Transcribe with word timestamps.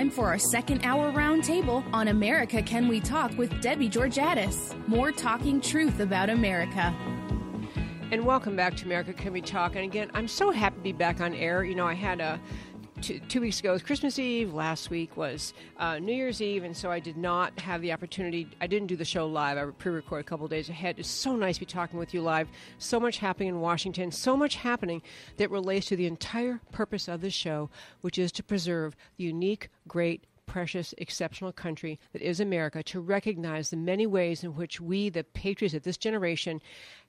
Time 0.00 0.10
for 0.10 0.28
our 0.28 0.38
second 0.38 0.82
hour 0.82 1.12
roundtable 1.12 1.84
on 1.92 2.08
America 2.08 2.62
Can 2.62 2.88
We 2.88 3.00
Talk 3.00 3.36
with 3.36 3.60
Debbie 3.60 3.90
Georgatos. 3.90 4.74
More 4.88 5.12
talking 5.12 5.60
truth 5.60 6.00
about 6.00 6.30
America. 6.30 6.96
And 8.10 8.24
welcome 8.24 8.56
back 8.56 8.78
to 8.78 8.86
America 8.86 9.12
Can 9.12 9.34
We 9.34 9.42
Talk. 9.42 9.76
And 9.76 9.84
again, 9.84 10.10
I'm 10.14 10.26
so 10.26 10.52
happy 10.52 10.76
to 10.76 10.82
be 10.82 10.92
back 10.92 11.20
on 11.20 11.34
air. 11.34 11.64
You 11.64 11.74
know, 11.74 11.86
I 11.86 11.92
had 11.92 12.22
a 12.22 12.40
two, 13.00 13.40
weeks 13.40 13.60
ago 13.60 13.72
was 13.72 13.82
Christmas 13.82 14.18
Eve. 14.18 14.52
Last 14.52 14.90
week 14.90 15.16
was 15.16 15.54
uh, 15.78 15.98
New 15.98 16.12
Year's 16.12 16.42
Eve, 16.42 16.64
and 16.64 16.76
so 16.76 16.90
I 16.90 17.00
did 17.00 17.16
not 17.16 17.58
have 17.58 17.80
the 17.80 17.92
opportunity. 17.92 18.46
I 18.60 18.66
didn't 18.66 18.88
do 18.88 18.96
the 18.96 19.04
show 19.04 19.26
live. 19.26 19.56
I 19.56 19.64
pre-record 19.64 20.20
a 20.20 20.24
couple 20.24 20.46
days 20.48 20.68
ahead. 20.68 20.98
It's 20.98 21.08
so 21.08 21.34
nice 21.34 21.56
to 21.56 21.60
be 21.60 21.66
talking 21.66 21.98
with 21.98 22.12
you 22.12 22.20
live. 22.20 22.48
So 22.78 23.00
much 23.00 23.18
happening 23.18 23.48
in 23.48 23.60
Washington. 23.60 24.12
So 24.12 24.36
much 24.36 24.56
happening 24.56 25.02
that 25.38 25.50
relates 25.50 25.86
to 25.86 25.96
the 25.96 26.06
entire 26.06 26.60
purpose 26.72 27.08
of 27.08 27.22
this 27.22 27.34
show, 27.34 27.70
which 28.02 28.18
is 28.18 28.32
to 28.32 28.42
preserve 28.42 28.96
the 29.16 29.24
unique, 29.24 29.70
great, 29.88 30.24
precious, 30.50 30.92
exceptional 30.98 31.52
country 31.52 31.98
that 32.12 32.20
is 32.20 32.40
America, 32.40 32.82
to 32.82 33.00
recognize 33.00 33.70
the 33.70 33.76
many 33.76 34.06
ways 34.06 34.42
in 34.42 34.56
which 34.56 34.80
we, 34.80 35.08
the 35.08 35.22
patriots 35.22 35.74
of 35.74 35.84
this 35.84 35.96
generation, 35.96 36.60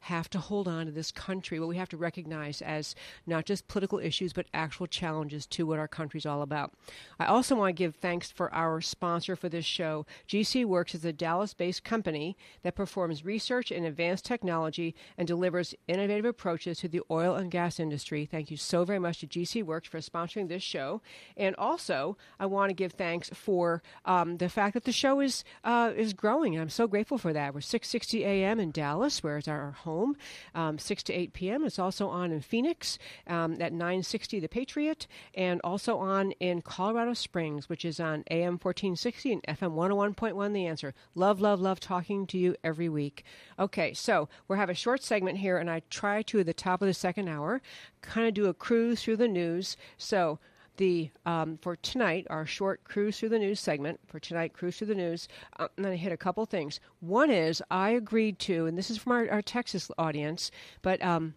have 0.02 0.30
to 0.32 0.40
hold 0.40 0.68
on 0.68 0.88
to 0.88 0.92
this 0.92 1.12
country, 1.12 1.60
what 1.60 1.70
we 1.70 1.78
have 1.78 1.90
to 1.90 1.98
recognize 1.98 2.62
as 2.62 2.96
not 3.28 3.46
just 3.46 3.68
political 3.68 4.00
issues, 4.00 4.34
but 4.34 4.48
actual 4.54 4.88
challenges 4.88 5.46
to 5.46 5.66
what 5.66 5.78
our 5.78 5.88
country's 5.88 6.26
all 6.26 6.42
about. 6.42 6.74
I 7.20 7.26
also 7.26 7.56
want 7.56 7.70
to 7.70 7.84
give 7.84 7.96
thanks 7.96 8.32
for 8.32 8.54
our 8.54 8.82
sponsor 8.82 9.36
for 9.36 9.48
this 9.48 9.66
show. 9.66 10.08
GC 10.28 10.66
Works 10.66 10.96
is 10.96 11.06
a 11.06 11.14
Dallas 11.14 11.54
based 11.54 11.84
company 11.84 12.36
that 12.64 12.76
performs 12.76 13.24
research 13.24 13.72
in 13.72 13.86
advanced 13.86 14.26
technology 14.26 14.96
and 15.20 15.28
delivers 15.28 15.76
innovative 15.88 16.26
approaches 16.26 16.80
to 16.80 16.88
the 16.88 17.02
oil 17.12 17.36
and 17.36 17.52
gas 17.52 17.80
industry. 17.80 18.26
Thank 18.26 18.50
you 18.50 18.58
so 18.58 18.84
very 18.84 19.00
much 19.00 19.20
to 19.20 19.28
GC 19.28 19.64
Works 19.64 19.88
for 19.88 20.00
sponsoring 20.00 20.48
this 20.48 20.64
show. 20.64 21.02
And 21.38 21.56
also, 21.58 22.18
I 22.40 22.48
want 22.48 22.72
to 22.72 22.74
give 22.74 22.94
thanks 22.94 23.30
for 23.30 23.84
um, 24.06 24.38
the 24.38 24.50
fact 24.50 24.74
that 24.74 24.86
the 24.86 24.92
show 24.92 25.20
is 25.20 25.44
uh, 25.64 25.92
is 25.96 26.14
growing. 26.14 26.60
I'm 26.60 26.70
so 26.70 26.88
grateful 26.88 27.20
for 27.20 27.34
that. 27.34 27.54
We're 27.54 27.60
6:60 27.60 28.22
a.m. 28.22 28.60
in 28.60 28.72
Dallas, 28.72 29.22
where 29.22 29.38
it's 29.38 29.48
our 29.48 29.72
home 29.72 29.91
home, 29.92 30.16
um, 30.56 30.78
6 30.78 31.04
to 31.04 31.14
8 31.14 31.34
p.m. 31.34 31.66
It's 31.66 31.80
also 31.80 32.08
on 32.08 32.32
in 32.32 32.42
Phoenix 32.42 32.98
um, 33.28 33.54
at 33.54 33.74
960 33.74 34.40
The 34.40 34.48
Patriot, 34.48 35.08
and 35.36 35.60
also 35.64 35.98
on 35.98 36.32
in 36.34 36.62
Colorado 36.62 37.14
Springs, 37.14 37.68
which 37.68 37.84
is 37.86 38.00
on 38.00 38.24
AM 38.32 38.54
1460 38.54 39.34
and 39.34 39.44
FM 39.44 39.74
101.1 39.76 40.54
The 40.54 40.66
Answer. 40.66 40.94
Love, 41.16 41.42
love, 41.42 41.60
love 41.60 41.80
talking 41.80 42.26
to 42.28 42.38
you 42.38 42.56
every 42.64 42.90
week. 42.90 43.24
Okay, 43.60 43.94
so 43.94 44.30
we'll 44.48 44.60
have 44.60 44.70
a 44.70 44.74
short 44.74 45.04
segment 45.04 45.38
here, 45.38 45.58
and 45.58 45.70
I 45.70 45.82
try 45.90 46.22
to, 46.24 46.40
at 46.40 46.46
the 46.46 46.54
top 46.54 46.82
of 46.82 46.88
the 46.88 46.94
second 46.94 47.28
hour, 47.28 47.62
kind 48.02 48.28
of 48.28 48.34
do 48.34 48.46
a 48.48 48.54
cruise 48.54 49.04
through 49.04 49.18
the 49.18 49.28
news. 49.28 49.78
So 49.98 50.40
the 50.78 51.10
um, 51.26 51.58
for 51.62 51.76
tonight 51.76 52.26
our 52.30 52.46
short 52.46 52.84
cruise 52.84 53.20
through 53.20 53.30
the 53.30 53.40
news 53.40 53.60
segment 53.60 54.00
for 54.08 54.20
tonight 54.20 54.54
cruise 54.54 54.78
through 54.78 54.88
the 54.88 54.96
news 54.96 55.28
i'm 55.58 55.68
going 55.78 55.92
to 55.92 55.98
hit 55.98 56.12
a 56.12 56.18
couple 56.18 56.46
things 56.46 56.80
one 57.00 57.30
is 57.30 57.62
i 57.70 57.90
agreed 57.90 58.40
to 58.40 58.66
and 58.66 58.78
this 58.78 58.90
is 58.90 58.98
from 58.98 59.12
our, 59.12 59.30
our 59.30 59.42
texas 59.42 59.92
audience 59.98 60.52
but 60.82 61.02
um, 61.04 61.34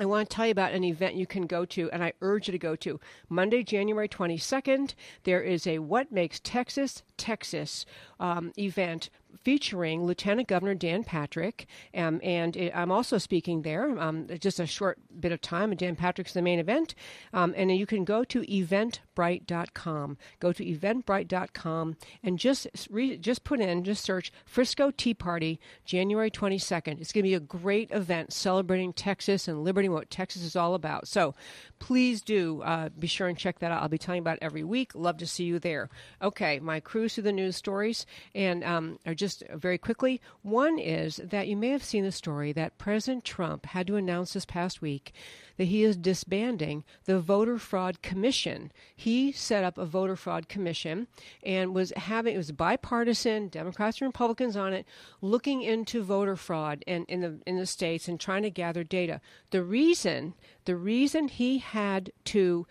I 0.00 0.06
want 0.06 0.28
to 0.28 0.34
tell 0.34 0.46
you 0.46 0.52
about 0.52 0.72
an 0.72 0.84
event 0.84 1.16
you 1.16 1.26
can 1.26 1.46
go 1.46 1.66
to, 1.66 1.90
and 1.90 2.02
I 2.02 2.14
urge 2.22 2.48
you 2.48 2.52
to 2.52 2.58
go 2.58 2.74
to. 2.76 2.98
Monday, 3.28 3.62
January 3.62 4.08
22nd, 4.08 4.94
there 5.24 5.42
is 5.42 5.66
a 5.66 5.80
What 5.80 6.10
Makes 6.10 6.40
Texas, 6.40 7.02
Texas 7.18 7.84
um, 8.22 8.52
event 8.56 9.10
featuring 9.42 10.04
Lieutenant 10.04 10.46
Governor 10.46 10.74
Dan 10.74 11.02
Patrick, 11.04 11.66
um, 11.94 12.20
and 12.22 12.56
it, 12.56 12.72
I'm 12.74 12.92
also 12.92 13.18
speaking 13.18 13.62
there. 13.62 13.98
Um, 13.98 14.28
just 14.38 14.60
a 14.60 14.66
short 14.66 14.98
bit 15.18 15.32
of 15.32 15.40
time, 15.40 15.72
and 15.72 15.78
Dan 15.78 15.96
Patrick's 15.96 16.32
the 16.32 16.42
main 16.42 16.58
event. 16.58 16.94
Um, 17.32 17.52
and 17.56 17.76
you 17.76 17.86
can 17.86 18.04
go 18.04 18.24
to 18.24 18.42
eventbrite.com. 18.42 20.18
Go 20.38 20.52
to 20.52 20.64
eventbrite.com 20.64 21.96
and 22.22 22.38
just 22.38 22.66
re- 22.90 23.16
just 23.16 23.42
put 23.44 23.60
in, 23.60 23.84
just 23.84 24.04
search 24.04 24.32
Frisco 24.44 24.90
Tea 24.90 25.14
Party, 25.14 25.58
January 25.84 26.30
22nd. 26.30 27.00
It's 27.00 27.12
going 27.12 27.24
to 27.24 27.30
be 27.30 27.34
a 27.34 27.40
great 27.40 27.90
event 27.90 28.32
celebrating 28.32 28.92
Texas 28.92 29.48
and 29.48 29.64
liberty, 29.64 29.88
what 29.88 30.10
Texas 30.10 30.42
is 30.42 30.56
all 30.56 30.74
about. 30.74 31.08
So 31.08 31.34
please 31.78 32.22
do 32.22 32.62
uh, 32.62 32.90
be 32.90 33.08
sure 33.08 33.26
and 33.26 33.36
check 33.36 33.58
that 33.58 33.72
out. 33.72 33.82
I'll 33.82 33.88
be 33.88 33.98
telling 33.98 34.20
about 34.20 34.38
every 34.40 34.62
week. 34.62 34.94
Love 34.94 35.16
to 35.18 35.26
see 35.26 35.44
you 35.44 35.58
there. 35.58 35.90
Okay, 36.22 36.60
my 36.60 36.78
cruise 36.78 37.14
through 37.14 37.24
the 37.24 37.32
news 37.32 37.56
stories, 37.56 38.06
and 38.34 38.64
um, 38.64 38.98
are 39.06 39.14
just 39.14 39.42
very 39.54 39.78
quickly. 39.78 40.20
One 40.42 40.78
is 40.78 41.20
that 41.22 41.48
you 41.48 41.56
may 41.56 41.68
have 41.68 41.84
seen 41.84 42.04
the 42.04 42.12
story 42.12 42.52
that 42.52 42.78
President 42.78 43.24
Trump 43.24 43.66
had 43.66 43.86
to 43.86 43.96
announce 43.96 44.32
this 44.32 44.44
past 44.44 44.80
week 44.82 45.12
that 45.56 45.64
he 45.64 45.84
is 45.84 45.96
disbanding 45.96 46.84
the 47.04 47.20
Voter 47.20 47.58
Fraud 47.58 48.02
Commission. 48.02 48.72
He 48.94 49.32
set 49.32 49.64
up 49.64 49.78
a 49.78 49.84
voter 49.84 50.16
fraud 50.16 50.48
commission 50.48 51.08
and 51.42 51.74
was 51.74 51.92
having 51.96 52.34
it 52.34 52.38
was 52.38 52.52
bipartisan, 52.52 53.48
Democrats 53.48 54.00
and 54.00 54.08
Republicans 54.08 54.56
on 54.56 54.72
it, 54.72 54.86
looking 55.20 55.62
into 55.62 56.02
voter 56.02 56.36
fraud 56.36 56.82
and 56.86 57.04
in 57.08 57.20
the 57.20 57.40
in 57.46 57.56
the 57.56 57.66
states 57.66 58.08
and 58.08 58.18
trying 58.18 58.42
to 58.42 58.50
gather 58.50 58.84
data. 58.84 59.20
The 59.50 59.62
reason 59.62 60.34
the 60.64 60.76
reason 60.76 61.28
he 61.28 61.58
had 61.58 62.12
to 62.26 62.66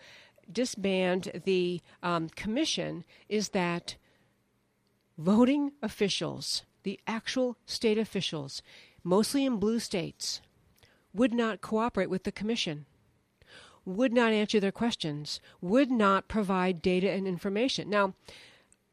disband 0.50 1.42
the 1.44 1.80
um, 2.02 2.28
commission 2.30 3.04
is 3.28 3.50
that 3.50 3.96
voting 5.22 5.72
officials, 5.82 6.64
the 6.82 6.98
actual 7.06 7.56
state 7.64 7.96
officials, 7.96 8.60
mostly 9.04 9.44
in 9.44 9.56
blue 9.56 9.78
states, 9.78 10.40
would 11.14 11.32
not 11.32 11.60
cooperate 11.60 12.10
with 12.10 12.24
the 12.24 12.32
commission, 12.32 12.86
would 13.84 14.12
not 14.12 14.32
answer 14.32 14.58
their 14.58 14.72
questions, 14.72 15.40
would 15.60 15.90
not 15.90 16.28
provide 16.28 16.82
data 16.82 17.10
and 17.10 17.28
information. 17.28 17.88
Now, 17.88 18.14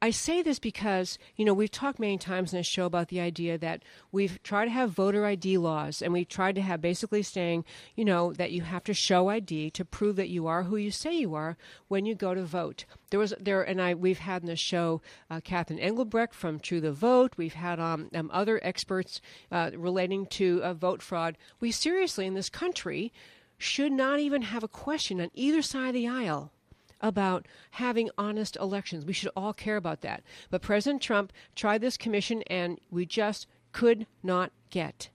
I 0.02 0.12
say 0.12 0.42
this 0.42 0.60
because, 0.60 1.20
you 1.36 1.44
know, 1.44 1.54
we've 1.54 1.70
talked 1.70 2.00
many 2.00 2.18
times 2.18 2.54
in 2.54 2.60
this 2.60 2.68
show 2.68 2.86
about 2.86 3.10
the 3.10 3.20
idea 3.20 3.58
that 3.58 3.84
we've 4.14 4.42
tried 4.44 4.66
to 4.66 4.72
have 4.72 4.92
voter 4.92 5.26
ID 5.26 5.58
laws 5.58 6.02
and 6.02 6.14
we've 6.14 6.30
tried 6.30 6.56
to 6.56 6.62
have 6.62 6.80
basically 6.80 7.22
saying, 7.22 7.66
you 7.96 8.06
know, 8.06 8.32
that 8.32 8.52
you 8.52 8.62
have 8.62 8.86
to 8.86 8.94
show 8.94 9.28
ID 9.28 9.72
to 9.72 9.84
prove 9.84 10.16
that 10.16 10.30
you 10.30 10.48
are 10.48 10.64
who 10.64 10.78
you 10.78 10.90
say 10.90 11.14
you 11.14 11.36
are 11.36 11.58
when 11.90 12.06
you 12.06 12.16
go 12.16 12.34
to 12.34 12.44
vote. 12.44 12.86
There 13.10 13.20
was 13.20 13.34
there, 13.42 13.62
and 13.62 13.82
I 13.82 13.94
we've 13.94 14.20
had 14.20 14.42
in 14.42 14.48
the 14.48 14.56
show 14.56 15.02
uh, 15.30 15.42
Catherine 15.44 15.80
Engelbrecht 15.80 16.34
from 16.34 16.60
True 16.60 16.80
the 16.80 16.94
Vote. 16.94 17.34
We've 17.36 17.54
had 17.54 17.80
um, 17.80 18.10
um 18.14 18.30
other 18.32 18.62
experts 18.64 19.20
uh, 19.52 19.72
relating 19.76 20.28
to 20.28 20.64
uh, 20.64 20.74
vote 20.76 21.02
fraud. 21.02 21.38
We 21.60 21.72
seriously 21.72 22.26
in 22.26 22.36
this 22.36 22.50
country 22.50 23.12
should 23.58 23.92
not 23.92 24.20
even 24.20 24.44
have 24.44 24.64
a 24.64 24.70
question 24.70 25.20
on 25.20 25.30
either 25.34 25.62
side 25.62 25.90
of 25.90 25.94
the 25.94 26.08
aisle 26.08 26.54
about 27.02 27.48
having 27.72 28.10
honest 28.18 28.56
elections. 28.58 29.06
We 29.06 29.14
should 29.14 29.32
all 29.36 29.54
care 29.54 29.78
about 29.78 30.02
that. 30.02 30.24
But 30.50 30.62
President 30.62 31.02
Trump 31.02 31.32
tried 31.56 31.82
this 31.82 31.98
commission, 31.98 32.44
and 32.48 32.80
we 32.92 33.06
just 33.06 33.48
could 33.72 34.08
not 34.24 34.52
get 34.70 35.10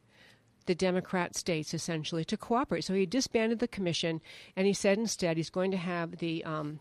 the 0.67 0.75
Democrat 0.75 1.37
states 1.37 1.75
essentially 1.75 2.25
to 2.25 2.37
cooperate. 2.37 2.85
So 2.85 2.95
he 2.95 3.07
disbanded 3.07 3.59
the 3.59 3.69
commission, 3.69 4.21
and 4.57 4.67
he 4.67 4.73
said 4.73 4.99
instead 4.99 5.37
he's 5.37 5.51
going 5.51 5.71
to 5.73 5.77
have 5.77 6.19
the 6.19 6.45
um, 6.45 6.81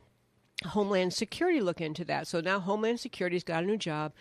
Homeland 0.65 1.13
Security 1.13 1.59
look 1.59 1.81
into 1.81 2.05
that. 2.05 2.27
So 2.27 2.39
now 2.39 2.59
Homeland 2.59 2.99
Security's 2.99 3.43
got 3.43 3.63
a 3.63 3.67
new 3.67 3.77
job 3.77 4.13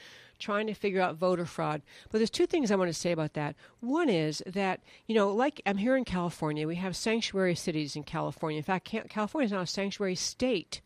trying 0.43 0.67
to 0.67 0.75
figure 0.75 1.01
out 1.01 1.17
voter 1.17 1.47
fraud. 1.47 1.83
But 2.11 2.19
there's 2.19 2.31
two 2.31 2.47
things 2.47 2.71
I 2.71 2.77
want 2.77 2.89
to 2.89 2.95
say 2.95 3.13
about 3.13 3.35
that. 3.35 3.55
One 3.81 4.09
is 4.09 4.43
that, 4.47 4.81
you 5.07 5.15
know, 5.15 5.33
like 5.33 5.63
I'm 5.65 5.79
here 5.79 5.97
in 5.97 6.05
California, 6.05 6.67
we 6.67 6.77
have 6.77 6.97
sanctuary 6.97 7.55
cities 7.55 7.97
in 7.97 8.03
California. 8.03 8.59
In 8.59 8.65
fact, 8.65 8.93
California 9.09 9.47
is 9.47 9.53
now 9.53 9.61
a 9.61 9.67
sanctuary 9.67 10.17
state. 10.17 10.81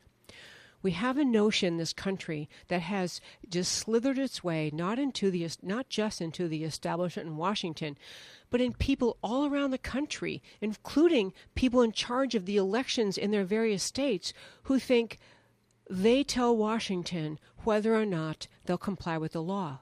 We 0.82 0.92
have 0.92 1.16
a 1.16 1.24
notion 1.24 1.68
in 1.68 1.76
this 1.78 1.92
country 1.92 2.48
that 2.68 2.82
has 2.82 3.20
just 3.48 3.72
slithered 3.72 4.18
its 4.18 4.44
way 4.44 4.70
not 4.72 5.00
into 5.00 5.32
the 5.32 5.48
not 5.62 5.88
just 5.88 6.20
into 6.20 6.46
the 6.46 6.62
establishment 6.62 7.28
in 7.28 7.36
Washington, 7.36 7.96
but 8.50 8.60
in 8.60 8.72
people 8.72 9.16
all 9.22 9.46
around 9.46 9.72
the 9.72 9.78
country, 9.78 10.42
including 10.60 11.32
people 11.56 11.82
in 11.82 11.90
charge 11.90 12.36
of 12.36 12.46
the 12.46 12.56
elections 12.56 13.18
in 13.18 13.32
their 13.32 13.44
various 13.44 13.82
states 13.82 14.32
who 14.64 14.78
think 14.78 15.18
they 15.88 16.24
tell 16.24 16.56
Washington 16.56 17.38
whether 17.64 17.94
or 17.94 18.06
not 18.06 18.46
they'll 18.64 18.78
comply 18.78 19.18
with 19.18 19.32
the 19.32 19.42
law. 19.42 19.80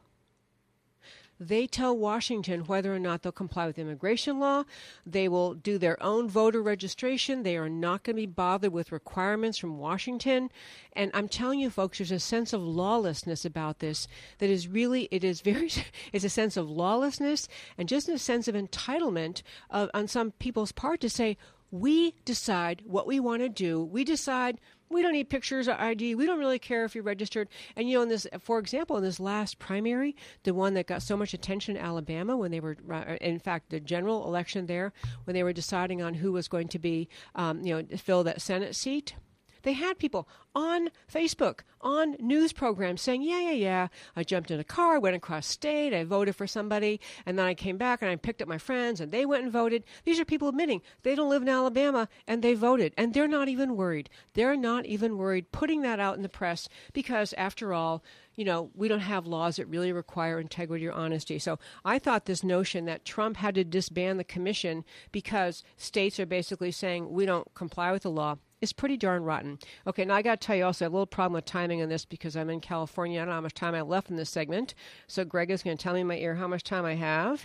They 1.41 1.67
tell 1.67 1.97
Washington 1.97 2.61
whether 2.61 2.95
or 2.95 3.01
not 3.01 3.23
they'll 3.23 3.33
comply 3.33 3.67
with 3.67 3.79
immigration 3.79 4.39
law. 4.39 4.65
They 5.05 5.29
will 5.29 5.55
do 5.55 5.79
their 5.79 6.01
own 6.01 6.29
voter 6.29 6.63
registration. 6.63 7.43
They 7.43 7.57
are 7.57 7.69
not 7.69 8.05
going 8.05 8.17
to 8.17 8.23
be 8.23 8.27
bothered 8.27 8.73
with 8.73 8.93
requirements 8.93 9.59
from 9.59 9.79
Washington. 9.79 10.51
And 10.93 11.11
I'm 11.13 11.29
telling 11.29 11.59
you, 11.59 11.71
folks, 11.71 11.99
there's 11.99 12.13
a 12.13 12.21
sense 12.21 12.53
of 12.53 12.63
lawlessness 12.63 13.45
about 13.45 13.81
this 13.81 14.07
that 14.39 14.49
is 14.49 14.69
really, 14.69 15.09
it 15.11 15.25
is 15.25 15.41
very, 15.41 15.71
it's 16.13 16.25
a 16.25 16.31
sense 16.31 16.57
of 16.57 16.71
lawlessness 16.71 17.49
and 17.77 17.89
just 17.89 18.09
a 18.09 18.19
sense 18.19 18.47
of 18.47 18.55
entitlement 18.55 19.43
of, 19.71 19.91
on 19.93 20.07
some 20.07 20.31
people's 20.33 20.73
part 20.73 21.01
to 21.01 21.11
say, 21.11 21.37
we 21.73 22.15
decide 22.25 22.83
what 22.87 23.05
we 23.05 23.19
want 23.19 23.43
to 23.43 23.49
do. 23.49 23.83
We 23.83 24.05
decide 24.05 24.61
we 24.89 25.03
don't 25.03 25.13
need 25.13 25.31
pictures 25.31 25.69
or 25.69 25.75
ID. 25.81 26.15
We 26.15 26.27
don't 26.27 26.39
really 26.39 26.59
care 26.59 26.85
if 26.85 26.95
you're 26.95 27.05
registered. 27.05 27.49
And 27.77 27.89
you 27.89 27.97
know, 27.97 28.03
in 28.03 28.09
this, 28.09 28.27
for 28.41 28.59
example, 28.59 28.97
in 28.97 29.03
this 29.03 29.21
last 29.21 29.59
primary, 29.59 30.17
the 30.43 30.55
one 30.55 30.75
that 30.75 30.87
got 30.87 31.03
so 31.03 31.17
much 31.17 31.35
attention 31.35 31.77
in 31.77 31.83
Alabama 31.83 32.37
when 32.37 32.51
they 32.51 32.61
were, 32.61 32.77
uh, 32.91 33.17
in 33.21 33.39
fact, 33.39 33.71
the 33.71 33.81
general 33.81 34.27
election 34.27 34.67
there, 34.67 34.93
when 35.25 35.35
they 35.35 35.43
were 35.43 35.53
deciding 35.53 36.03
on 36.03 36.15
who 36.15 36.33
was 36.33 36.49
going 36.49 36.69
to 36.69 36.79
be, 36.79 37.09
um, 37.35 37.63
you 37.63 37.75
know, 37.75 37.97
fill 37.97 38.25
that 38.25 38.41
Senate 38.41 38.77
seat 38.77 39.15
They 39.65 39.73
had 39.73 39.99
people 39.99 40.29
on 40.55 40.91
Facebook, 41.13 41.61
on 41.81 42.17
news 42.21 42.53
programs 42.53 43.03
saying, 43.03 43.23
Yeah, 43.23 43.41
yeah, 43.41 43.51
yeah, 43.51 43.89
I 44.15 44.23
jumped 44.23 44.51
in 44.51 44.61
a 44.61 44.65
car, 44.65 45.01
went 45.01 45.17
across 45.17 45.47
state, 45.47 45.93
I 45.93 46.05
voted 46.05 46.37
for 46.37 46.47
somebody, 46.47 47.01
and 47.27 47.39
then 47.39 47.47
I 47.47 47.55
came 47.55 47.77
back 47.77 48.01
and 48.01 48.11
I 48.11 48.17
picked 48.17 48.41
up 48.41 48.49
my 48.49 48.59
friends 48.59 49.01
and 49.01 49.11
they 49.11 49.27
went 49.27 49.43
and 49.43 49.53
voted. 49.53 49.85
These 50.05 50.21
are 50.21 50.25
people 50.25 50.49
admitting 50.49 50.83
they 51.03 51.15
don't 51.15 51.31
live 51.31 51.43
in 51.43 51.49
Alabama 51.49 52.09
and 52.29 52.43
they 52.43 52.55
voted. 52.55 52.95
And 52.97 53.13
they're 53.13 53.27
not 53.27 53.49
even 53.49 53.75
worried. 53.75 54.11
They're 54.35 54.57
not 54.57 54.87
even 54.87 55.19
worried 55.19 55.51
putting 55.51 55.83
that 55.83 55.99
out 55.99 56.17
in 56.17 56.23
the 56.23 56.29
press 56.29 56.69
because, 56.93 57.33
after 57.35 57.73
all, 57.73 58.05
you 58.37 58.45
know, 58.45 58.71
we 58.75 58.89
don't 58.89 59.01
have 59.01 59.27
laws 59.27 59.57
that 59.57 59.67
really 59.67 59.93
require 59.93 60.41
integrity 60.41 60.87
or 60.87 60.93
honesty. 60.93 61.39
So 61.39 61.59
I 61.85 61.99
thought 61.99 62.27
this 62.27 62.45
notion 62.45 62.85
that 62.87 63.05
Trump 63.05 63.37
had 63.37 63.55
to 63.55 63.65
disband 63.65 64.19
the 64.19 64.25
commission 64.25 64.85
because 65.13 65.63
states 65.77 66.19
are 66.19 66.27
basically 66.27 66.71
saying 66.71 67.11
we 67.11 67.27
don't 67.27 67.53
comply 67.55 67.93
with 67.93 68.03
the 68.03 68.11
law 68.11 68.37
is 68.65 68.73
pretty 68.73 68.97
darn 68.97 69.23
rotten. 69.23 69.59
Okay, 69.87 70.05
now 70.05 70.15
I 70.15 70.23
got 70.23 70.41
to 70.41 70.47
tell 70.47 70.57
you 70.57 70.65
also, 70.65 70.87
a 70.87 70.91
little 70.91 71.07
problem 71.07 71.35
with 71.35 71.45
timing 71.45 71.83
on 71.83 71.89
this 71.89 72.05
because 72.05 72.37
I'm 72.37 72.51
in 72.51 72.61
California. 72.61 73.21
I 73.21 73.25
don't 73.25 73.29
know 73.29 73.35
how 73.37 73.41
much 73.43 73.55
time 73.55 73.75
I 73.75 73.83
left 73.83 74.11
in 74.11 74.17
this 74.17 74.31
segment. 74.31 74.75
So 75.07 75.25
Greg 75.25 75.51
is 75.51 75.63
going 75.63 75.77
to 75.77 75.83
tell 75.83 75.95
me 75.95 76.01
in 76.01 76.07
my 76.07 76.17
ear 76.17 76.35
how 76.35 76.49
much 76.49 76.65
time 76.65 76.85
I 76.85 76.95
have. 76.95 77.45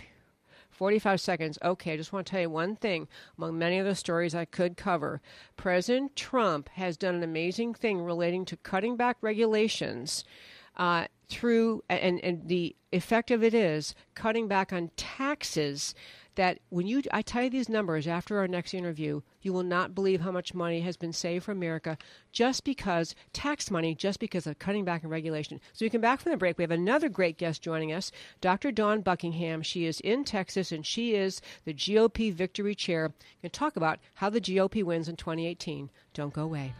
45 0.70 1.20
seconds. 1.20 1.58
Okay, 1.62 1.92
I 1.92 1.96
just 1.96 2.12
want 2.12 2.26
to 2.26 2.30
tell 2.30 2.40
you 2.40 2.50
one 2.50 2.74
thing. 2.74 3.06
Among 3.36 3.58
many 3.58 3.78
of 3.78 3.86
the 3.86 3.94
stories 3.94 4.34
I 4.34 4.46
could 4.46 4.76
cover, 4.76 5.20
President 5.56 6.16
Trump 6.16 6.68
has 6.70 6.96
done 6.96 7.16
an 7.16 7.22
amazing 7.22 7.74
thing 7.74 8.00
relating 8.00 8.44
to 8.46 8.56
cutting 8.56 8.96
back 8.96 9.18
regulations 9.20 10.24
uh, 10.76 11.06
through, 11.28 11.84
and, 11.88 12.18
and 12.24 12.48
the 12.48 12.74
effect 12.92 13.30
of 13.30 13.44
it 13.44 13.52
is 13.52 13.94
cutting 14.14 14.48
back 14.48 14.72
on 14.72 14.90
taxes 14.96 15.94
that 16.34 16.58
when 16.68 16.86
you 16.86 17.02
I 17.12 17.22
tell 17.22 17.44
you 17.44 17.50
these 17.50 17.68
numbers 17.68 18.06
after 18.06 18.38
our 18.38 18.48
next 18.48 18.74
interview, 18.74 19.20
you 19.42 19.52
will 19.52 19.62
not 19.62 19.94
believe 19.94 20.20
how 20.20 20.30
much 20.30 20.54
money 20.54 20.80
has 20.80 20.96
been 20.96 21.12
saved 21.12 21.44
for 21.44 21.52
America 21.52 21.98
just 22.32 22.64
because 22.64 23.14
tax 23.32 23.70
money, 23.70 23.94
just 23.94 24.20
because 24.20 24.46
of 24.46 24.58
cutting 24.58 24.84
back 24.84 25.02
in 25.02 25.10
regulation. 25.10 25.60
So 25.72 25.84
we 25.84 25.90
come 25.90 26.00
back 26.00 26.20
from 26.20 26.32
the 26.32 26.38
break. 26.38 26.58
We 26.58 26.64
have 26.64 26.70
another 26.70 27.08
great 27.08 27.38
guest 27.38 27.62
joining 27.62 27.92
us, 27.92 28.12
Dr. 28.40 28.70
Dawn 28.70 29.00
Buckingham. 29.00 29.62
She 29.62 29.86
is 29.86 30.00
in 30.00 30.24
Texas 30.24 30.72
and 30.72 30.84
she 30.84 31.14
is 31.14 31.40
the 31.64 31.74
GOP 31.74 32.32
Victory 32.32 32.74
Chair. 32.74 33.12
And 33.42 33.52
talk 33.52 33.76
about 33.76 33.98
how 34.14 34.30
the 34.30 34.40
GOP 34.40 34.84
wins 34.84 35.08
in 35.08 35.16
2018. 35.16 35.90
Don't 36.14 36.32
go 36.32 36.42
away. 36.42 36.74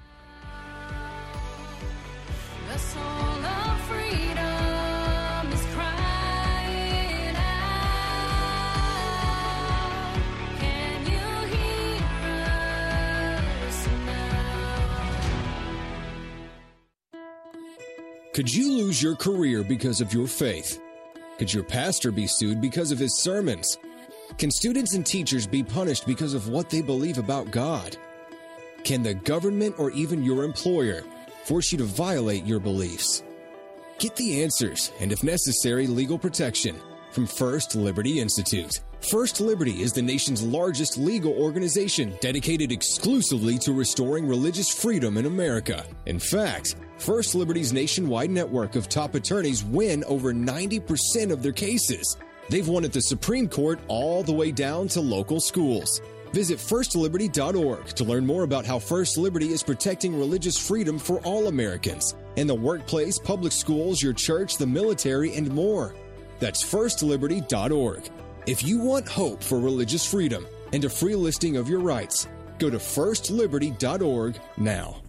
Could 18.40 18.54
you 18.54 18.72
lose 18.72 19.02
your 19.02 19.16
career 19.16 19.62
because 19.62 20.00
of 20.00 20.14
your 20.14 20.26
faith? 20.26 20.80
Could 21.36 21.52
your 21.52 21.62
pastor 21.62 22.10
be 22.10 22.26
sued 22.26 22.58
because 22.58 22.90
of 22.90 22.98
his 22.98 23.18
sermons? 23.18 23.76
Can 24.38 24.50
students 24.50 24.94
and 24.94 25.04
teachers 25.04 25.46
be 25.46 25.62
punished 25.62 26.06
because 26.06 26.32
of 26.32 26.48
what 26.48 26.70
they 26.70 26.80
believe 26.80 27.18
about 27.18 27.50
God? 27.50 27.98
Can 28.82 29.02
the 29.02 29.12
government 29.12 29.74
or 29.76 29.90
even 29.90 30.24
your 30.24 30.42
employer 30.42 31.02
force 31.44 31.70
you 31.70 31.76
to 31.76 31.84
violate 31.84 32.46
your 32.46 32.60
beliefs? 32.60 33.22
Get 33.98 34.16
the 34.16 34.42
answers 34.42 34.90
and, 35.00 35.12
if 35.12 35.22
necessary, 35.22 35.86
legal 35.86 36.18
protection 36.18 36.80
from 37.12 37.26
First 37.26 37.74
Liberty 37.74 38.20
Institute. 38.20 38.80
First 39.00 39.40
Liberty 39.40 39.82
is 39.82 39.92
the 39.92 40.02
nation's 40.02 40.42
largest 40.42 40.98
legal 40.98 41.32
organization 41.32 42.14
dedicated 42.20 42.70
exclusively 42.70 43.58
to 43.58 43.72
restoring 43.72 44.26
religious 44.26 44.68
freedom 44.68 45.16
in 45.16 45.26
America. 45.26 45.84
In 46.06 46.18
fact, 46.18 46.76
First 46.98 47.34
Liberty's 47.34 47.72
nationwide 47.72 48.30
network 48.30 48.76
of 48.76 48.88
top 48.88 49.14
attorneys 49.14 49.64
win 49.64 50.04
over 50.04 50.34
90% 50.34 51.32
of 51.32 51.42
their 51.42 51.52
cases. 51.52 52.16
They've 52.50 52.68
won 52.68 52.84
at 52.84 52.92
the 52.92 53.00
Supreme 53.00 53.48
Court 53.48 53.80
all 53.88 54.22
the 54.22 54.32
way 54.32 54.52
down 54.52 54.88
to 54.88 55.00
local 55.00 55.40
schools. 55.40 56.00
Visit 56.32 56.58
firstliberty.org 56.58 57.86
to 57.86 58.04
learn 58.04 58.26
more 58.26 58.44
about 58.44 58.66
how 58.66 58.78
First 58.78 59.18
Liberty 59.18 59.48
is 59.48 59.62
protecting 59.62 60.16
religious 60.16 60.56
freedom 60.56 60.98
for 60.98 61.18
all 61.20 61.48
Americans 61.48 62.14
in 62.36 62.46
the 62.46 62.54
workplace, 62.54 63.18
public 63.18 63.52
schools, 63.52 64.02
your 64.02 64.12
church, 64.12 64.56
the 64.56 64.66
military, 64.66 65.34
and 65.34 65.50
more. 65.52 65.94
That's 66.40 66.64
firstliberty.org. 66.64 68.10
If 68.46 68.64
you 68.64 68.80
want 68.80 69.08
hope 69.08 69.44
for 69.44 69.60
religious 69.60 70.04
freedom 70.04 70.46
and 70.72 70.84
a 70.84 70.90
free 70.90 71.14
listing 71.14 71.56
of 71.56 71.68
your 71.68 71.80
rights, 71.80 72.26
go 72.58 72.70
to 72.70 72.78
firstliberty.org 72.78 74.40
now. 74.56 75.02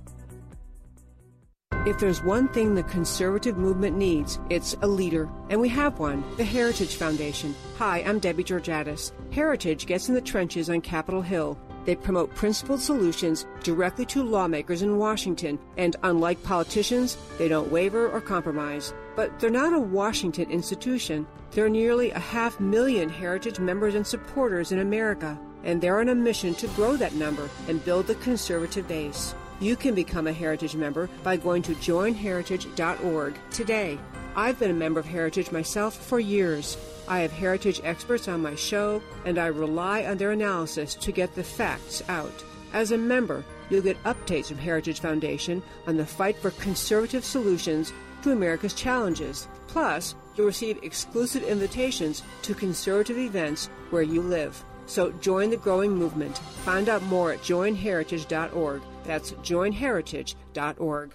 If 1.83 1.97
there's 1.97 2.21
one 2.21 2.47
thing 2.49 2.75
the 2.75 2.83
conservative 2.83 3.57
movement 3.57 3.97
needs, 3.97 4.39
it's 4.51 4.75
a 4.83 4.87
leader. 4.87 5.27
And 5.49 5.59
we 5.59 5.69
have 5.69 5.97
one 5.97 6.23
the 6.37 6.43
Heritage 6.43 6.95
Foundation. 6.95 7.55
Hi, 7.79 8.03
I'm 8.03 8.19
Debbie 8.19 8.43
Georgatos. 8.43 9.11
Heritage 9.33 9.87
gets 9.87 10.07
in 10.07 10.13
the 10.13 10.21
trenches 10.21 10.69
on 10.69 10.81
Capitol 10.81 11.23
Hill. 11.23 11.57
They 11.85 11.95
promote 11.95 12.35
principled 12.35 12.79
solutions 12.79 13.45
directly 13.63 14.05
to 14.07 14.23
lawmakers 14.23 14.81
in 14.81 14.97
Washington, 14.97 15.57
and 15.77 15.95
unlike 16.03 16.43
politicians, 16.43 17.17
they 17.37 17.47
don't 17.47 17.71
waver 17.71 18.09
or 18.09 18.21
compromise. 18.21 18.93
But 19.15 19.39
they're 19.39 19.49
not 19.49 19.73
a 19.73 19.79
Washington 19.79 20.49
institution. 20.51 21.27
There 21.51 21.65
are 21.65 21.69
nearly 21.69 22.11
a 22.11 22.19
half 22.19 22.59
million 22.59 23.09
Heritage 23.09 23.59
members 23.59 23.95
and 23.95 24.05
supporters 24.05 24.71
in 24.71 24.79
America, 24.79 25.39
and 25.63 25.81
they're 25.81 25.99
on 25.99 26.09
a 26.09 26.15
mission 26.15 26.53
to 26.55 26.67
grow 26.69 26.95
that 26.97 27.15
number 27.15 27.49
and 27.67 27.83
build 27.83 28.07
the 28.07 28.15
conservative 28.15 28.87
base. 28.87 29.35
You 29.59 29.75
can 29.75 29.93
become 29.93 30.27
a 30.27 30.33
Heritage 30.33 30.75
member 30.75 31.09
by 31.23 31.37
going 31.37 31.61
to 31.63 31.75
joinheritage.org 31.75 33.35
today. 33.51 33.99
I've 34.35 34.59
been 34.59 34.71
a 34.71 34.73
member 34.73 34.99
of 34.99 35.05
Heritage 35.05 35.51
myself 35.51 35.95
for 35.95 36.19
years. 36.19 36.77
I 37.07 37.19
have 37.19 37.31
Heritage 37.31 37.81
experts 37.83 38.27
on 38.27 38.41
my 38.41 38.55
show, 38.55 39.01
and 39.25 39.37
I 39.37 39.47
rely 39.47 40.05
on 40.05 40.17
their 40.17 40.31
analysis 40.31 40.95
to 40.95 41.11
get 41.11 41.35
the 41.35 41.43
facts 41.43 42.01
out. 42.07 42.43
As 42.71 42.91
a 42.91 42.97
member, 42.97 43.43
you'll 43.69 43.81
get 43.81 44.01
updates 44.03 44.47
from 44.47 44.57
Heritage 44.57 45.01
Foundation 45.01 45.61
on 45.85 45.97
the 45.97 46.05
fight 46.05 46.37
for 46.37 46.51
conservative 46.51 47.25
solutions 47.25 47.91
to 48.23 48.31
America's 48.31 48.73
challenges. 48.73 49.49
Plus, 49.67 50.15
you'll 50.35 50.47
receive 50.47 50.81
exclusive 50.81 51.43
invitations 51.43 52.23
to 52.43 52.53
conservative 52.53 53.17
events 53.17 53.67
where 53.89 54.03
you 54.03 54.21
live. 54.21 54.63
So 54.85 55.11
join 55.13 55.49
the 55.49 55.57
growing 55.57 55.93
movement. 55.93 56.37
Find 56.37 56.87
out 56.87 57.03
more 57.03 57.33
at 57.33 57.41
joinheritage.org. 57.41 58.81
That's 59.03 59.31
joinheritage.org. 59.33 61.11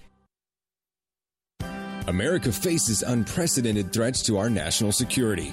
America 2.08 2.52
faces 2.52 3.02
unprecedented 3.02 3.92
threats 3.92 4.22
to 4.22 4.38
our 4.38 4.48
national 4.48 4.92
security. 4.92 5.52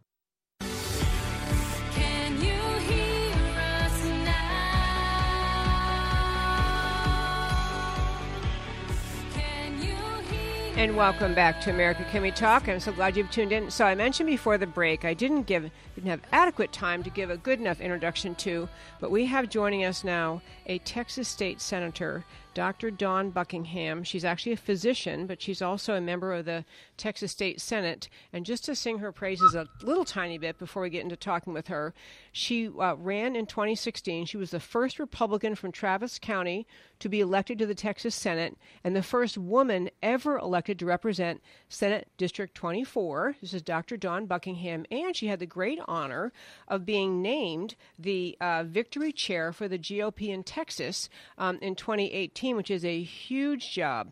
And 10.77 10.95
welcome 10.95 11.35
back 11.35 11.59
to 11.61 11.69
America 11.69 12.05
Can 12.11 12.21
We 12.21 12.31
Talk? 12.31 12.69
I'm 12.69 12.79
so 12.79 12.93
glad 12.93 13.17
you've 13.17 13.29
tuned 13.29 13.51
in. 13.51 13.69
So 13.69 13.85
I 13.85 13.93
mentioned 13.93 14.27
before 14.27 14.57
the 14.57 14.65
break, 14.65 15.03
I 15.03 15.13
didn't 15.13 15.43
give 15.43 15.69
didn't 15.95 16.09
have 16.09 16.21
adequate 16.31 16.71
time 16.71 17.03
to 17.03 17.09
give 17.09 17.29
a 17.29 17.37
good 17.37 17.59
enough 17.59 17.81
introduction 17.81 18.35
to, 18.35 18.69
but 18.99 19.11
we 19.11 19.25
have 19.25 19.49
joining 19.49 19.83
us 19.83 20.03
now 20.03 20.41
a 20.65 20.79
Texas 20.79 21.27
state 21.27 21.59
senator 21.59 22.23
Dr. 22.53 22.89
Dawn 22.89 23.29
Buckingham. 23.29 24.03
She's 24.03 24.25
actually 24.25 24.53
a 24.53 24.57
physician, 24.57 25.27
but 25.27 25.41
she's 25.41 25.61
also 25.61 25.95
a 25.95 26.01
member 26.01 26.33
of 26.33 26.45
the 26.45 26.65
Texas 27.01 27.31
State 27.31 27.59
Senate. 27.59 28.07
And 28.31 28.45
just 28.45 28.63
to 28.65 28.75
sing 28.75 28.99
her 28.99 29.11
praises 29.11 29.55
a 29.55 29.67
little 29.81 30.05
tiny 30.05 30.37
bit 30.37 30.59
before 30.59 30.83
we 30.83 30.89
get 30.91 31.03
into 31.03 31.15
talking 31.15 31.51
with 31.51 31.67
her, 31.67 31.95
she 32.31 32.67
uh, 32.67 32.95
ran 32.95 33.35
in 33.35 33.47
2016. 33.47 34.27
She 34.27 34.37
was 34.37 34.51
the 34.51 34.59
first 34.59 34.99
Republican 34.99 35.55
from 35.55 35.71
Travis 35.71 36.19
County 36.19 36.67
to 36.99 37.09
be 37.09 37.19
elected 37.19 37.57
to 37.57 37.65
the 37.65 37.73
Texas 37.73 38.13
Senate 38.13 38.55
and 38.83 38.95
the 38.95 39.01
first 39.01 39.35
woman 39.35 39.89
ever 40.03 40.37
elected 40.37 40.77
to 40.79 40.85
represent 40.85 41.41
Senate 41.67 42.07
District 42.17 42.53
24. 42.53 43.37
This 43.41 43.55
is 43.55 43.63
Dr. 43.63 43.97
Dawn 43.97 44.27
Buckingham, 44.27 44.85
and 44.91 45.15
she 45.15 45.27
had 45.27 45.39
the 45.39 45.47
great 45.47 45.79
honor 45.87 46.31
of 46.67 46.85
being 46.85 47.21
named 47.23 47.75
the 47.97 48.37
uh, 48.39 48.63
victory 48.63 49.11
chair 49.11 49.51
for 49.51 49.67
the 49.67 49.79
GOP 49.79 50.29
in 50.29 50.43
Texas 50.43 51.09
um, 51.39 51.57
in 51.61 51.73
2018 51.73 52.55
which 52.55 52.69
is 52.69 52.85
a 52.85 53.01
huge 53.01 53.71
job. 53.71 54.11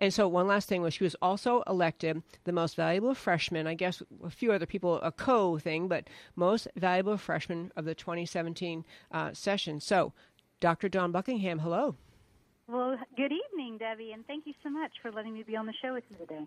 And 0.00 0.14
so, 0.14 0.26
one 0.26 0.46
last 0.46 0.68
thing 0.68 0.80
was 0.80 0.94
she 0.94 1.04
was 1.04 1.16
also 1.20 1.62
elected 1.66 2.22
the 2.44 2.52
most 2.52 2.74
valuable 2.74 3.14
freshman. 3.14 3.66
I 3.66 3.74
guess 3.74 4.02
a 4.24 4.30
few 4.30 4.50
other 4.50 4.66
people, 4.66 5.00
a 5.02 5.12
co 5.12 5.58
thing, 5.58 5.88
but 5.88 6.08
most 6.34 6.68
valuable 6.74 7.18
freshman 7.18 7.70
of 7.76 7.84
the 7.84 7.94
2017 7.94 8.84
uh, 9.12 9.32
session. 9.34 9.78
So, 9.78 10.14
Dr. 10.58 10.88
Dawn 10.88 11.12
Buckingham, 11.12 11.58
hello. 11.58 11.96
Well, 12.66 12.96
good 13.16 13.32
evening, 13.32 13.78
Debbie, 13.78 14.12
and 14.12 14.26
thank 14.26 14.46
you 14.46 14.54
so 14.62 14.70
much 14.70 14.92
for 15.02 15.10
letting 15.10 15.34
me 15.34 15.42
be 15.42 15.56
on 15.56 15.66
the 15.66 15.74
show 15.82 15.92
with 15.92 16.04
you 16.08 16.16
today. 16.16 16.46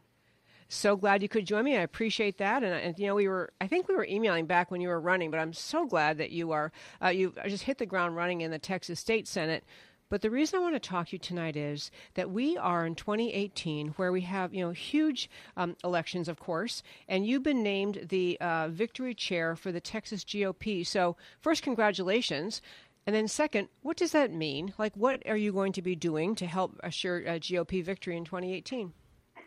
So 0.70 0.96
glad 0.96 1.22
you 1.22 1.30
could 1.30 1.46
join 1.46 1.66
me. 1.66 1.78
I 1.78 1.82
appreciate 1.82 2.38
that. 2.38 2.64
And, 2.64 2.74
and 2.74 2.98
you 2.98 3.08
know, 3.08 3.16
we 3.16 3.28
were, 3.28 3.52
I 3.62 3.68
think 3.68 3.88
we 3.88 3.96
were 3.96 4.06
emailing 4.06 4.46
back 4.46 4.72
when 4.72 4.82
you 4.82 4.88
were 4.88 5.00
running, 5.00 5.30
but 5.30 5.40
I'm 5.40 5.54
so 5.54 5.86
glad 5.86 6.18
that 6.18 6.32
you 6.32 6.52
are, 6.52 6.72
uh, 7.04 7.10
you 7.10 7.34
just 7.48 7.64
hit 7.64 7.78
the 7.78 7.86
ground 7.86 8.16
running 8.16 8.42
in 8.42 8.52
the 8.52 8.60
Texas 8.60 9.00
State 9.00 9.28
Senate 9.28 9.64
but 10.10 10.22
the 10.22 10.30
reason 10.30 10.60
I 10.60 10.62
want 10.62 10.76
to 10.76 10.80
talk 10.80 11.08
to 11.08 11.14
you 11.14 11.20
tonight 11.20 11.56
is 11.56 11.92
that 12.14 12.30
we 12.30 12.58
are 12.58 12.86
in 12.86 12.96
2018, 12.96 13.90
where 13.90 14.12
we 14.12 14.22
have 14.22 14.54
you 14.54 14.64
know 14.64 14.72
huge 14.72 15.30
um, 15.58 15.76
elections, 15.84 16.28
of 16.28 16.40
course, 16.40 16.84
and 17.08 17.26
you've 17.26 17.44
been 17.44 17.64
named 17.64 18.08
the 18.10 18.38
uh, 18.40 18.68
victory 18.70 19.14
chair 19.14 19.56
for 19.56 19.72
the 19.72 19.82
Texas 19.82 20.24
GOP. 20.24 20.86
So 20.86 21.16
first, 21.40 21.64
congratulations. 21.64 22.62
And 23.06 23.16
then, 23.16 23.28
second, 23.28 23.68
what 23.82 23.98
does 23.98 24.14
that 24.14 24.32
mean? 24.32 24.74
Like, 24.78 24.96
what 24.96 25.22
are 25.28 25.36
you 25.36 25.52
going 25.52 25.74
to 25.74 25.82
be 25.82 25.96
doing 25.96 26.36
to 26.36 26.46
help 26.46 26.80
assure 26.84 27.18
a 27.18 27.40
GOP 27.40 27.84
victory 27.84 28.16
in 28.16 28.24
2018? 28.24 28.94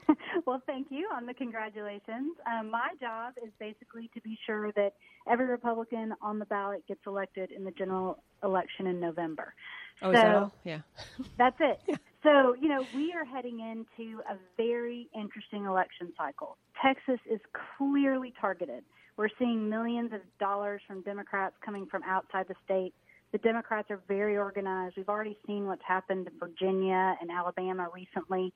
well, 0.47 0.63
thank 0.67 0.89
you 0.91 1.09
on 1.15 1.27
the 1.27 1.35
congratulations. 1.35 2.37
Um, 2.47 2.71
my 2.71 2.89
job 3.01 3.35
is 3.45 3.51
basically 3.59 4.11
to 4.15 4.21
be 4.21 4.39
sure 4.47 4.73
that 4.73 4.93
every 5.29 5.47
Republican 5.47 6.15
on 6.21 6.39
the 6.39 6.45
ballot 6.45 6.87
gets 6.87 7.01
elected 7.07 7.51
in 7.51 7.65
the 7.65 7.71
general 7.73 8.23
election 8.43 8.87
in 8.87 9.01
November. 9.01 9.55
Oh, 10.03 10.13
so, 10.13 10.19
is 10.19 10.23
that 10.23 10.35
all? 10.35 10.53
Yeah. 10.65 10.81
that's 11.39 11.57
it. 11.61 11.81
Yeah. 11.89 11.97
So, 12.23 12.55
you 12.61 12.69
know, 12.69 12.85
we 12.95 13.13
are 13.13 13.25
heading 13.25 13.61
into 13.61 14.21
a 14.29 14.37
very 14.57 15.09
interesting 15.15 15.65
election 15.65 16.13
cycle. 16.19 16.59
Texas 16.83 17.21
is 17.31 17.41
clearly 17.79 18.33
targeted. 18.41 18.83
We're 19.17 19.29
seeing 19.39 19.71
millions 19.71 20.13
of 20.13 20.21
dollars 20.39 20.83
from 20.87 21.03
Democrats 21.03 21.55
coming 21.65 21.87
from 21.87 22.03
outside 22.03 22.47
the 22.49 22.55
state. 22.65 22.95
The 23.33 23.39
Democrats 23.39 23.91
are 23.91 24.01
very 24.09 24.37
organized. 24.37 24.97
We've 24.97 25.09
already 25.09 25.39
seen 25.47 25.67
what's 25.67 25.83
happened 25.87 26.27
in 26.27 26.39
Virginia 26.39 27.17
and 27.21 27.31
Alabama 27.31 27.89
recently, 27.93 28.53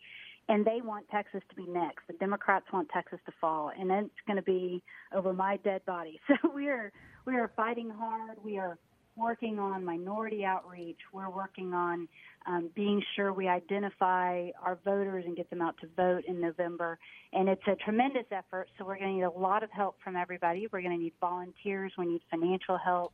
and 0.49 0.65
they 0.65 0.81
want 0.83 1.07
Texas 1.11 1.43
to 1.49 1.55
be 1.55 1.67
next. 1.67 2.07
The 2.09 2.15
Democrats 2.15 2.67
want 2.73 2.89
Texas 2.93 3.21
to 3.27 3.33
fall, 3.41 3.71
and 3.79 3.91
it's 3.91 4.11
going 4.27 4.37
to 4.37 4.43
be 4.43 4.83
over 5.15 5.33
my 5.33 5.59
dead 5.59 5.85
body. 5.87 6.21
So 6.43 6.51
we 6.55 6.69
are 6.69 6.93
we 7.27 7.37
are 7.37 7.51
fighting 7.57 7.91
hard. 7.91 8.39
We 8.43 8.59
are 8.59 8.79
working 9.17 9.59
on 9.59 9.85
minority 9.85 10.45
outreach. 10.45 10.99
We're 11.13 11.31
working 11.31 11.75
on 11.75 12.09
um, 12.47 12.71
being 12.75 13.03
sure 13.17 13.33
we 13.33 13.49
identify 13.49 14.49
our 14.63 14.79
voters 14.85 15.25
and 15.27 15.37
get 15.37 15.51
them 15.51 15.61
out 15.61 15.77
to 15.81 15.89
vote 15.97 16.25
in 16.27 16.41
November. 16.41 16.99
And 17.33 17.49
it's 17.49 17.63
a 17.67 17.77
tremendous 17.77 18.25
effort, 18.31 18.69
so 18.79 18.85
we're 18.85 18.99
going 18.99 19.11
to 19.11 19.15
need 19.17 19.23
a 19.23 19.31
lot 19.31 19.63
of 19.63 19.71
help 19.71 19.97
from 20.03 20.17
everybody. 20.17 20.69
We're 20.73 20.81
going 20.81 20.97
to 20.97 21.03
need 21.03 21.13
volunteers, 21.21 21.93
we 21.99 22.07
need 22.07 22.23
financial 22.31 22.79
help. 22.79 23.13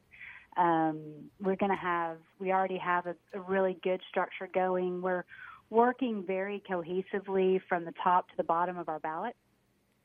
Um, 0.57 1.31
we're 1.41 1.57
going 1.57 1.73
to 1.73 1.77
have, 1.77 2.17
we 2.39 2.53
already 2.53 2.79
have 2.79 3.07
a, 3.07 3.15
a 3.35 3.41
really 3.41 3.77
good 3.83 4.01
structure 4.09 4.49
going. 4.53 5.03
We're 5.03 5.25
working 5.69 6.25
very 6.27 6.63
cohesively 6.71 7.61
from 7.69 7.85
the 7.85 7.93
top 8.03 8.29
to 8.29 8.35
the 8.37 8.45
bottom 8.45 8.79
of 8.79 8.89
our 8.89 8.99
ballot. 8.99 9.35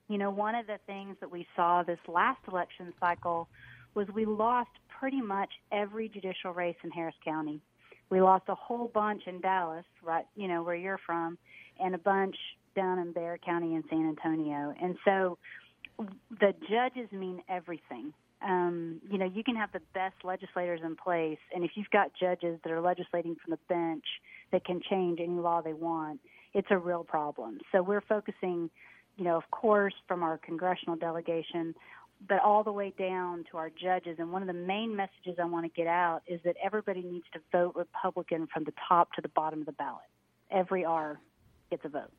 You 0.10 0.18
know, 0.18 0.30
one 0.30 0.56
of 0.56 0.68
the 0.68 0.78
things 0.88 1.16
that 1.22 1.32
we 1.32 1.48
saw 1.56 1.84
this 1.84 2.00
last 2.08 2.40
election 2.50 2.94
cycle 3.00 3.48
was 3.94 4.08
we 4.14 4.26
lost 4.26 4.70
pretty 4.88 5.22
much 5.22 5.50
every 5.72 6.10
judicial 6.10 6.54
race 6.54 6.76
in 6.84 6.92
Harris 6.92 7.16
County. 7.24 7.60
We 8.10 8.22
lost 8.22 8.44
a 8.50 8.56
whole 8.56 8.90
bunch 8.94 9.24
in 9.26 9.42
Dallas, 9.42 9.86
right, 10.04 10.26
you 10.36 10.48
know, 10.48 10.64
where 10.64 10.76
you're 10.76 11.00
from, 11.06 11.38
and 11.80 11.96
a 11.96 11.98
bunch 11.98 12.36
down 12.76 13.00
in 13.00 13.12
Bexar 13.12 13.40
County 13.46 13.76
and 13.76 13.84
San 13.90 14.08
Antonio. 14.08 14.74
And 14.82 14.98
so 15.06 15.38
the 16.40 16.54
judges 16.70 17.12
mean 17.12 17.42
everything. 17.50 18.14
Um, 18.42 19.00
you 19.10 19.18
know, 19.18 19.26
you 19.26 19.44
can 19.44 19.56
have 19.56 19.72
the 19.72 19.82
best 19.94 20.16
legislators 20.24 20.82
in 20.84 20.96
place, 20.96 21.38
and 21.54 21.64
if 21.64 21.72
you've 21.76 21.90
got 21.92 22.12
judges 22.20 22.60
that 22.64 22.72
are 22.72 22.82
legislating 22.82 23.36
from 23.36 23.52
the 23.52 23.60
bench 23.70 24.06
that 24.52 24.66
can 24.66 24.82
change 24.90 25.20
any 25.22 25.40
law 25.40 25.62
they 25.62 25.74
want, 25.74 26.20
it's 26.54 26.68
a 26.72 26.78
real 26.78 27.04
problem. 27.04 27.60
So 27.72 27.84
we're 27.84 28.02
focusing, 28.02 28.70
you 29.16 29.24
know, 29.24 29.38
of 29.38 29.50
course, 29.52 29.94
from 30.08 30.24
our 30.24 30.38
congressional 30.38 30.96
delegation 30.96 31.76
but 32.28 32.40
all 32.40 32.64
the 32.64 32.72
way 32.72 32.94
down 32.98 33.46
to 33.52 33.58
our 33.58 33.70
judges. 33.70 34.18
And 34.20 34.32
one 34.32 34.42
of 34.42 34.48
the 34.48 34.54
main 34.54 34.96
messages 34.96 35.38
I 35.42 35.46
want 35.46 35.66
to 35.66 35.72
get 35.76 35.88
out 35.88 36.22
is 36.28 36.40
that 36.46 36.56
everybody 36.64 37.02
needs 37.02 37.26
to 37.34 37.40
vote 37.52 37.76
Republican 37.76 38.48
from 38.54 38.64
the 38.64 38.74
top 38.88 39.14
to 39.14 39.22
the 39.22 39.30
bottom 39.30 39.60
of 39.60 39.66
the 39.66 39.72
ballot. 39.72 40.04
Every 40.52 40.86
R 40.86 41.20
gets 41.70 41.84
a 41.86 41.90
vote. 41.90 42.12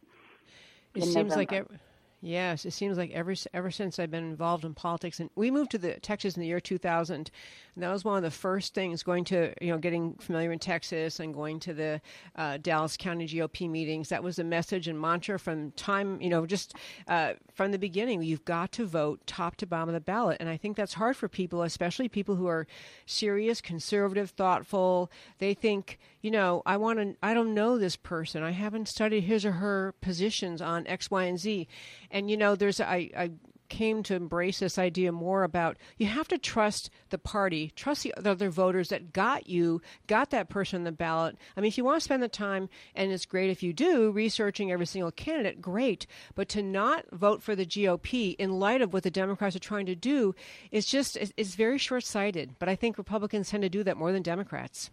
It 0.94 1.02
seems 1.02 1.14
November. 1.14 1.36
like 1.36 1.52
every, 1.52 1.78
Yes, 2.24 2.64
it 2.64 2.70
seems 2.70 2.96
like 2.96 3.10
ever 3.10 3.34
ever 3.52 3.72
since 3.72 3.98
I've 3.98 4.12
been 4.12 4.22
involved 4.22 4.64
in 4.64 4.74
politics, 4.74 5.18
and 5.18 5.28
we 5.34 5.50
moved 5.50 5.72
to 5.72 5.78
the 5.78 5.94
Texas 5.94 6.36
in 6.36 6.40
the 6.40 6.46
year 6.46 6.60
2000, 6.60 7.32
and 7.74 7.82
that 7.82 7.90
was 7.90 8.04
one 8.04 8.16
of 8.16 8.22
the 8.22 8.30
first 8.30 8.74
things. 8.74 9.02
Going 9.02 9.24
to 9.24 9.52
you 9.60 9.72
know 9.72 9.78
getting 9.78 10.14
familiar 10.14 10.52
in 10.52 10.60
Texas 10.60 11.18
and 11.18 11.34
going 11.34 11.58
to 11.58 11.74
the 11.74 12.00
uh, 12.36 12.58
Dallas 12.58 12.96
County 12.96 13.26
GOP 13.26 13.68
meetings. 13.68 14.08
That 14.10 14.22
was 14.22 14.36
the 14.36 14.44
message 14.44 14.86
and 14.86 15.00
mantra 15.00 15.36
from 15.36 15.72
time 15.72 16.20
you 16.22 16.30
know 16.30 16.46
just 16.46 16.76
uh, 17.08 17.32
from 17.52 17.72
the 17.72 17.78
beginning. 17.78 18.22
You've 18.22 18.44
got 18.44 18.70
to 18.72 18.86
vote 18.86 19.26
top 19.26 19.56
to 19.56 19.66
bottom 19.66 19.88
of 19.88 19.94
the 19.94 20.00
ballot, 20.00 20.36
and 20.38 20.48
I 20.48 20.56
think 20.56 20.76
that's 20.76 20.94
hard 20.94 21.16
for 21.16 21.28
people, 21.28 21.62
especially 21.62 22.08
people 22.08 22.36
who 22.36 22.46
are 22.46 22.68
serious, 23.04 23.60
conservative, 23.60 24.30
thoughtful. 24.30 25.10
They 25.38 25.54
think 25.54 25.98
you 26.20 26.30
know 26.30 26.62
I 26.64 26.76
want 26.76 27.00
to. 27.00 27.16
I 27.20 27.34
don't 27.34 27.52
know 27.52 27.78
this 27.78 27.96
person. 27.96 28.44
I 28.44 28.52
haven't 28.52 28.86
studied 28.86 29.22
his 29.22 29.44
or 29.44 29.52
her 29.52 29.92
positions 30.00 30.62
on 30.62 30.86
X, 30.86 31.10
Y, 31.10 31.24
and 31.24 31.40
Z 31.40 31.66
and 32.12 32.30
you 32.30 32.36
know, 32.36 32.54
there's 32.54 32.80
I, 32.80 33.10
I 33.16 33.30
came 33.72 34.02
to 34.02 34.14
embrace 34.14 34.58
this 34.58 34.78
idea 34.78 35.10
more 35.10 35.44
about 35.44 35.78
you 35.96 36.06
have 36.06 36.28
to 36.28 36.36
trust 36.36 36.90
the 37.08 37.16
party, 37.16 37.72
trust 37.74 38.02
the 38.02 38.12
other 38.18 38.50
voters 38.50 38.90
that 38.90 39.14
got 39.14 39.48
you, 39.48 39.80
got 40.06 40.28
that 40.28 40.50
person 40.50 40.80
on 40.80 40.84
the 40.84 40.92
ballot. 40.92 41.38
I 41.56 41.60
mean, 41.62 41.68
if 41.68 41.78
you 41.78 41.84
want 41.84 41.96
to 41.96 42.04
spend 42.04 42.22
the 42.22 42.28
time, 42.28 42.68
and 42.94 43.10
it's 43.10 43.24
great 43.24 43.48
if 43.48 43.62
you 43.62 43.72
do, 43.72 44.10
researching 44.10 44.70
every 44.70 44.84
single 44.84 45.10
candidate, 45.10 45.62
great. 45.62 46.06
But 46.34 46.50
to 46.50 46.62
not 46.62 47.06
vote 47.12 47.42
for 47.42 47.56
the 47.56 47.64
GOP 47.64 48.36
in 48.36 48.60
light 48.60 48.82
of 48.82 48.92
what 48.92 49.04
the 49.04 49.10
Democrats 49.10 49.56
are 49.56 49.60
trying 49.60 49.86
to 49.86 49.94
do 49.94 50.34
is 50.70 50.84
just 50.84 51.16
is 51.38 51.54
very 51.54 51.78
short 51.78 52.04
sighted. 52.04 52.56
But 52.58 52.68
I 52.68 52.76
think 52.76 52.98
Republicans 52.98 53.48
tend 53.48 53.62
to 53.62 53.70
do 53.70 53.82
that 53.84 53.96
more 53.96 54.12
than 54.12 54.22
Democrats. 54.22 54.90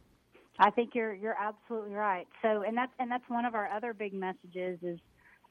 I 0.57 0.69
think 0.69 0.95
you're 0.95 1.13
you're 1.13 1.37
absolutely 1.37 1.95
right. 1.95 2.27
So, 2.41 2.63
and 2.63 2.77
that's 2.77 2.91
and 2.97 3.11
that's 3.11 3.27
one 3.27 3.43
of 3.43 3.55
our 3.55 3.69
other 3.69 3.93
big 3.93 4.13
messages 4.13 4.79
is 4.83 4.99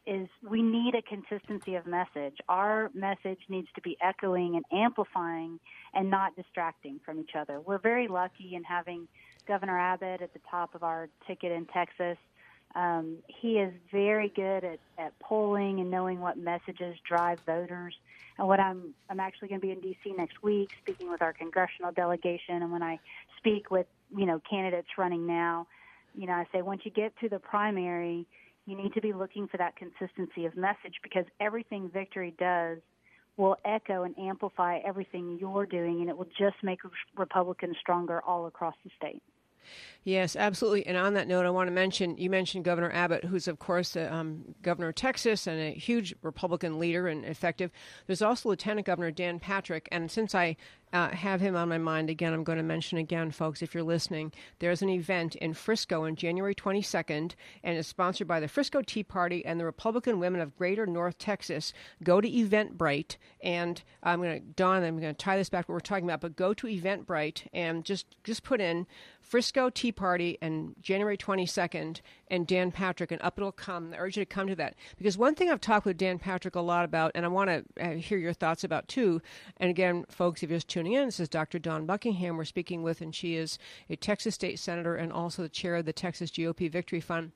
is 0.08 0.26
we 0.48 0.62
need 0.62 0.94
a 0.94 1.02
consistency 1.02 1.74
of 1.74 1.86
message. 1.86 2.38
Our 2.48 2.90
message 2.94 3.40
needs 3.48 3.68
to 3.74 3.82
be 3.82 3.96
echoing 4.00 4.56
and 4.56 4.64
amplifying 4.72 5.60
and 5.92 6.08
not 6.10 6.34
distracting 6.34 6.98
from 7.04 7.20
each 7.20 7.32
other. 7.38 7.60
We're 7.60 7.78
very 7.78 8.08
lucky 8.08 8.54
in 8.54 8.64
having 8.64 9.06
Governor 9.46 9.78
Abbott 9.78 10.22
at 10.22 10.32
the 10.32 10.40
top 10.50 10.74
of 10.74 10.82
our 10.82 11.10
ticket 11.26 11.52
in 11.52 11.66
Texas. 11.66 12.16
Um, 12.74 13.18
he 13.26 13.58
is 13.58 13.72
very 13.92 14.32
good 14.34 14.64
at, 14.64 14.78
at 14.98 15.18
polling 15.20 15.80
and 15.80 15.90
knowing 15.90 16.20
what 16.20 16.38
messages 16.38 16.96
drive 17.06 17.40
voters. 17.40 17.94
And 18.38 18.48
what 18.48 18.60
I'm 18.60 18.94
I'm 19.10 19.20
actually 19.20 19.48
going 19.48 19.60
to 19.60 19.66
be 19.66 19.72
in 19.72 19.80
D.C. 19.80 20.14
next 20.16 20.42
week, 20.42 20.70
speaking 20.82 21.10
with 21.10 21.20
our 21.20 21.32
congressional 21.32 21.92
delegation. 21.92 22.62
And 22.62 22.72
when 22.72 22.82
I 22.82 22.98
speak 23.36 23.70
with 23.70 23.86
you 24.16 24.26
know 24.26 24.40
candidates 24.48 24.88
running 24.96 25.26
now, 25.26 25.66
you 26.14 26.26
know 26.26 26.34
I 26.34 26.46
say 26.52 26.62
once 26.62 26.82
you 26.84 26.90
get 26.90 27.12
to 27.20 27.28
the 27.28 27.38
primary, 27.38 28.26
you 28.68 28.76
need 28.76 28.92
to 28.94 29.00
be 29.00 29.12
looking 29.12 29.48
for 29.48 29.56
that 29.56 29.76
consistency 29.76 30.44
of 30.44 30.56
message 30.56 30.96
because 31.02 31.24
everything 31.40 31.88
Victory 31.92 32.34
does 32.38 32.78
will 33.38 33.56
echo 33.64 34.02
and 34.02 34.18
amplify 34.18 34.78
everything 34.86 35.38
you're 35.40 35.64
doing, 35.64 36.00
and 36.00 36.10
it 36.10 36.18
will 36.18 36.28
just 36.38 36.56
make 36.62 36.80
Republicans 37.16 37.76
stronger 37.80 38.20
all 38.26 38.46
across 38.46 38.74
the 38.84 38.90
state. 38.96 39.22
Yes, 40.04 40.36
absolutely. 40.36 40.86
And 40.86 40.96
on 40.96 41.14
that 41.14 41.28
note, 41.28 41.44
I 41.44 41.50
want 41.50 41.68
to 41.68 41.72
mention 41.72 42.16
you 42.16 42.30
mentioned 42.30 42.64
Governor 42.64 42.90
Abbott, 42.92 43.24
who's, 43.24 43.48
of 43.48 43.58
course, 43.58 43.92
the 43.92 44.12
um, 44.12 44.54
governor 44.62 44.88
of 44.88 44.94
Texas 44.94 45.46
and 45.46 45.60
a 45.60 45.70
huge 45.70 46.14
Republican 46.22 46.78
leader 46.78 47.08
and 47.08 47.24
effective. 47.24 47.70
There's 48.06 48.22
also 48.22 48.48
Lieutenant 48.48 48.86
Governor 48.86 49.10
Dan 49.10 49.38
Patrick. 49.38 49.88
And 49.92 50.10
since 50.10 50.34
I 50.34 50.56
uh, 50.92 51.10
have 51.10 51.40
him 51.40 51.56
on 51.56 51.68
my 51.68 51.78
mind 51.78 52.10
again, 52.10 52.32
I'm 52.32 52.44
going 52.44 52.58
to 52.58 52.64
mention 52.64 52.98
again, 52.98 53.30
folks, 53.30 53.62
if 53.62 53.74
you're 53.74 53.82
listening, 53.82 54.32
there's 54.58 54.82
an 54.82 54.88
event 54.88 55.34
in 55.36 55.54
Frisco 55.54 56.04
on 56.04 56.16
January 56.16 56.54
22nd, 56.54 57.34
and 57.62 57.78
it's 57.78 57.88
sponsored 57.88 58.26
by 58.26 58.40
the 58.40 58.48
Frisco 58.48 58.82
Tea 58.82 59.02
Party 59.02 59.44
and 59.44 59.60
the 59.60 59.64
Republican 59.64 60.18
Women 60.18 60.40
of 60.40 60.56
Greater 60.56 60.86
North 60.86 61.18
Texas. 61.18 61.72
Go 62.02 62.20
to 62.20 62.30
Eventbrite, 62.30 63.16
and 63.42 63.82
I'm 64.02 64.20
going 64.20 64.40
to, 64.40 64.46
Dawn, 64.56 64.82
I'm 64.82 64.98
going 64.98 65.14
to 65.14 65.18
tie 65.18 65.36
this 65.36 65.48
back 65.48 65.66
to 65.66 65.72
what 65.72 65.76
we're 65.76 65.80
talking 65.80 66.04
about, 66.04 66.20
but 66.20 66.36
go 66.36 66.54
to 66.54 66.66
Eventbrite 66.66 67.46
and 67.52 67.84
just, 67.84 68.06
just 68.24 68.42
put 68.42 68.60
in 68.60 68.86
Frisco 69.20 69.68
Tea 69.68 69.92
Party 69.92 70.38
and 70.40 70.74
January 70.80 71.18
22nd 71.18 72.00
and 72.30 72.46
Dan 72.46 72.70
Patrick, 72.70 73.12
and 73.12 73.20
up 73.22 73.38
it'll 73.38 73.52
come. 73.52 73.92
I 73.92 73.98
urge 73.98 74.16
you 74.16 74.24
to 74.24 74.26
come 74.26 74.46
to 74.48 74.56
that. 74.56 74.74
Because 74.96 75.18
one 75.18 75.34
thing 75.34 75.50
I've 75.50 75.60
talked 75.60 75.86
with 75.86 75.96
Dan 75.96 76.18
Patrick 76.18 76.54
a 76.54 76.60
lot 76.60 76.84
about, 76.84 77.12
and 77.14 77.24
I 77.24 77.28
want 77.28 77.50
to 77.50 77.64
uh, 77.82 77.94
hear 77.94 78.18
your 78.18 78.32
thoughts 78.32 78.64
about 78.64 78.88
too, 78.88 79.20
and 79.58 79.70
again, 79.70 80.04
folks, 80.08 80.42
if 80.42 80.50
you're 80.50 80.58
just 80.58 80.68
tuning 80.68 80.92
in, 80.92 81.06
this 81.06 81.20
is 81.20 81.28
Dr. 81.28 81.58
Dawn 81.58 81.86
Buckingham 81.86 82.36
we're 82.36 82.44
speaking 82.44 82.82
with, 82.82 83.00
and 83.00 83.14
she 83.14 83.34
is 83.34 83.58
a 83.90 83.96
Texas 83.96 84.34
state 84.34 84.58
senator 84.58 84.96
and 84.96 85.12
also 85.12 85.42
the 85.42 85.48
chair 85.48 85.76
of 85.76 85.84
the 85.84 85.92
Texas 85.92 86.30
GOP 86.30 86.70
Victory 86.70 87.00
Fund. 87.00 87.32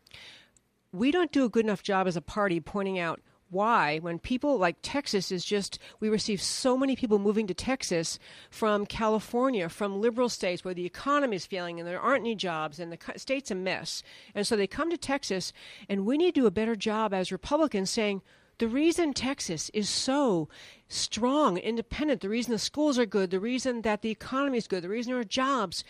We 0.92 1.10
don't 1.10 1.32
do 1.32 1.44
a 1.44 1.48
good 1.48 1.64
enough 1.64 1.82
job 1.82 2.06
as 2.06 2.16
a 2.16 2.20
party 2.20 2.60
pointing 2.60 2.98
out 2.98 3.20
why 3.52 3.98
when 3.98 4.18
people 4.18 4.58
like 4.58 4.76
Texas 4.82 5.30
is 5.30 5.44
just 5.44 5.78
we 6.00 6.08
receive 6.08 6.40
so 6.40 6.76
many 6.76 6.96
people 6.96 7.18
moving 7.18 7.46
to 7.46 7.54
Texas 7.54 8.18
from 8.50 8.86
California 8.86 9.68
from 9.68 10.00
liberal 10.00 10.28
states 10.28 10.64
where 10.64 10.74
the 10.74 10.86
economy 10.86 11.36
is 11.36 11.46
failing 11.46 11.78
and 11.78 11.88
there 11.88 12.00
aren't 12.00 12.22
any 12.22 12.34
jobs 12.34 12.80
and 12.80 12.92
the 12.92 12.98
state's 13.16 13.50
a 13.50 13.54
mess. 13.54 14.02
And 14.34 14.46
so 14.46 14.56
they 14.56 14.66
come 14.66 14.90
to 14.90 14.96
Texas 14.96 15.52
and 15.88 16.06
we 16.06 16.16
need 16.16 16.34
to 16.34 16.40
do 16.40 16.46
a 16.46 16.50
better 16.50 16.74
job 16.74 17.12
as 17.12 17.30
Republicans 17.30 17.90
saying 17.90 18.22
the 18.58 18.68
reason 18.68 19.12
Texas 19.12 19.70
is 19.74 19.88
so 19.88 20.48
strong, 20.88 21.56
independent, 21.56 22.20
the 22.20 22.28
reason 22.28 22.52
the 22.52 22.58
schools 22.58 22.98
are 22.98 23.06
good, 23.06 23.30
the 23.30 23.40
reason 23.40 23.82
that 23.82 24.02
the 24.02 24.10
economy 24.10 24.58
is 24.58 24.68
good, 24.68 24.84
the 24.84 24.88
reason 24.88 25.12
there 25.12 25.20
are 25.20 25.24
jobs 25.24 25.84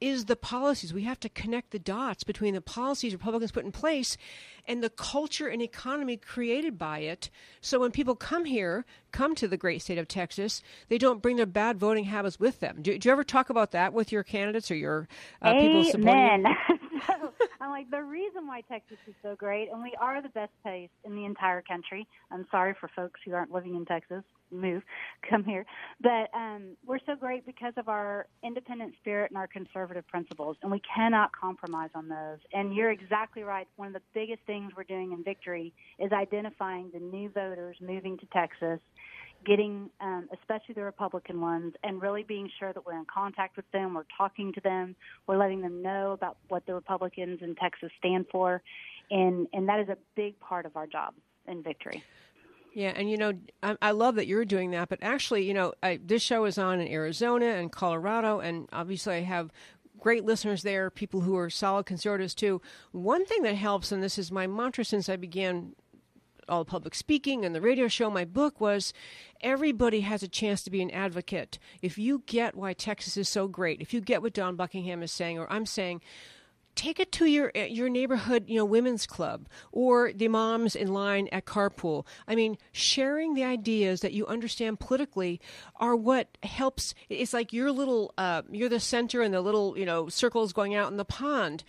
is 0.00 0.26
the 0.26 0.36
policies. 0.36 0.92
We 0.92 1.02
have 1.02 1.20
to 1.20 1.28
connect 1.28 1.70
the 1.70 1.78
dots 1.78 2.24
between 2.24 2.54
the 2.54 2.60
policies 2.60 3.12
Republicans 3.12 3.52
put 3.52 3.64
in 3.64 3.72
place 3.72 4.16
and 4.66 4.82
the 4.82 4.90
culture 4.90 5.48
and 5.48 5.62
economy 5.62 6.16
created 6.16 6.78
by 6.78 6.98
it. 7.00 7.30
So 7.60 7.80
when 7.80 7.92
people 7.92 8.14
come 8.14 8.44
here, 8.44 8.84
come 9.12 9.34
to 9.36 9.48
the 9.48 9.56
great 9.56 9.82
state 9.82 9.98
of 9.98 10.08
Texas, 10.08 10.62
they 10.88 10.98
don't 10.98 11.22
bring 11.22 11.36
their 11.36 11.46
bad 11.46 11.78
voting 11.78 12.04
habits 12.04 12.38
with 12.38 12.60
them. 12.60 12.78
Do, 12.82 12.98
do 12.98 13.08
you 13.08 13.12
ever 13.12 13.24
talk 13.24 13.48
about 13.48 13.70
that 13.72 13.92
with 13.92 14.12
your 14.12 14.22
candidates 14.22 14.70
or 14.70 14.76
your 14.76 15.08
uh, 15.40 15.54
people 15.54 15.84
supporting 15.84 16.44
you? 16.44 16.78
so 17.06 17.32
I'm 17.60 17.70
like, 17.70 17.90
the 17.90 18.02
reason 18.02 18.46
why 18.46 18.62
Texas 18.62 18.98
is 19.06 19.14
so 19.22 19.34
great, 19.36 19.70
and 19.72 19.82
we 19.82 19.94
are 20.00 20.20
the 20.20 20.28
best 20.30 20.52
place 20.62 20.90
in 21.04 21.14
the 21.14 21.24
entire 21.24 21.62
country. 21.62 22.06
I'm 22.30 22.46
sorry 22.50 22.74
for 22.78 22.90
folks 22.94 23.20
who 23.24 23.32
aren't 23.32 23.52
living 23.52 23.76
in 23.76 23.84
Texas 23.84 24.24
move, 24.50 24.82
come 25.30 25.44
here. 25.44 25.64
But 26.00 26.30
um, 26.34 26.76
we're 26.86 27.00
so 27.06 27.16
great 27.16 27.46
because 27.46 27.74
of 27.76 27.88
our 27.88 28.26
independent 28.42 28.94
spirit 29.00 29.30
and 29.30 29.38
our 29.38 29.46
conservative 29.46 30.06
principles, 30.06 30.56
and 30.62 30.70
we 30.70 30.80
cannot 30.94 31.30
compromise 31.32 31.90
on 31.94 32.08
those. 32.08 32.38
And 32.52 32.74
you're 32.74 32.90
exactly 32.90 33.42
right. 33.42 33.66
One 33.76 33.88
of 33.88 33.94
the 33.94 34.02
biggest 34.14 34.40
things 34.46 34.72
we're 34.76 34.84
doing 34.84 35.12
in 35.12 35.24
Victory 35.24 35.72
is 35.98 36.12
identifying 36.12 36.90
the 36.92 37.00
new 37.00 37.28
voters 37.30 37.76
moving 37.80 38.18
to 38.18 38.26
Texas 38.26 38.80
getting, 39.44 39.90
um, 40.00 40.28
especially 40.32 40.74
the 40.74 40.82
Republican 40.82 41.40
ones, 41.40 41.74
and 41.82 42.02
really 42.02 42.22
being 42.22 42.50
sure 42.58 42.72
that 42.72 42.84
we're 42.84 42.98
in 42.98 43.04
contact 43.04 43.56
with 43.56 43.70
them, 43.72 43.94
we're 43.94 44.04
talking 44.16 44.52
to 44.52 44.60
them, 44.60 44.96
we're 45.26 45.36
letting 45.36 45.60
them 45.60 45.82
know 45.82 46.12
about 46.12 46.36
what 46.48 46.66
the 46.66 46.74
Republicans 46.74 47.40
in 47.42 47.54
Texas 47.54 47.90
stand 47.98 48.26
for, 48.30 48.62
and 49.10 49.46
and 49.52 49.68
that 49.68 49.80
is 49.80 49.88
a 49.88 49.96
big 50.14 50.38
part 50.40 50.66
of 50.66 50.76
our 50.76 50.86
job 50.86 51.14
in 51.46 51.62
victory. 51.62 52.02
Yeah, 52.76 52.92
and 52.94 53.10
you 53.10 53.16
know, 53.16 53.32
I, 53.62 53.74
I, 53.80 53.90
love 53.92 54.16
that 54.16 54.26
you're 54.26 54.44
doing 54.44 54.72
that. 54.72 54.90
But 54.90 54.98
actually, 55.00 55.48
you 55.48 55.54
know, 55.54 55.72
I, 55.82 55.98
this 56.04 56.20
show 56.20 56.44
is 56.44 56.58
on 56.58 56.78
in 56.78 56.88
Arizona 56.88 57.46
and 57.46 57.72
Colorado, 57.72 58.40
and 58.40 58.68
obviously, 58.70 59.14
I 59.14 59.20
have 59.20 59.50
great 59.98 60.26
listeners 60.26 60.62
there, 60.62 60.90
people 60.90 61.22
who 61.22 61.38
are 61.38 61.48
solid 61.48 61.86
conservatives 61.86 62.34
too. 62.34 62.60
One 62.92 63.24
thing 63.24 63.44
that 63.44 63.54
helps, 63.54 63.92
and 63.92 64.02
this 64.02 64.18
is 64.18 64.30
my 64.30 64.46
mantra 64.46 64.84
since 64.84 65.08
I 65.08 65.16
began 65.16 65.72
all 66.50 66.64
the 66.64 66.70
public 66.70 66.94
speaking 66.94 67.46
and 67.46 67.54
the 67.54 67.62
radio 67.62 67.88
show, 67.88 68.10
my 68.10 68.26
book 68.26 68.60
was 68.60 68.92
everybody 69.40 70.02
has 70.02 70.22
a 70.22 70.28
chance 70.28 70.62
to 70.64 70.70
be 70.70 70.82
an 70.82 70.90
advocate. 70.90 71.58
If 71.80 71.96
you 71.96 72.24
get 72.26 72.54
why 72.56 72.74
Texas 72.74 73.16
is 73.16 73.30
so 73.30 73.48
great, 73.48 73.80
if 73.80 73.94
you 73.94 74.02
get 74.02 74.20
what 74.20 74.34
Dawn 74.34 74.54
Buckingham 74.54 75.02
is 75.02 75.12
saying, 75.12 75.38
or 75.38 75.50
I'm 75.50 75.64
saying, 75.64 76.02
take 76.76 77.00
it 77.00 77.10
to 77.12 77.26
your 77.26 77.50
uh, 77.56 77.64
your 77.64 77.88
neighborhood, 77.88 78.44
you 78.46 78.56
know, 78.56 78.64
women's 78.64 79.06
club 79.06 79.48
or 79.72 80.12
the 80.12 80.28
moms 80.28 80.76
in 80.76 80.92
line 80.92 81.28
at 81.32 81.46
carpool. 81.46 82.06
I 82.28 82.34
mean, 82.34 82.58
sharing 82.72 83.34
the 83.34 83.44
ideas 83.44 84.00
that 84.02 84.12
you 84.12 84.26
understand 84.26 84.78
politically 84.78 85.40
are 85.76 85.96
what 85.96 86.38
helps. 86.42 86.94
It's 87.08 87.32
like 87.32 87.52
your 87.52 87.72
little, 87.72 88.12
uh, 88.18 88.42
you're 88.50 88.68
the 88.68 88.80
center, 88.80 89.22
and 89.22 89.34
the 89.34 89.40
little, 89.40 89.76
you 89.76 89.86
know, 89.86 90.08
circles 90.08 90.52
going 90.52 90.74
out 90.74 90.90
in 90.90 90.96
the 90.96 91.04
pond. 91.04 91.64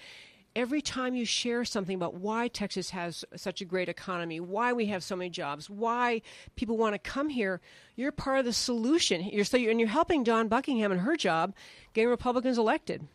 Every 0.56 0.82
time 0.82 1.14
you 1.14 1.24
share 1.24 1.64
something 1.66 1.94
about 1.96 2.16
why 2.16 2.48
Texas 2.48 2.90
has 2.90 3.24
such 3.36 3.62
a 3.62 3.66
great 3.66 3.90
economy, 3.90 4.40
why 4.40 4.74
we 4.74 4.88
have 4.88 5.04
so 5.04 5.16
many 5.16 5.30
jobs, 5.30 5.70
why 5.70 6.24
people 6.56 6.78
want 6.78 6.96
to 6.96 7.00
come 7.00 7.30
here, 7.30 7.62
you're 7.96 8.12
part 8.12 8.40
of 8.40 8.46
the 8.46 8.54
solution. 8.54 9.24
You're 9.24 9.46
so 9.46 9.56
you're, 9.56 9.70
and 9.70 9.80
you're 9.80 9.88
helping 9.88 10.24
Dawn 10.24 10.48
Buckingham 10.48 10.92
and 10.92 11.02
her 11.02 11.16
job 11.16 11.54
getting 11.94 12.10
Republicans 12.10 12.58
elected. 12.58 13.08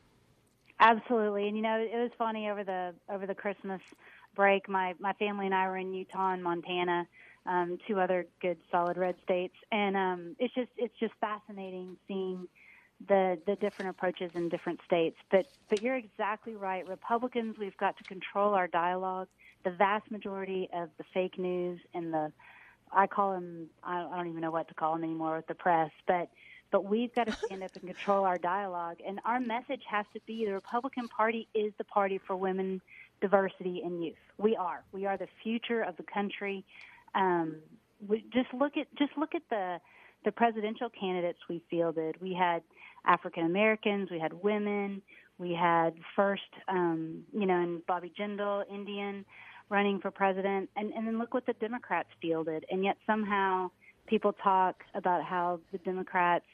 Absolutely, 0.82 1.46
and 1.46 1.56
you 1.56 1.62
know 1.62 1.78
it 1.78 1.96
was 1.96 2.10
funny 2.18 2.50
over 2.50 2.64
the 2.64 2.94
over 3.08 3.26
the 3.26 3.34
Christmas 3.36 3.80
break. 4.34 4.68
My 4.68 4.94
my 4.98 5.12
family 5.14 5.46
and 5.46 5.54
I 5.54 5.68
were 5.68 5.76
in 5.78 5.94
Utah 5.94 6.32
and 6.32 6.42
Montana, 6.42 7.06
um, 7.46 7.78
two 7.86 8.00
other 8.00 8.26
good 8.40 8.58
solid 8.70 8.96
red 8.98 9.14
states, 9.22 9.54
and 9.70 9.96
um, 9.96 10.36
it's 10.40 10.52
just 10.54 10.70
it's 10.76 10.94
just 10.98 11.14
fascinating 11.20 11.96
seeing 12.08 12.48
the 13.08 13.38
the 13.46 13.54
different 13.56 13.90
approaches 13.90 14.32
in 14.34 14.48
different 14.48 14.80
states. 14.84 15.16
But 15.30 15.46
but 15.70 15.82
you're 15.82 15.96
exactly 15.96 16.56
right. 16.56 16.86
Republicans, 16.88 17.58
we've 17.60 17.76
got 17.76 17.96
to 17.98 18.04
control 18.04 18.54
our 18.54 18.66
dialogue. 18.66 19.28
The 19.64 19.70
vast 19.70 20.10
majority 20.10 20.68
of 20.74 20.90
the 20.98 21.04
fake 21.14 21.38
news 21.38 21.80
and 21.94 22.12
the 22.12 22.32
I 22.92 23.06
call 23.06 23.32
them 23.32 23.68
I 23.84 24.02
don't 24.16 24.28
even 24.28 24.40
know 24.40 24.50
what 24.50 24.68
to 24.68 24.74
call 24.74 24.94
them 24.94 25.04
anymore 25.04 25.36
with 25.36 25.46
the 25.46 25.54
press, 25.54 25.90
but 26.08 26.28
but 26.72 26.86
we've 26.86 27.14
got 27.14 27.26
to 27.26 27.36
stand 27.44 27.62
up 27.62 27.70
and 27.76 27.86
control 27.86 28.24
our 28.24 28.38
dialogue. 28.38 28.96
And 29.06 29.20
our 29.24 29.38
message 29.38 29.82
has 29.88 30.06
to 30.14 30.20
be 30.26 30.46
the 30.46 30.52
Republican 30.52 31.06
Party 31.06 31.46
is 31.54 31.72
the 31.78 31.84
party 31.84 32.18
for 32.26 32.34
women, 32.34 32.80
diversity, 33.20 33.82
and 33.84 34.02
youth. 34.02 34.16
We 34.38 34.56
are. 34.56 34.82
We 34.90 35.06
are 35.06 35.18
the 35.18 35.28
future 35.42 35.82
of 35.82 35.96
the 35.98 36.02
country. 36.02 36.64
Um, 37.14 37.56
we 38.08 38.24
just 38.32 38.52
look 38.52 38.76
at 38.76 38.88
just 38.98 39.12
look 39.16 39.34
at 39.34 39.42
the 39.50 39.78
the 40.24 40.32
presidential 40.32 40.88
candidates 40.88 41.38
we 41.48 41.62
fielded. 41.68 42.20
We 42.20 42.32
had 42.32 42.62
African 43.04 43.44
Americans, 43.44 44.08
we 44.10 44.18
had 44.18 44.32
women, 44.32 45.02
we 45.38 45.52
had 45.52 45.94
first, 46.16 46.42
um, 46.68 47.22
you 47.32 47.44
know, 47.46 47.60
and 47.60 47.84
Bobby 47.86 48.12
Jindal, 48.18 48.62
Indian, 48.72 49.24
running 49.68 50.00
for 50.00 50.10
president, 50.10 50.70
and 50.76 50.92
and 50.92 51.06
then 51.06 51.18
look 51.18 51.34
what 51.34 51.44
the 51.44 51.54
Democrats 51.54 52.08
fielded, 52.20 52.64
and 52.70 52.82
yet 52.82 52.96
somehow 53.06 53.70
people 54.06 54.32
talk 54.32 54.76
about 54.94 55.22
how 55.22 55.60
the 55.70 55.78
Democrats 55.78 56.46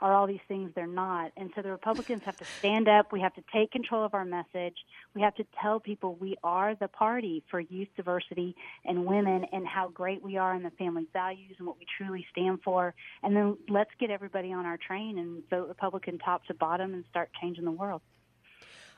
are 0.00 0.14
all 0.14 0.26
these 0.26 0.40
things 0.48 0.70
they're 0.74 0.86
not. 0.86 1.32
And 1.36 1.50
so 1.54 1.62
the 1.62 1.70
Republicans 1.70 2.22
have 2.24 2.36
to 2.38 2.44
stand 2.58 2.88
up. 2.88 3.12
We 3.12 3.20
have 3.20 3.34
to 3.34 3.42
take 3.52 3.70
control 3.70 4.04
of 4.04 4.14
our 4.14 4.24
message. 4.24 4.76
We 5.14 5.22
have 5.22 5.34
to 5.36 5.44
tell 5.60 5.80
people 5.80 6.16
we 6.20 6.36
are 6.42 6.74
the 6.74 6.88
party 6.88 7.42
for 7.50 7.60
youth 7.60 7.88
diversity 7.96 8.56
and 8.84 9.04
women 9.04 9.46
and 9.52 9.66
how 9.66 9.88
great 9.88 10.22
we 10.22 10.36
are 10.36 10.54
in 10.54 10.62
the 10.62 10.70
family 10.70 11.06
values 11.12 11.56
and 11.58 11.66
what 11.66 11.78
we 11.78 11.86
truly 11.98 12.26
stand 12.32 12.60
for. 12.62 12.94
And 13.22 13.36
then 13.36 13.56
let's 13.68 13.90
get 13.98 14.10
everybody 14.10 14.52
on 14.52 14.66
our 14.66 14.78
train 14.78 15.18
and 15.18 15.42
vote 15.50 15.68
Republican 15.68 16.18
top 16.18 16.44
to 16.46 16.54
bottom 16.54 16.94
and 16.94 17.04
start 17.10 17.30
changing 17.40 17.64
the 17.64 17.70
world. 17.70 18.02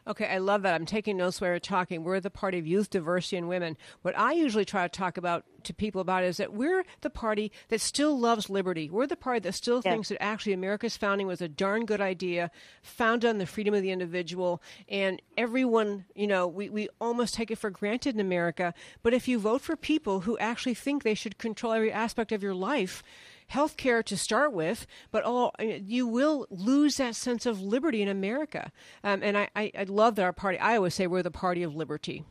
Okay, 0.06 0.26
I 0.26 0.38
love 0.38 0.62
that. 0.62 0.74
I'm 0.74 0.86
taking 0.86 1.16
notes 1.16 1.40
while 1.40 1.50
we're 1.50 1.60
talking. 1.60 2.02
We're 2.02 2.18
the 2.18 2.30
party 2.30 2.58
of 2.58 2.66
youth, 2.66 2.90
diversity, 2.90 3.36
and 3.36 3.48
women. 3.48 3.76
What 4.02 4.18
I 4.18 4.32
usually 4.32 4.64
try 4.64 4.82
to 4.82 4.88
talk 4.88 5.16
about 5.16 5.44
to 5.62 5.72
people 5.72 6.00
about 6.00 6.24
is 6.24 6.38
that 6.38 6.52
we're 6.52 6.84
the 7.02 7.10
party 7.10 7.52
that 7.68 7.80
still 7.80 8.18
loves 8.18 8.50
liberty. 8.50 8.90
We're 8.90 9.06
the 9.06 9.14
party 9.14 9.38
that 9.40 9.52
still 9.52 9.80
thinks 9.80 10.08
that 10.08 10.20
actually 10.20 10.54
America's 10.54 10.96
founding 10.96 11.28
was 11.28 11.40
a 11.40 11.48
darn 11.48 11.86
good 11.86 12.00
idea, 12.00 12.50
founded 12.82 13.30
on 13.30 13.38
the 13.38 13.46
freedom 13.46 13.74
of 13.74 13.82
the 13.82 13.92
individual, 13.92 14.60
and 14.88 15.22
everyone, 15.36 16.04
you 16.16 16.26
know, 16.26 16.48
we, 16.48 16.68
we 16.68 16.88
almost 17.00 17.34
take 17.34 17.52
it 17.52 17.58
for 17.58 17.70
granted 17.70 18.16
in 18.16 18.20
America. 18.20 18.74
But 19.04 19.14
if 19.14 19.28
you 19.28 19.38
vote 19.38 19.60
for 19.60 19.76
people 19.76 20.20
who 20.20 20.36
actually 20.38 20.74
think 20.74 21.04
they 21.04 21.14
should 21.14 21.38
control 21.38 21.72
every 21.72 21.92
aspect 21.92 22.32
of 22.32 22.42
your 22.42 22.54
life, 22.54 23.04
health 23.48 23.76
care 23.76 24.02
to 24.02 24.16
start 24.16 24.52
with, 24.52 24.86
but 25.10 25.24
all 25.24 25.52
you 25.58 26.06
will 26.06 26.46
lose 26.50 26.96
that 26.96 27.14
sense 27.14 27.46
of 27.46 27.60
liberty 27.60 28.02
in 28.02 28.08
America. 28.08 28.72
Um, 29.04 29.22
and 29.22 29.36
I, 29.36 29.48
I, 29.54 29.72
I, 29.78 29.82
love 29.84 30.16
that 30.16 30.22
our 30.22 30.32
party. 30.32 30.58
I 30.58 30.76
always 30.76 30.94
say 30.94 31.06
we're 31.06 31.22
the 31.22 31.30
party 31.30 31.62
of 31.62 31.74
liberty. 31.74 32.24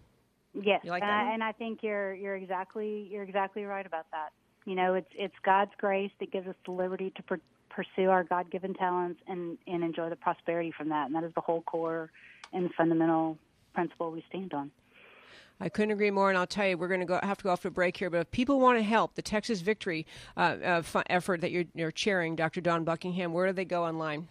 Yes, 0.54 0.82
like 0.84 1.04
and, 1.04 1.12
I, 1.12 1.34
and 1.34 1.44
I 1.44 1.54
think 1.54 1.80
you're 1.82 2.14
you're 2.14 2.36
exactly 2.36 3.08
you're 3.12 3.24
exactly 3.24 3.64
right 3.64 3.86
about 3.86 4.06
that. 4.12 4.30
You 4.66 4.76
know, 4.76 4.96
it's 4.96 5.12
it's 5.14 5.36
God's 5.44 5.72
grace 5.78 6.12
that 6.20 6.32
gives 6.32 6.48
us 6.48 6.56
the 6.66 6.72
liberty 6.72 7.12
to 7.16 7.24
pr- 7.24 7.36
pursue 7.70 8.10
our 8.10 8.24
God-given 8.24 8.74
talents 8.74 9.22
and 9.28 9.58
and 9.68 9.84
enjoy 9.84 10.10
the 10.10 10.16
prosperity 10.16 10.74
from 10.76 10.90
that, 10.90 11.06
and 11.06 11.16
that 11.16 11.24
is 11.24 11.34
the 11.36 11.42
whole 11.42 11.62
core 11.62 12.12
and 12.52 12.70
fundamental 12.74 13.38
principle 13.74 14.12
we 14.12 14.24
stand 14.28 14.54
on. 14.54 14.72
I 15.62 15.70
couldn't 15.70 15.92
agree 15.92 16.10
more, 16.10 16.30
and 16.30 16.38
I'll 16.38 16.48
tell 16.48 16.68
you, 16.68 16.76
we're 16.76 16.88
going 16.88 17.02
to 17.02 17.06
go 17.06 17.20
have 17.22 17.38
to 17.38 17.44
go 17.44 17.52
off 17.52 17.62
to 17.62 17.68
a 17.68 17.72
break 17.72 17.96
here. 17.96 18.10
But 18.10 18.22
if 18.22 18.32
people 18.32 18.60
want 18.60 18.80
to 18.80 18.84
help 18.84 19.14
the 19.14 19.22
Texas 19.22 19.62
Victory 19.62 20.08
uh, 20.36 20.58
uh, 20.64 21.04
effort 21.08 21.42
that 21.42 21.52
you're, 21.52 21.66
you're 21.76 21.92
chairing, 21.92 22.36
Dr. 22.36 22.62
Dawn 22.62 22.84
Buckingham, 22.84 23.32
where 23.32 23.46
do 23.46 23.54
they 23.54 23.66
go 23.66 23.86
online? 23.86 24.28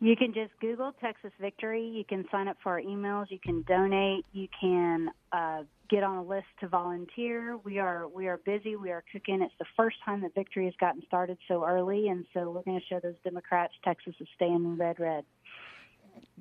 You 0.00 0.14
can 0.14 0.32
just 0.32 0.52
Google 0.60 0.92
Texas 1.00 1.32
Victory. 1.40 1.84
You 1.84 2.04
can 2.04 2.24
sign 2.30 2.46
up 2.46 2.56
for 2.62 2.72
our 2.72 2.82
emails. 2.82 3.30
You 3.30 3.40
can 3.42 3.62
donate. 3.62 4.26
You 4.32 4.46
can 4.60 5.08
uh, 5.32 5.62
get 5.90 6.04
on 6.04 6.18
a 6.18 6.22
list 6.22 6.46
to 6.60 6.68
volunteer. 6.68 7.56
We 7.64 7.80
are 7.80 8.06
we 8.06 8.28
are 8.28 8.36
busy. 8.36 8.76
We 8.76 8.92
are 8.92 9.02
cooking. 9.10 9.42
It's 9.42 9.54
the 9.58 9.66
first 9.76 9.96
time 10.04 10.20
that 10.20 10.34
Victory 10.36 10.66
has 10.66 10.74
gotten 10.78 11.02
started 11.06 11.36
so 11.48 11.64
early, 11.66 12.08
and 12.08 12.26
so 12.32 12.50
we're 12.50 12.62
going 12.62 12.78
to 12.78 12.86
show 12.86 13.00
those 13.02 13.16
Democrats 13.24 13.72
Texas 13.84 14.14
is 14.20 14.28
staying 14.36 14.76
red, 14.76 15.00
red. 15.00 15.24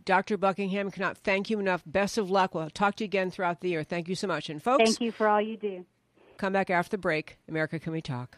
Dr. 0.06 0.38
Buckingham 0.38 0.90
cannot 0.92 1.18
thank 1.18 1.50
you 1.50 1.60
enough. 1.60 1.84
Best 1.86 2.18
of 2.18 2.32
luck. 2.32 2.56
We'll 2.56 2.70
talk 2.70 2.96
to 2.96 3.04
you 3.04 3.08
again 3.08 3.30
throughout 3.30 3.62
the 3.62 3.70
year. 3.70 3.84
Thank 3.84 4.08
you 4.08 4.16
so 4.16 4.28
much. 4.28 4.50
And 4.50 4.64
folks, 4.64 4.84
thank 4.84 5.02
you 5.02 5.12
for 5.12 5.28
all 5.28 5.42
you 5.42 5.58
do. 5.58 5.86
Come 6.38 6.54
back 6.54 6.70
after 6.70 6.92
the 6.92 6.98
break. 6.98 7.38
America, 7.50 7.80
can 7.80 7.92
we 7.92 8.02
talk? 8.02 8.38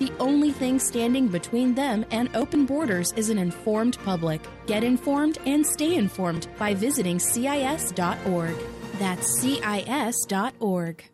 The 0.00 0.10
only 0.18 0.50
thing 0.50 0.78
standing 0.78 1.28
between 1.28 1.74
them 1.74 2.06
and 2.10 2.34
open 2.34 2.64
borders 2.64 3.12
is 3.16 3.28
an 3.28 3.36
informed 3.36 3.98
public. 3.98 4.40
Get 4.64 4.82
informed 4.82 5.36
and 5.44 5.64
stay 5.64 5.94
informed 5.94 6.48
by 6.58 6.72
visiting 6.72 7.18
CIS.org. 7.18 8.56
That's 8.98 9.40
CIS.org. 9.40 11.04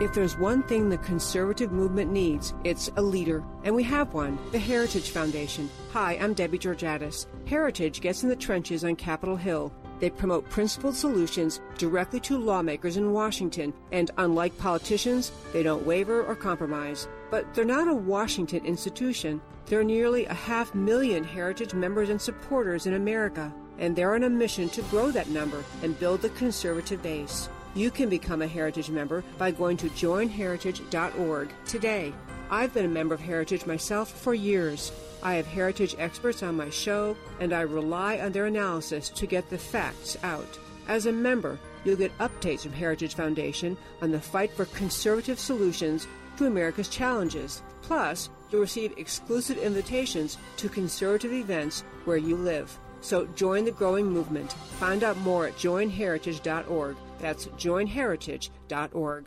If 0.00 0.14
there's 0.14 0.38
one 0.38 0.62
thing 0.62 0.88
the 0.88 0.96
conservative 0.98 1.70
movement 1.70 2.10
needs, 2.10 2.54
it's 2.64 2.88
a 2.96 3.02
leader. 3.02 3.44
And 3.62 3.74
we 3.74 3.82
have 3.82 4.14
one 4.14 4.38
the 4.50 4.58
Heritage 4.58 5.10
Foundation. 5.10 5.68
Hi, 5.92 6.16
I'm 6.16 6.32
Debbie 6.32 6.58
Georgatos. 6.58 7.26
Heritage 7.46 8.00
gets 8.00 8.22
in 8.22 8.30
the 8.30 8.36
trenches 8.36 8.84
on 8.84 8.96
Capitol 8.96 9.36
Hill 9.36 9.70
they 10.00 10.10
promote 10.10 10.48
principled 10.48 10.94
solutions 10.94 11.60
directly 11.76 12.20
to 12.20 12.38
lawmakers 12.38 12.96
in 12.96 13.12
Washington, 13.12 13.72
and 13.92 14.10
unlike 14.18 14.56
politicians, 14.58 15.32
they 15.52 15.62
don't 15.62 15.86
waver 15.86 16.22
or 16.22 16.34
compromise. 16.34 17.08
But 17.30 17.52
they're 17.54 17.64
not 17.64 17.88
a 17.88 17.94
Washington 17.94 18.64
institution. 18.64 19.40
There 19.66 19.80
are 19.80 19.84
nearly 19.84 20.24
a 20.26 20.34
half 20.34 20.74
million 20.74 21.24
Heritage 21.24 21.74
members 21.74 22.08
and 22.08 22.20
supporters 22.20 22.86
in 22.86 22.94
America, 22.94 23.52
and 23.78 23.94
they're 23.94 24.14
on 24.14 24.24
a 24.24 24.30
mission 24.30 24.68
to 24.70 24.82
grow 24.82 25.10
that 25.10 25.28
number 25.28 25.64
and 25.82 25.98
build 25.98 26.22
the 26.22 26.30
conservative 26.30 27.02
base. 27.02 27.48
You 27.74 27.90
can 27.90 28.08
become 28.08 28.42
a 28.42 28.46
Heritage 28.46 28.90
member 28.90 29.22
by 29.36 29.50
going 29.50 29.76
to 29.78 29.90
joinheritage.org 29.90 31.52
today. 31.66 32.14
I've 32.50 32.72
been 32.72 32.86
a 32.86 32.88
member 32.88 33.14
of 33.14 33.20
Heritage 33.20 33.66
myself 33.66 34.10
for 34.10 34.34
years. 34.34 34.90
I 35.22 35.34
have 35.34 35.46
heritage 35.46 35.96
experts 35.98 36.42
on 36.42 36.56
my 36.56 36.70
show, 36.70 37.16
and 37.40 37.52
I 37.52 37.62
rely 37.62 38.20
on 38.20 38.32
their 38.32 38.46
analysis 38.46 39.08
to 39.10 39.26
get 39.26 39.50
the 39.50 39.58
facts 39.58 40.16
out. 40.22 40.58
As 40.86 41.06
a 41.06 41.12
member, 41.12 41.58
you'll 41.84 41.96
get 41.96 42.16
updates 42.18 42.62
from 42.62 42.72
Heritage 42.72 43.14
Foundation 43.14 43.76
on 44.00 44.10
the 44.10 44.20
fight 44.20 44.52
for 44.52 44.64
conservative 44.66 45.38
solutions 45.38 46.06
to 46.38 46.46
America's 46.46 46.88
challenges. 46.88 47.62
Plus, 47.82 48.30
you'll 48.50 48.62
receive 48.62 48.96
exclusive 48.96 49.58
invitations 49.58 50.38
to 50.56 50.68
conservative 50.68 51.32
events 51.32 51.82
where 52.04 52.16
you 52.16 52.36
live. 52.36 52.78
So 53.00 53.26
join 53.26 53.64
the 53.64 53.72
growing 53.72 54.06
movement. 54.06 54.52
Find 54.80 55.04
out 55.04 55.18
more 55.18 55.46
at 55.46 55.56
joinheritage.org. 55.56 56.96
That's 57.18 57.46
joinheritage.org. 57.46 59.26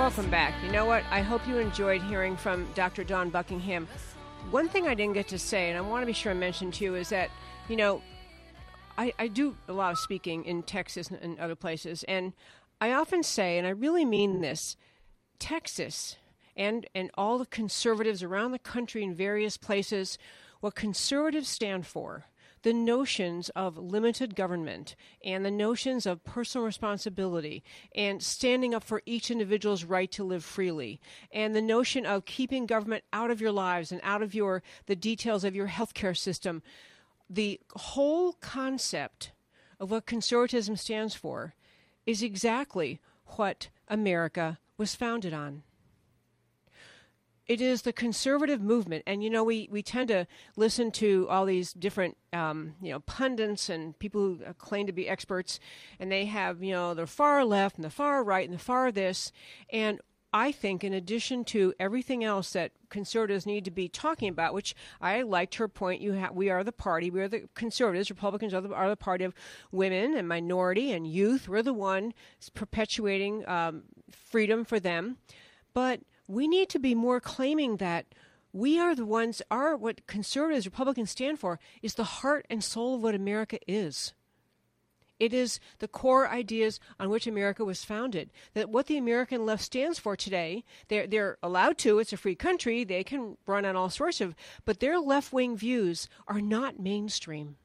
Welcome 0.00 0.30
back. 0.30 0.54
You 0.64 0.72
know 0.72 0.86
what? 0.86 1.04
I 1.10 1.20
hope 1.20 1.46
you 1.46 1.58
enjoyed 1.58 2.00
hearing 2.00 2.34
from 2.34 2.66
Dr. 2.74 3.04
Dawn 3.04 3.28
Buckingham. 3.28 3.86
One 4.50 4.66
thing 4.66 4.88
I 4.88 4.94
didn't 4.94 5.12
get 5.12 5.28
to 5.28 5.38
say, 5.38 5.68
and 5.68 5.76
I 5.76 5.82
want 5.82 6.00
to 6.00 6.06
be 6.06 6.14
sure 6.14 6.32
I 6.32 6.34
mentioned 6.34 6.72
to 6.74 6.84
you, 6.84 6.94
is 6.94 7.10
that, 7.10 7.28
you 7.68 7.76
know, 7.76 8.00
I, 8.96 9.12
I 9.18 9.28
do 9.28 9.54
a 9.68 9.74
lot 9.74 9.92
of 9.92 9.98
speaking 9.98 10.46
in 10.46 10.62
Texas 10.62 11.10
and 11.10 11.38
other 11.38 11.54
places, 11.54 12.02
and 12.04 12.32
I 12.80 12.92
often 12.92 13.22
say, 13.22 13.58
and 13.58 13.66
I 13.66 13.70
really 13.70 14.06
mean 14.06 14.40
this 14.40 14.74
Texas 15.38 16.16
and, 16.56 16.86
and 16.94 17.10
all 17.16 17.36
the 17.36 17.44
conservatives 17.44 18.22
around 18.22 18.52
the 18.52 18.58
country 18.58 19.02
in 19.02 19.14
various 19.14 19.58
places, 19.58 20.16
what 20.60 20.74
conservatives 20.74 21.50
stand 21.50 21.86
for 21.86 22.24
the 22.62 22.72
notions 22.72 23.48
of 23.50 23.78
limited 23.78 24.34
government 24.34 24.94
and 25.24 25.44
the 25.44 25.50
notions 25.50 26.06
of 26.06 26.24
personal 26.24 26.64
responsibility 26.64 27.62
and 27.94 28.22
standing 28.22 28.74
up 28.74 28.84
for 28.84 29.02
each 29.06 29.30
individual's 29.30 29.84
right 29.84 30.10
to 30.12 30.24
live 30.24 30.44
freely 30.44 31.00
and 31.32 31.54
the 31.54 31.62
notion 31.62 32.04
of 32.04 32.24
keeping 32.24 32.66
government 32.66 33.04
out 33.12 33.30
of 33.30 33.40
your 33.40 33.52
lives 33.52 33.90
and 33.92 34.00
out 34.04 34.22
of 34.22 34.34
your 34.34 34.62
the 34.86 34.96
details 34.96 35.44
of 35.44 35.54
your 35.54 35.68
healthcare 35.68 36.16
system 36.16 36.62
the 37.30 37.60
whole 37.76 38.32
concept 38.34 39.30
of 39.78 39.90
what 39.90 40.04
conservatism 40.04 40.76
stands 40.76 41.14
for 41.14 41.54
is 42.04 42.22
exactly 42.22 43.00
what 43.36 43.68
America 43.88 44.58
was 44.76 44.94
founded 44.94 45.32
on. 45.32 45.62
It 47.50 47.60
is 47.60 47.82
the 47.82 47.92
conservative 47.92 48.60
movement, 48.60 49.02
and 49.08 49.24
you 49.24 49.28
know 49.28 49.42
we, 49.42 49.68
we 49.72 49.82
tend 49.82 50.06
to 50.06 50.28
listen 50.54 50.92
to 50.92 51.26
all 51.28 51.44
these 51.44 51.72
different 51.72 52.16
um, 52.32 52.74
you 52.80 52.92
know 52.92 53.00
pundits 53.00 53.68
and 53.68 53.98
people 53.98 54.20
who 54.20 54.38
claim 54.56 54.86
to 54.86 54.92
be 54.92 55.08
experts, 55.08 55.58
and 55.98 56.12
they 56.12 56.26
have 56.26 56.62
you 56.62 56.70
know 56.70 56.94
the 56.94 57.08
far 57.08 57.44
left 57.44 57.74
and 57.74 57.84
the 57.84 57.90
far 57.90 58.22
right 58.22 58.48
and 58.48 58.56
the 58.56 58.62
far 58.62 58.92
this, 58.92 59.32
and 59.72 60.00
I 60.32 60.52
think, 60.52 60.84
in 60.84 60.94
addition 60.94 61.44
to 61.46 61.74
everything 61.80 62.22
else 62.22 62.52
that 62.52 62.70
conservatives 62.88 63.46
need 63.46 63.64
to 63.64 63.72
be 63.72 63.88
talking 63.88 64.28
about, 64.28 64.54
which 64.54 64.76
I 65.00 65.22
liked 65.22 65.56
her 65.56 65.66
point, 65.66 66.00
you 66.00 66.20
ha- 66.20 66.30
we 66.32 66.50
are 66.50 66.62
the 66.62 66.70
party, 66.70 67.10
we 67.10 67.20
are 67.20 67.26
the 67.26 67.48
conservatives, 67.56 68.10
Republicans 68.10 68.54
are 68.54 68.60
the, 68.60 68.72
are 68.72 68.88
the 68.88 68.96
party 68.96 69.24
of 69.24 69.34
women 69.72 70.14
and 70.14 70.28
minority 70.28 70.92
and 70.92 71.04
youth. 71.04 71.48
We're 71.48 71.64
the 71.64 71.74
one 71.74 72.14
perpetuating 72.54 73.44
um, 73.48 73.82
freedom 74.12 74.64
for 74.64 74.78
them, 74.78 75.16
but 75.74 76.02
we 76.30 76.46
need 76.46 76.68
to 76.68 76.78
be 76.78 76.94
more 76.94 77.20
claiming 77.20 77.76
that 77.76 78.06
we 78.52 78.78
are 78.78 78.94
the 78.94 79.06
ones 79.06 79.42
are 79.50 79.76
what 79.76 80.06
conservatives 80.06 80.66
republicans 80.66 81.10
stand 81.10 81.38
for 81.38 81.58
is 81.82 81.94
the 81.94 82.04
heart 82.04 82.46
and 82.48 82.62
soul 82.62 82.96
of 82.96 83.02
what 83.02 83.14
america 83.14 83.58
is 83.66 84.12
it 85.20 85.34
is 85.34 85.60
the 85.80 85.86
core 85.86 86.26
ideas 86.26 86.80
on 86.98 87.10
which 87.10 87.26
America 87.26 87.62
was 87.62 87.84
founded. 87.84 88.30
That 88.54 88.70
what 88.70 88.86
the 88.86 88.96
American 88.96 89.44
left 89.44 89.62
stands 89.62 89.98
for 89.98 90.16
today, 90.16 90.64
they're, 90.88 91.06
they're 91.06 91.36
allowed 91.42 91.76
to, 91.78 91.98
it's 91.98 92.14
a 92.14 92.16
free 92.16 92.34
country, 92.34 92.84
they 92.84 93.04
can 93.04 93.36
run 93.46 93.66
on 93.66 93.76
all 93.76 93.90
sorts 93.90 94.22
of, 94.22 94.34
but 94.64 94.80
their 94.80 94.98
left 94.98 95.30
wing 95.30 95.58
views 95.58 96.08
are 96.26 96.40
not 96.40 96.80
mainstream. 96.80 97.56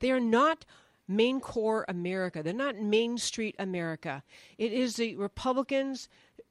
They 0.00 0.10
are 0.10 0.18
not 0.18 0.64
main 1.06 1.40
core 1.40 1.84
America. 1.88 2.42
They're 2.42 2.52
not 2.52 2.80
Main 2.80 3.18
Street 3.18 3.54
America. 3.58 4.22
It 4.58 4.72
is 4.72 4.96
the 4.96 5.16
Republicans 5.16 6.08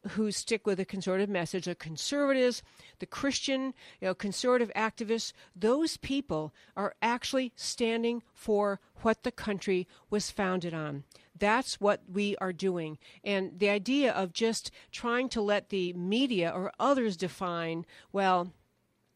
who 0.10 0.32
stick 0.32 0.68
with 0.68 0.80
a 0.80 0.86
conservative 0.86 1.30
message, 1.30 1.66
the 1.66 1.76
conservatives, 1.76 2.62
the 3.00 3.06
Christian, 3.06 3.74
you 4.02 4.08
know, 4.08 4.13
conservative 4.13 4.72
activists, 4.76 5.34
those 5.56 5.98
people 5.98 6.54
are 6.76 6.96
actually 7.02 7.54
standing 7.56 8.22
for 8.34 8.80
what 9.02 9.24
the 9.24 9.32
country 9.32 9.88
was 10.10 10.30
founded 10.32 10.74
on. 10.74 11.04
That's 11.38 11.80
what 11.80 12.02
we 12.12 12.36
are 12.38 12.54
doing. 12.54 12.98
And 13.24 13.60
the 13.60 13.70
idea 13.70 14.12
of 14.12 14.34
just 14.34 14.72
trying 14.92 15.30
to 15.30 15.42
let 15.42 15.70
the 15.70 15.94
media 15.94 16.52
or 16.54 16.72
others 16.80 17.18
define, 17.18 17.86
well, 18.12 18.52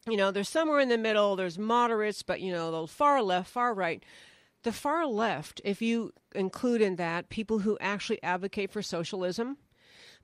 you 0.06 0.16
know, 0.16 0.30
there's 0.30 0.48
somewhere 0.48 0.80
in 0.80 0.88
the 0.88 0.98
middle, 0.98 1.36
there's 1.36 1.58
moderates, 1.58 2.22
but, 2.22 2.40
you 2.40 2.50
know, 2.50 2.70
the 2.70 2.86
far 2.86 3.22
left, 3.22 3.50
far 3.50 3.74
right. 3.74 4.02
The 4.62 4.72
far 4.72 5.06
left, 5.06 5.60
if 5.64 5.80
you 5.80 6.12
include 6.34 6.80
in 6.80 6.96
that 6.96 7.28
people 7.28 7.60
who 7.60 7.78
actually 7.80 8.22
advocate 8.22 8.72
for 8.72 8.82
socialism, 8.82 9.58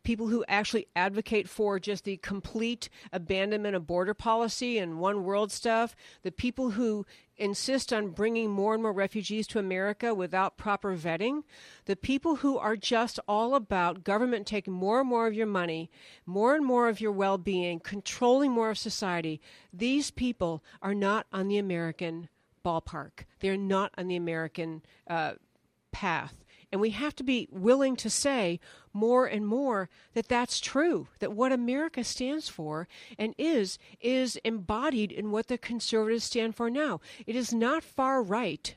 people 0.04 0.28
who 0.28 0.44
actually 0.46 0.86
advocate 0.94 1.48
for 1.48 1.80
just 1.80 2.04
the 2.04 2.18
complete 2.18 2.88
abandonment 3.12 3.74
of 3.74 3.86
border 3.86 4.14
policy 4.14 4.78
and 4.78 5.00
one 5.00 5.24
world 5.24 5.50
stuff, 5.50 5.96
the 6.22 6.30
people 6.30 6.70
who 6.70 7.04
insist 7.36 7.92
on 7.92 8.10
bringing 8.10 8.50
more 8.50 8.74
and 8.74 8.82
more 8.82 8.92
refugees 8.92 9.46
to 9.48 9.58
America 9.58 10.14
without 10.14 10.56
proper 10.56 10.96
vetting, 10.96 11.42
the 11.86 11.96
people 11.96 12.36
who 12.36 12.56
are 12.58 12.76
just 12.76 13.18
all 13.26 13.54
about 13.54 14.04
government 14.04 14.46
taking 14.46 14.72
more 14.72 15.00
and 15.00 15.08
more 15.08 15.26
of 15.26 15.34
your 15.34 15.46
money, 15.46 15.90
more 16.26 16.54
and 16.54 16.64
more 16.64 16.88
of 16.88 17.00
your 17.00 17.12
well 17.12 17.38
being, 17.38 17.80
controlling 17.80 18.52
more 18.52 18.70
of 18.70 18.78
society, 18.78 19.40
these 19.72 20.10
people 20.10 20.62
are 20.80 20.94
not 20.94 21.26
on 21.32 21.48
the 21.48 21.58
American 21.58 22.28
ballpark. 22.64 23.24
They're 23.40 23.56
not 23.56 23.92
on 23.98 24.08
the 24.08 24.16
American 24.16 24.82
uh, 25.08 25.32
path. 25.92 26.43
And 26.74 26.80
we 26.80 26.90
have 26.90 27.14
to 27.14 27.22
be 27.22 27.46
willing 27.52 27.94
to 27.94 28.10
say 28.10 28.58
more 28.92 29.26
and 29.26 29.46
more 29.46 29.88
that 30.14 30.26
that's 30.26 30.58
true, 30.58 31.06
that 31.20 31.32
what 31.32 31.52
America 31.52 32.02
stands 32.02 32.48
for 32.48 32.88
and 33.16 33.32
is, 33.38 33.78
is 34.00 34.40
embodied 34.42 35.12
in 35.12 35.30
what 35.30 35.46
the 35.46 35.56
conservatives 35.56 36.24
stand 36.24 36.56
for 36.56 36.68
now. 36.68 37.00
It 37.28 37.36
is 37.36 37.54
not 37.54 37.84
far 37.84 38.24
right 38.24 38.74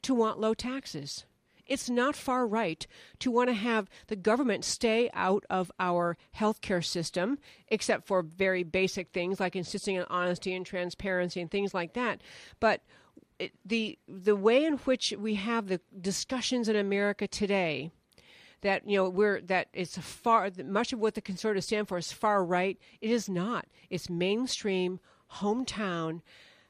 to 0.00 0.14
want 0.14 0.40
low 0.40 0.54
taxes. 0.54 1.26
It's 1.66 1.90
not 1.90 2.16
far 2.16 2.46
right 2.46 2.86
to 3.18 3.30
want 3.30 3.50
to 3.50 3.54
have 3.54 3.90
the 4.06 4.16
government 4.16 4.64
stay 4.64 5.10
out 5.12 5.44
of 5.50 5.70
our 5.78 6.16
healthcare 6.34 6.82
system, 6.82 7.38
except 7.68 8.06
for 8.06 8.22
very 8.22 8.62
basic 8.62 9.10
things 9.10 9.40
like 9.40 9.56
insisting 9.56 9.98
on 9.98 10.06
honesty 10.08 10.54
and 10.54 10.64
transparency 10.64 11.42
and 11.42 11.50
things 11.50 11.74
like 11.74 11.92
that. 11.92 12.22
But 12.60 12.80
the 13.64 13.98
the 14.08 14.36
way 14.36 14.64
in 14.64 14.74
which 14.78 15.14
we 15.18 15.34
have 15.34 15.68
the 15.68 15.80
discussions 16.00 16.68
in 16.68 16.76
America 16.76 17.26
today 17.26 17.90
that 18.62 18.88
you 18.88 18.96
know 18.96 19.08
we're 19.08 19.40
that 19.42 19.68
it's 19.72 19.98
far 19.98 20.50
much 20.64 20.92
of 20.92 20.98
what 20.98 21.14
the 21.14 21.20
conservatives 21.20 21.66
stand 21.66 21.88
for 21.88 21.98
is 21.98 22.12
far 22.12 22.44
right 22.44 22.78
it 23.00 23.10
is 23.10 23.28
not. 23.28 23.66
It's 23.90 24.08
mainstream 24.10 25.00
hometown 25.36 26.20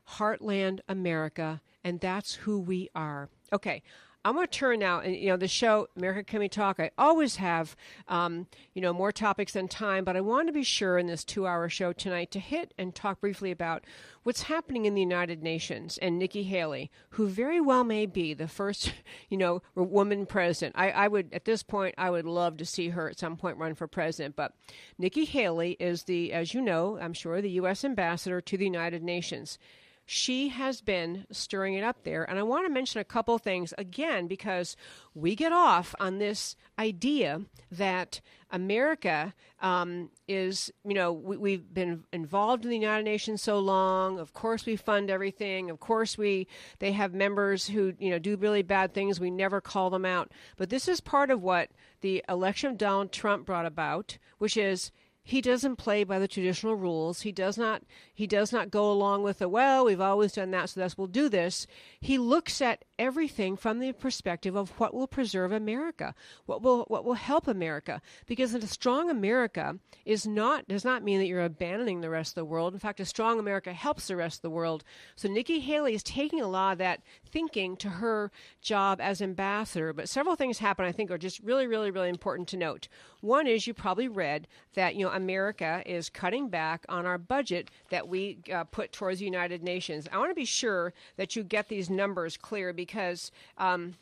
heartland 0.08 0.80
america 0.88 1.60
and 1.84 2.00
that's 2.00 2.34
who 2.34 2.58
we 2.58 2.88
are. 2.94 3.28
Okay 3.52 3.82
I'm 4.24 4.34
going 4.34 4.46
to 4.46 4.58
turn 4.58 4.78
now, 4.78 5.00
and 5.00 5.16
you 5.16 5.28
know, 5.28 5.36
the 5.36 5.48
show 5.48 5.88
America 5.96 6.22
Can 6.22 6.38
We 6.38 6.48
Talk. 6.48 6.78
I 6.78 6.92
always 6.96 7.36
have, 7.36 7.74
um, 8.06 8.46
you 8.72 8.80
know, 8.80 8.92
more 8.92 9.10
topics 9.10 9.52
than 9.52 9.66
time, 9.66 10.04
but 10.04 10.16
I 10.16 10.20
want 10.20 10.46
to 10.46 10.52
be 10.52 10.62
sure 10.62 10.96
in 10.96 11.08
this 11.08 11.24
two-hour 11.24 11.68
show 11.68 11.92
tonight 11.92 12.30
to 12.32 12.38
hit 12.38 12.72
and 12.78 12.94
talk 12.94 13.20
briefly 13.20 13.50
about 13.50 13.84
what's 14.22 14.42
happening 14.42 14.84
in 14.84 14.94
the 14.94 15.00
United 15.00 15.42
Nations 15.42 15.98
and 15.98 16.20
Nikki 16.20 16.44
Haley, 16.44 16.88
who 17.10 17.26
very 17.26 17.60
well 17.60 17.82
may 17.82 18.06
be 18.06 18.32
the 18.32 18.46
first, 18.46 18.92
you 19.28 19.36
know, 19.36 19.60
woman 19.74 20.24
president. 20.24 20.76
I, 20.78 20.90
I 20.92 21.08
would, 21.08 21.32
at 21.32 21.44
this 21.44 21.64
point, 21.64 21.96
I 21.98 22.08
would 22.08 22.26
love 22.26 22.56
to 22.58 22.64
see 22.64 22.90
her 22.90 23.10
at 23.10 23.18
some 23.18 23.36
point 23.36 23.58
run 23.58 23.74
for 23.74 23.88
president. 23.88 24.36
But 24.36 24.54
Nikki 24.98 25.24
Haley 25.24 25.72
is 25.80 26.04
the, 26.04 26.32
as 26.32 26.54
you 26.54 26.60
know, 26.60 26.96
I'm 27.00 27.12
sure, 27.12 27.42
the 27.42 27.50
U.S. 27.50 27.84
ambassador 27.84 28.40
to 28.40 28.56
the 28.56 28.64
United 28.64 29.02
Nations 29.02 29.58
she 30.04 30.48
has 30.48 30.80
been 30.80 31.26
stirring 31.30 31.74
it 31.74 31.84
up 31.84 32.02
there. 32.04 32.24
And 32.28 32.38
I 32.38 32.42
want 32.42 32.66
to 32.66 32.72
mention 32.72 33.00
a 33.00 33.04
couple 33.04 33.38
things 33.38 33.72
again 33.78 34.26
because 34.26 34.76
we 35.14 35.34
get 35.34 35.52
off 35.52 35.94
on 36.00 36.18
this 36.18 36.56
idea 36.78 37.42
that 37.70 38.20
America 38.50 39.32
um, 39.60 40.10
is, 40.28 40.70
you 40.84 40.94
know, 40.94 41.12
we, 41.12 41.52
have 41.52 41.72
been 41.72 42.04
involved 42.12 42.64
in 42.64 42.70
the 42.70 42.78
United 42.78 43.04
Nations 43.04 43.42
so 43.42 43.58
long. 43.58 44.18
Of 44.18 44.34
course, 44.34 44.66
we 44.66 44.76
fund 44.76 45.10
everything. 45.10 45.70
Of 45.70 45.80
course, 45.80 46.18
we 46.18 46.46
they 46.78 46.92
have 46.92 47.14
members 47.14 47.68
who, 47.68 47.94
you 47.98 48.10
know, 48.10 48.18
do 48.18 48.36
really 48.36 48.62
bad 48.62 48.92
things. 48.92 49.20
We 49.20 49.30
never 49.30 49.60
call 49.60 49.88
them 49.90 50.04
out. 50.04 50.32
But 50.56 50.68
this 50.68 50.88
is 50.88 51.00
part 51.00 51.30
of 51.30 51.42
what 51.42 51.70
the 52.02 52.22
election 52.28 52.70
of 52.70 52.78
Donald 52.78 53.12
Trump 53.12 53.46
brought 53.46 53.66
about, 53.66 54.18
which 54.38 54.56
is 54.56 54.90
he 55.24 55.40
doesn't 55.40 55.76
play 55.76 56.02
by 56.02 56.18
the 56.18 56.26
traditional 56.26 56.74
rules. 56.74 57.20
He 57.20 57.30
does 57.30 57.56
not 57.56 57.82
he 58.12 58.26
does 58.26 58.52
not 58.52 58.70
go 58.70 58.90
along 58.90 59.22
with 59.22 59.38
the 59.38 59.48
well, 59.48 59.84
we've 59.84 60.00
always 60.00 60.32
done 60.32 60.50
that, 60.50 60.70
so 60.70 60.80
thus 60.80 60.98
we'll 60.98 61.06
do 61.06 61.28
this. 61.28 61.66
He 62.00 62.18
looks 62.18 62.60
at 62.60 62.84
everything 62.98 63.56
from 63.56 63.78
the 63.78 63.92
perspective 63.92 64.56
of 64.56 64.70
what 64.80 64.94
will 64.94 65.06
preserve 65.06 65.52
America, 65.52 66.14
what 66.46 66.60
will 66.62 66.84
what 66.88 67.04
will 67.04 67.14
help 67.14 67.46
America. 67.46 68.02
Because 68.26 68.52
a 68.54 68.66
strong 68.66 69.10
America 69.10 69.78
is 70.04 70.26
not 70.26 70.66
does 70.66 70.84
not 70.84 71.04
mean 71.04 71.20
that 71.20 71.26
you're 71.26 71.44
abandoning 71.44 72.00
the 72.00 72.10
rest 72.10 72.32
of 72.32 72.36
the 72.36 72.44
world. 72.44 72.74
In 72.74 72.80
fact, 72.80 72.98
a 72.98 73.04
strong 73.04 73.38
America 73.38 73.72
helps 73.72 74.08
the 74.08 74.16
rest 74.16 74.38
of 74.38 74.42
the 74.42 74.50
world. 74.50 74.82
So 75.14 75.28
Nikki 75.28 75.60
Haley 75.60 75.94
is 75.94 76.02
taking 76.02 76.40
a 76.40 76.48
lot 76.48 76.72
of 76.72 76.78
that 76.78 77.00
thinking 77.30 77.76
to 77.76 77.88
her 77.88 78.32
job 78.60 79.00
as 79.00 79.22
ambassador. 79.22 79.92
But 79.92 80.08
several 80.08 80.34
things 80.34 80.58
happen 80.58 80.84
I 80.84 80.92
think 80.92 81.12
are 81.12 81.18
just 81.18 81.38
really, 81.40 81.68
really, 81.68 81.92
really 81.92 82.08
important 82.08 82.48
to 82.48 82.56
note. 82.56 82.88
One 83.22 83.46
is 83.46 83.68
you 83.68 83.72
probably 83.72 84.08
read 84.08 84.48
that 84.74 84.96
you 84.96 85.06
know 85.06 85.12
America 85.12 85.82
is 85.86 86.10
cutting 86.10 86.48
back 86.48 86.84
on 86.88 87.06
our 87.06 87.18
budget 87.18 87.70
that 87.88 88.08
we 88.08 88.38
uh, 88.52 88.64
put 88.64 88.92
towards 88.92 89.20
the 89.20 89.24
United 89.24 89.62
Nations. 89.62 90.08
I 90.12 90.18
want 90.18 90.30
to 90.30 90.34
be 90.34 90.44
sure 90.44 90.92
that 91.16 91.34
you 91.36 91.44
get 91.44 91.68
these 91.68 91.88
numbers 91.88 92.36
clear 92.36 92.72
because 92.72 93.30
um, 93.58 93.94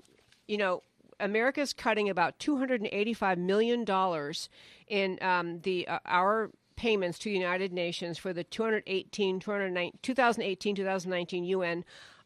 you 0.49 0.57
know 0.57 0.83
America's 1.21 1.75
cutting 1.75 2.09
about 2.09 2.39
285 2.39 3.39
million 3.39 3.85
dollars 3.85 4.49
in 4.89 5.19
um, 5.23 5.61
the 5.61 5.87
uh, 5.87 5.99
our 6.07 6.51
payments 6.77 7.19
to 7.19 7.29
the 7.29 7.37
United 7.37 7.75
Nations 7.75 8.17
for 8.17 8.33
the 8.33 8.43
218 8.43 9.39
2018 9.39 10.75
2019 10.75 11.45
UN 11.45 11.85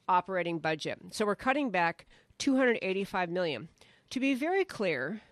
operating 0.08 0.60
budget. 0.60 1.00
So 1.10 1.26
we're 1.26 1.34
cutting 1.34 1.70
back 1.70 2.06
285 2.38 3.30
million. 3.30 3.68
To 4.10 4.20
be 4.20 4.34
very 4.34 4.64
clear, 4.64 5.22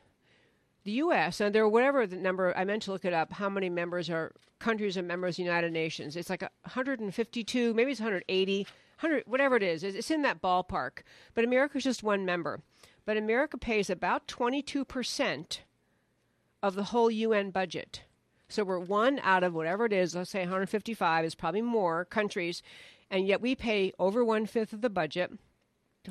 the 0.84 0.92
U.S. 0.92 1.40
and 1.40 1.54
there, 1.54 1.64
are 1.64 1.68
whatever 1.68 2.06
the 2.06 2.16
number 2.16 2.56
I 2.56 2.64
meant 2.64 2.82
to 2.84 2.92
look 2.92 3.04
it 3.04 3.12
up. 3.12 3.32
How 3.32 3.48
many 3.48 3.68
members 3.68 4.10
are 4.10 4.32
countries 4.58 4.96
are 4.96 5.02
members 5.02 5.34
of 5.34 5.36
the 5.36 5.42
United 5.44 5.72
Nations? 5.72 6.16
It's 6.16 6.30
like 6.30 6.42
152, 6.42 7.74
maybe 7.74 7.92
it's 7.92 8.00
180, 8.00 8.66
100, 9.00 9.24
whatever 9.26 9.56
it 9.56 9.62
is. 9.62 9.82
It's 9.84 10.10
in 10.10 10.22
that 10.22 10.42
ballpark. 10.42 11.02
But 11.34 11.44
America's 11.44 11.84
just 11.84 12.02
one 12.02 12.24
member. 12.24 12.60
But 13.04 13.16
America 13.16 13.58
pays 13.58 13.90
about 13.90 14.28
22 14.28 14.84
percent 14.84 15.62
of 16.62 16.74
the 16.74 16.84
whole 16.84 17.10
UN 17.10 17.50
budget. 17.50 18.02
So 18.48 18.64
we're 18.64 18.78
one 18.78 19.18
out 19.22 19.42
of 19.42 19.54
whatever 19.54 19.86
it 19.86 19.92
is. 19.92 20.14
Let's 20.14 20.30
say 20.30 20.40
155 20.40 21.24
is 21.24 21.34
probably 21.34 21.62
more 21.62 22.04
countries, 22.04 22.62
and 23.10 23.26
yet 23.26 23.40
we 23.40 23.54
pay 23.54 23.92
over 23.98 24.24
one 24.24 24.46
fifth 24.46 24.72
of 24.72 24.82
the 24.82 24.90
budget, 24.90 25.32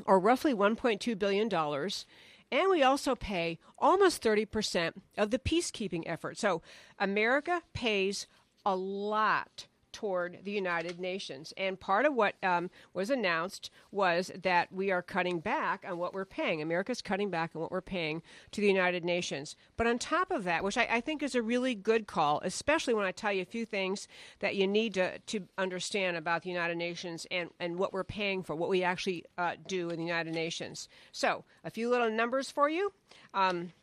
or 0.06 0.20
roughly 0.20 0.54
1.2 0.54 1.18
billion 1.18 1.48
dollars 1.48 2.06
and 2.52 2.70
we 2.70 2.84
also 2.84 3.16
pay 3.16 3.60
almost 3.78 4.22
30% 4.22 4.94
of 5.18 5.32
the 5.32 5.40
peacekeeping 5.40 6.04
effort. 6.06 6.38
So 6.38 6.62
America 7.00 7.62
pays 7.74 8.28
a 8.66 8.76
lot 8.76 9.68
toward 10.02 10.40
the 10.44 10.52
United 10.52 11.00
Nations. 11.00 11.54
And 11.58 11.80
part 11.80 12.08
of 12.08 12.16
what 12.16 12.34
um, 12.42 12.72
was 12.92 13.12
announced 13.12 13.70
was 13.92 14.32
that 14.42 14.72
we 14.72 14.90
are 14.90 15.04
cutting 15.04 15.40
back 15.40 15.86
on 15.88 16.00
what 16.00 16.12
we're 16.12 16.26
paying. 16.26 16.60
America's 16.60 17.04
cutting 17.04 17.30
back 17.30 17.52
on 17.54 17.62
what 17.62 17.72
we're 17.72 17.82
paying 17.82 18.24
to 18.50 18.62
the 18.62 18.68
United 18.68 19.06
Nations. 19.06 19.56
But 19.78 19.86
on 19.86 20.00
top 20.00 20.32
of 20.32 20.44
that, 20.46 20.64
which 20.64 20.76
I, 20.76 20.88
I 20.90 21.02
think 21.02 21.22
is 21.22 21.36
a 21.36 21.44
really 21.44 21.76
good 21.76 22.08
call, 22.08 22.42
especially 22.44 22.96
when 22.96 23.06
I 23.06 23.12
tell 23.12 23.32
you 23.32 23.44
a 23.44 23.46
few 23.46 23.64
things 23.64 24.08
that 24.40 24.56
you 24.56 24.66
need 24.66 24.96
to, 24.96 25.20
to 25.20 25.48
understand 25.60 26.18
about 26.18 26.42
the 26.42 26.50
United 26.50 26.80
Nations 26.80 27.28
and, 27.30 27.52
and 27.60 27.78
what 27.78 27.94
we're 27.94 28.04
paying 28.04 28.42
for, 28.42 28.56
what 28.56 28.70
we 28.70 28.84
actually 28.84 29.24
uh, 29.38 29.54
do 29.68 29.92
in 29.92 29.98
the 29.98 30.06
United 30.06 30.34
Nations. 30.34 30.90
So, 31.12 31.44
a 31.64 31.70
few 31.70 31.92
little 31.92 32.10
numbers 32.10 32.50
for 32.50 32.68
you. 32.70 32.92
Um, 33.36 33.74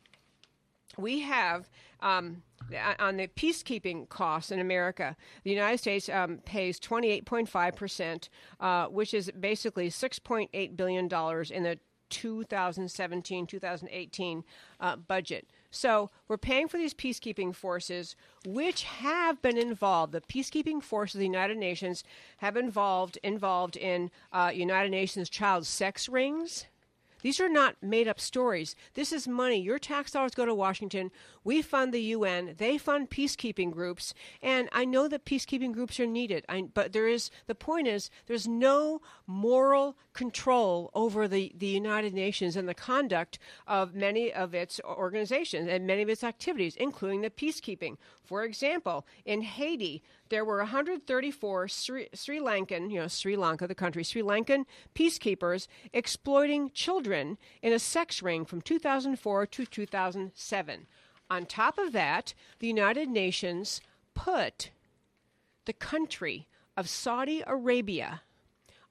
we 0.99 1.21
have 1.21 1.69
um, 2.01 2.43
on 2.99 3.17
the 3.17 3.29
peacekeeping 3.29 4.09
costs 4.09 4.51
in 4.51 4.59
America, 4.59 5.17
the 5.45 5.51
United 5.51 5.79
States 5.79 6.09
um, 6.09 6.39
pays 6.45 6.81
28.5 6.81 7.77
percent, 7.77 8.29
uh, 8.61 8.87
which 8.87 9.15
is 9.15 9.31
basically 9.39 9.89
6.8 9.89 10.77
billion 10.77 11.09
dollars 11.09 11.51
in 11.51 11.63
the 11.63 11.79
2017-2018 12.11 14.43
uh, 14.81 14.97
budget. 14.97 15.47
So 15.71 16.11
we're 16.27 16.39
paying 16.39 16.69
for 16.69 16.79
these 16.79 16.95
peacekeeping 16.95 17.55
forces, 17.55 18.17
which 18.47 18.85
have 18.85 19.43
been 19.43 19.59
involved. 19.59 20.13
The 20.13 20.23
peacekeeping 20.23 20.83
forces 20.83 21.17
of 21.17 21.19
the 21.21 21.27
United 21.27 21.59
Nations 21.59 22.03
have 22.39 22.57
involved 22.57 23.19
involved 23.23 23.77
in 23.77 24.11
uh, 24.33 24.51
United 24.55 24.91
Nations 24.91 25.29
child 25.29 25.67
sex 25.67 26.09
rings. 26.09 26.65
These 27.23 27.41
are 27.41 27.49
not 27.49 27.77
made 27.83 28.09
up 28.09 28.21
stories. 28.21 28.77
This 28.95 29.13
is 29.13 29.27
money. 29.27 29.61
Your 29.61 29.79
tax 29.79 30.13
dollars 30.13 30.35
go 30.35 30.45
to 30.45 30.55
Washington. 30.55 31.11
We 31.45 31.63
fund 31.63 31.93
the 31.93 32.01
UN. 32.01 32.55
They 32.59 32.79
fund 32.79 33.11
peacekeeping 33.11 33.71
groups. 33.73 34.15
And 34.43 34.69
I 34.73 34.85
know 34.85 35.09
that 35.09 35.25
peacekeeping 35.25 35.73
groups 35.73 35.99
are 35.99 36.07
needed. 36.07 36.45
I, 36.49 36.63
but 36.63 36.93
there 36.93 37.09
is 37.09 37.31
the 37.47 37.55
point 37.55 37.89
is 37.89 38.11
there's 38.27 38.47
no 38.47 39.01
moral 39.27 39.97
control 40.13 40.91
over 40.95 41.29
the, 41.29 41.53
the 41.57 41.67
United 41.67 42.15
Nations 42.15 42.57
and 42.57 42.69
the 42.69 42.75
conduct 42.75 43.39
of 43.67 43.95
many 43.95 44.33
of 44.33 44.55
its 44.55 44.81
organizations 44.85 45.69
and 45.69 45.87
many 45.87 46.03
of 46.03 46.09
its 46.09 46.25
activities, 46.25 46.77
including 46.77 47.21
the 47.21 47.31
peacekeeping. 47.31 47.97
For 48.25 48.45
example, 48.45 49.07
in 49.25 49.43
Haiti, 49.43 50.03
there 50.31 50.45
were 50.45 50.59
134 50.59 51.69
Sri, 51.69 52.09
Sri 52.15 52.41
Lankan, 52.41 52.91
you 52.91 53.01
know, 53.01 53.09
Sri 53.09 53.37
Lanka, 53.37 53.67
the 53.67 53.75
country, 53.75 54.05
Sri 54.05 54.23
Lankan 54.23 54.65
peacekeepers 54.95 55.67
exploiting 55.93 56.71
children 56.71 57.39
in 57.63 57.73
a 57.73 57.79
sex 57.79 58.23
ring 58.23 58.45
from 58.45 58.61
2004 58.61 59.47
to 59.47 59.67
2007. 59.67 60.87
On 61.31 61.47
top 61.47 61.79
of 61.79 61.93
that, 61.93 62.35
the 62.59 62.67
United 62.67 63.09
Nations 63.09 63.81
put 64.15 64.71
the 65.67 65.73
country 65.73 66.47
of 66.77 66.89
Saudi 66.89 67.43
Arabia 67.47 68.23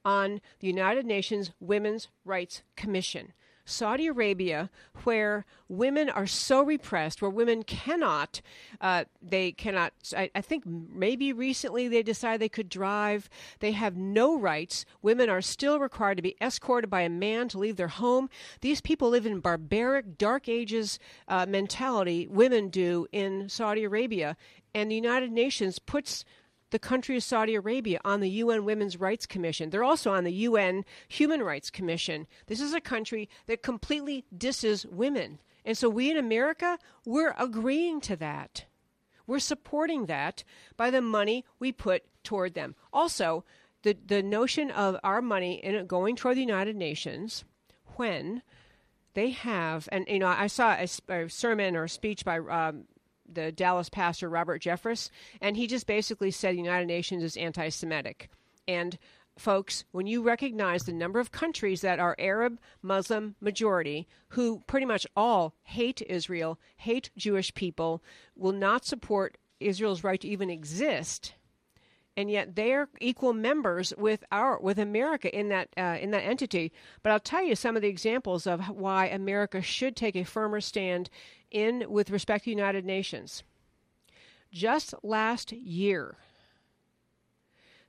on 0.06 0.39
the 0.60 0.67
United 0.67 1.06
Nations 1.06 1.52
Women's 1.60 2.08
Rights 2.23 2.62
Commission. 2.76 3.34
Saudi 3.67 4.08
Arabia, 4.08 4.69
where 5.03 5.45
women 5.67 6.10
are 6.10 6.25
so 6.25 6.63
repressed, 6.63 7.21
where 7.21 7.30
women 7.30 7.63
cannot, 7.63 8.41
uh, 8.80 9.03
they 9.21 9.51
cannot, 9.51 9.93
I, 10.15 10.32
I, 10.34 10.39
think 10.39 10.63
maybe 10.65 11.34
recently 11.34 11.89
they 11.89 12.01
decided 12.01 12.39
they 12.39 12.47
could 12.47 12.69
drive. 12.69 13.30
They 13.60 13.73
have 13.73 13.97
no 13.97 14.39
rights. 14.39 14.86
Women 15.01 15.30
are 15.30 15.41
still 15.41 15.80
required 15.80 16.15
to 16.15 16.23
be 16.23 16.38
escorted 16.39 16.89
by 16.89 17.01
a 17.01 17.10
man 17.10 17.49
to 17.49 17.60
leave 17.60 17.75
their 17.75 17.89
home. 17.89 18.30
These 18.62 18.80
people 18.80 19.10
live 19.10 19.25
in 19.25 19.41
barbaric, 19.41 20.17
dark 20.17 20.47
ages 20.47 20.97
uh, 21.27 21.45
mentality, 21.45 22.25
women 22.30 22.69
do 22.69 23.06
in 23.12 23.49
Saudi 23.49 23.84
Arabia. 23.84 24.38
And 24.73 24.89
the 24.89 24.95
United 24.95 25.32
Nations 25.32 25.77
puts 25.77 26.23
the 26.71 26.80
country 26.80 27.15
of 27.15 27.23
Saudi 27.23 27.56
Arabia 27.56 27.99
on 28.03 28.19
the 28.19 28.30
UN 28.30 28.65
Women's 28.65 28.99
Rights 28.99 29.25
Commission. 29.25 29.69
They're 29.69 29.84
also 29.84 30.12
on 30.12 30.23
the 30.23 30.34
UN 30.34 30.84
Human 31.08 31.41
Rights 31.41 31.69
Commission. 31.69 32.27
This 32.47 32.62
is 32.62 32.73
a 32.73 32.82
country 32.82 33.30
that 33.45 33.63
completely 33.63 34.25
disses 34.36 34.86
women. 34.86 35.39
And 35.65 35.78
so 35.78 35.89
we 35.89 36.11
in 36.11 36.18
America, 36.18 36.78
we're 37.05 37.36
agreeing 37.38 38.01
to 38.01 38.15
that. 38.18 38.65
We're 39.26 39.39
supporting 39.39 40.05
that 40.05 40.43
by 40.78 40.89
the 40.89 41.01
money 41.01 41.45
we 41.59 41.72
put 41.72 42.03
toward 42.24 42.53
them. 42.53 42.76
Also, 42.93 43.43
the, 43.84 43.97
the 44.05 44.24
notion 44.24 44.72
of 44.72 44.97
our 45.03 45.22
money 45.22 45.55
in 45.55 45.86
going 45.86 46.15
toward 46.15 46.38
the 46.38 46.41
United 46.41 46.76
Nations 46.76 47.43
when 47.95 48.41
they 49.13 49.32
have, 49.32 49.89
and 49.91 50.07
you 50.07 50.20
know, 50.20 50.28
I 50.28 50.47
saw 50.47 50.74
a, 50.74 50.88
a 51.13 51.30
sermon 51.30 51.76
or 51.76 51.86
a 51.86 51.89
speech 51.89 52.24
by 52.24 52.39
um, 52.39 52.86
the 53.32 53.51
Dallas 53.51 53.89
pastor 53.89 54.30
Robert 54.30 54.61
Jeffress, 54.61 55.09
and 55.41 55.57
he 55.57 55.67
just 55.67 55.88
basically 55.88 56.32
said 56.32 56.53
the 56.53 56.59
United 56.59 56.88
Nations 56.88 57.23
is 57.23 57.38
anti-Semitic, 57.38 58.30
and 58.67 58.97
folks, 59.38 59.84
when 59.91 60.07
you 60.07 60.23
recognize 60.23 60.84
the 60.84 60.93
number 60.93 61.19
of 61.19 61.32
countries 61.32 61.82
that 61.82 61.99
are 61.99 62.15
Arab 62.17 62.59
Muslim 62.82 63.36
majority 63.39 64.07
who 64.30 64.63
pretty 64.67 64.86
much 64.86 65.05
all 65.15 65.53
hate 65.63 66.01
Israel, 66.09 66.59
hate 66.78 67.11
Jewish 67.15 67.53
people, 67.53 68.03
will 68.36 68.51
not 68.51 68.86
support 68.86 69.38
Israel's 69.59 70.03
right 70.03 70.19
to 70.21 70.28
even 70.28 70.49
exist, 70.49 71.34
and 72.18 72.32
yet 72.32 72.55
they're 72.55 72.89
equal 72.99 73.32
members 73.32 73.93
with 73.95 74.24
our 74.32 74.59
with 74.59 74.80
America 74.80 75.34
in 75.34 75.49
that 75.49 75.70
uh, 75.78 75.97
in 76.01 76.09
that 76.11 76.24
entity. 76.24 76.74
But 77.03 77.11
I'll 77.11 77.20
tell 77.20 77.43
you 77.43 77.55
some 77.55 77.76
of 77.76 77.84
the 77.84 77.88
examples 77.88 78.47
of 78.47 78.68
why 78.70 79.05
America 79.05 79.61
should 79.61 79.95
take 79.95 80.15
a 80.15 80.24
firmer 80.24 80.59
stand 80.59 81.11
in 81.51 81.86
with 81.88 82.09
respect 82.09 82.45
to 82.45 82.49
United 82.49 82.84
Nations. 82.84 83.43
Just 84.51 84.95
last 85.03 85.51
year, 85.51 86.15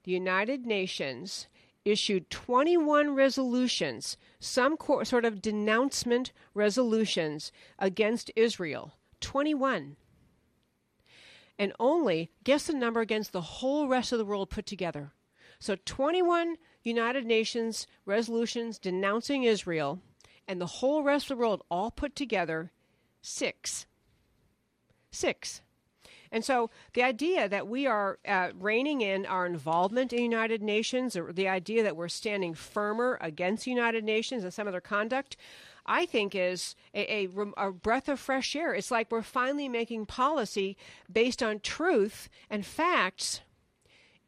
the 0.05 0.13
United 0.13 0.67
Nations 0.67 1.47
issued 1.85 2.29
21 2.29 3.15
resolutions, 3.15 4.19
some 4.39 4.77
co- 4.77 5.03
sort 5.05 5.25
of 5.25 5.41
denouncement 5.41 6.33
resolutions 6.53 7.51
against 7.79 8.31
Israel. 8.37 8.93
21 9.21 9.97
and 11.59 11.73
only 11.81 12.31
guess 12.45 12.67
the 12.67 12.73
number 12.73 13.01
against 13.01 13.33
the 13.33 13.41
whole 13.41 13.89
rest 13.89 14.13
of 14.13 14.19
the 14.19 14.25
world 14.25 14.51
put 14.51 14.67
together. 14.67 15.13
So 15.59 15.77
21 15.85 16.57
United 16.83 17.27
Nations 17.27 17.87
resolutions 18.05 18.79
denouncing 18.79 19.43
Israel, 19.45 20.01
and 20.47 20.61
the 20.61 20.67
whole 20.67 21.03
rest 21.03 21.31
of 21.31 21.37
the 21.37 21.41
world 21.41 21.63
all 21.71 21.91
put 21.91 22.15
together, 22.15 22.71
six. 23.21 23.87
Six. 25.11 25.63
And 26.31 26.45
so 26.45 26.71
the 26.93 27.03
idea 27.03 27.49
that 27.49 27.69
we 27.69 27.87
are 27.87 28.19
uh, 28.27 28.51
reining 28.55 29.01
in 29.01 29.27
our 29.27 29.47
involvement 29.47 30.13
in 30.13 30.23
United 30.23 30.63
Nations, 30.63 31.17
or 31.17 31.33
the 31.33 31.49
idea 31.49 31.83
that 31.83 31.97
we're 31.97 32.09
standing 32.09 32.55
firmer 32.55 33.19
against 33.21 33.67
United 33.67 34.05
Nations 34.05 34.45
and 34.45 34.53
some 34.53 34.67
of 34.67 34.73
their 34.73 34.81
conduct, 34.81 35.37
I 35.89 36.05
think 36.05 36.35
is 36.35 36.77
a, 36.95 37.25
a, 37.25 37.29
a, 37.57 37.73
breath 37.73 38.09
of 38.09 38.21
fresh 38.21 38.55
air. 38.55 38.75
It's 38.75 38.91
like 38.91 39.11
we're 39.11 39.23
finally 39.23 39.69
making 39.69 40.05
policy 40.07 40.77
based 41.11 41.43
on 41.43 41.61
truth 41.61 42.29
and 42.51 42.65
facts 42.65 43.41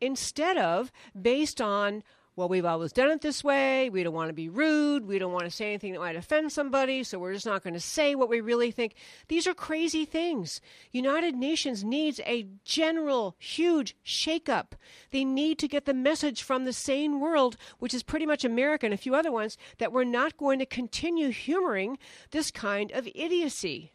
instead 0.00 0.56
of 0.56 0.90
based 1.20 1.61
on 1.61 2.02
well, 2.37 2.49
we've 2.49 2.64
always 2.64 2.93
done 2.93 3.11
it 3.11 3.20
this 3.20 3.43
way. 3.43 3.91
We 3.91 4.03
don't 4.03 4.14
want 4.14 4.28
to 4.28 4.35
be 4.35 4.49
rude. 4.49 5.07
We 5.07 5.18
don't 5.18 5.33
want 5.33 5.45
to 5.45 5.51
say 5.51 5.66
anything 5.68 5.93
that 5.93 6.01
might 6.01 6.16
offend 6.16 6.53
somebody. 6.53 7.03
So 7.03 7.18
we're 7.18 7.35
just 7.35 7.45
not 7.45 7.62
going 7.62 7.74
to 7.74 7.81
say 7.81 8.14
what 8.14 8.28
we 8.28 8.41
really 8.41 8.70
think. 8.70 8.95
These 9.28 9.47
are 9.47 9.55
crazy 9.55 10.05
things. 10.05 10.61
United 10.93 11.35
Nations 11.35 11.83
needs 11.83 12.20
a 12.20 12.47
general, 12.64 13.35
huge 13.39 13.97
shakeup. 14.07 14.72
They 15.11 15.24
need 15.24 15.59
to 15.59 15.68
get 15.68 15.85
the 15.87 15.95
message 15.95 16.43
from 16.43 16.64
the 16.64 16.72
sane 16.72 17.20
world, 17.20 17.57
which 17.78 17.93
is 17.93 18.03
pretty 18.03 18.26
much 18.26 18.45
America 18.45 18.87
and 18.87 18.95
a 18.95 18.99
few 18.99 19.14
other 19.14 19.33
ones, 19.33 19.59
that 19.78 19.93
we're 19.93 20.05
not 20.05 20.37
going 20.37 20.61
to 20.61 20.66
continue 20.66 21.31
humoring 21.31 21.99
this 22.31 22.51
kind 22.51 22.93
of 22.93 23.09
idiocy. 23.14 23.93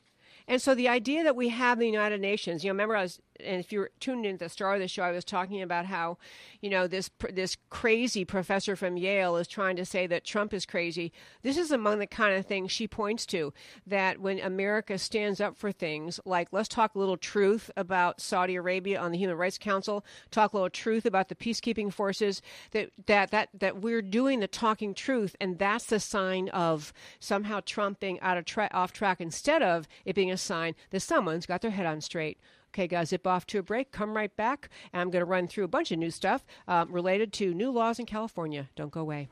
And 0.47 0.61
so 0.61 0.75
the 0.75 0.89
idea 0.89 1.23
that 1.23 1.35
we 1.35 1.49
have 1.49 1.79
the 1.79 1.87
United 1.87 2.21
Nations, 2.21 2.63
you 2.63 2.69
know, 2.69 2.73
remember 2.73 2.95
I 2.95 3.03
was 3.03 3.19
and 3.43 3.59
if 3.59 3.71
you're 3.71 3.89
tuned 3.99 4.25
in 4.25 4.35
into 4.35 4.45
the 4.45 4.49
start 4.49 4.75
of 4.75 4.81
the 4.81 4.87
show, 4.87 5.03
I 5.03 5.11
was 5.11 5.25
talking 5.25 5.61
about 5.61 5.85
how, 5.85 6.17
you 6.61 6.69
know, 6.69 6.87
this 6.87 7.09
this 7.31 7.57
crazy 7.69 8.25
professor 8.25 8.75
from 8.75 8.97
Yale 8.97 9.37
is 9.37 9.47
trying 9.47 9.75
to 9.77 9.85
say 9.85 10.07
that 10.07 10.25
Trump 10.25 10.53
is 10.53 10.65
crazy. 10.65 11.11
This 11.41 11.57
is 11.57 11.71
among 11.71 11.99
the 11.99 12.07
kind 12.07 12.35
of 12.37 12.45
things 12.45 12.71
she 12.71 12.87
points 12.87 13.25
to 13.27 13.53
that 13.87 14.19
when 14.19 14.39
America 14.39 14.97
stands 14.97 15.39
up 15.39 15.57
for 15.57 15.71
things 15.71 16.19
like 16.25 16.49
let's 16.51 16.67
talk 16.67 16.95
a 16.95 16.99
little 16.99 17.17
truth 17.17 17.71
about 17.77 18.21
Saudi 18.21 18.55
Arabia 18.55 18.99
on 18.99 19.11
the 19.11 19.17
Human 19.17 19.37
Rights 19.37 19.57
Council, 19.57 20.05
talk 20.31 20.53
a 20.53 20.57
little 20.57 20.69
truth 20.69 21.05
about 21.05 21.29
the 21.29 21.35
peacekeeping 21.35 21.91
forces, 21.91 22.41
that 22.71 22.89
that 23.07 23.31
that 23.31 23.49
that 23.53 23.81
we're 23.81 24.01
doing 24.01 24.39
the 24.39 24.47
talking 24.47 24.93
truth, 24.93 25.35
and 25.39 25.57
that's 25.57 25.85
the 25.85 25.99
sign 25.99 26.49
of 26.49 26.93
somehow 27.19 27.61
Trump 27.65 27.99
being 27.99 28.19
out 28.19 28.37
of 28.37 28.45
tra- 28.45 28.69
off 28.73 28.91
track 28.91 29.21
instead 29.21 29.61
of 29.61 29.87
it 30.05 30.15
being 30.15 30.31
a 30.31 30.37
sign 30.37 30.75
that 30.91 31.01
someone's 31.01 31.45
got 31.45 31.61
their 31.61 31.71
head 31.71 31.85
on 31.85 32.01
straight. 32.01 32.37
Okay, 32.75 32.87
guys, 32.87 33.07
zip 33.07 33.25
off 33.25 33.45
to 33.47 33.59
a 33.59 33.63
break. 33.63 33.93
Come 33.93 34.17
right 34.17 34.35
back, 34.35 34.67
I'm 34.93 35.09
going 35.09 35.21
to 35.21 35.25
run 35.25 35.47
through 35.47 35.63
a 35.63 35.69
bunch 35.69 35.93
of 35.93 35.97
new 35.97 36.11
stuff 36.11 36.45
um, 36.67 36.91
related 36.91 37.31
to 37.33 37.53
new 37.53 37.71
laws 37.71 37.99
in 37.99 38.05
California. 38.05 38.67
Don't 38.75 38.91
go 38.91 38.99
away. 38.99 39.29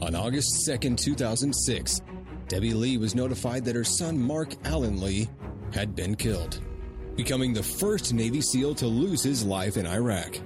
On 0.00 0.16
August 0.16 0.68
2nd, 0.68 0.96
2006, 0.96 2.00
Debbie 2.48 2.74
Lee 2.74 2.98
was 2.98 3.14
notified 3.14 3.64
that 3.64 3.76
her 3.76 3.84
son 3.84 4.20
Mark 4.20 4.54
Allen 4.64 5.00
Lee 5.00 5.28
had 5.72 5.94
been 5.94 6.16
killed, 6.16 6.60
becoming 7.14 7.52
the 7.52 7.62
first 7.62 8.12
Navy 8.12 8.40
SEAL 8.40 8.74
to 8.74 8.88
lose 8.88 9.22
his 9.22 9.44
life 9.44 9.76
in 9.76 9.86
Iraq. 9.86 10.40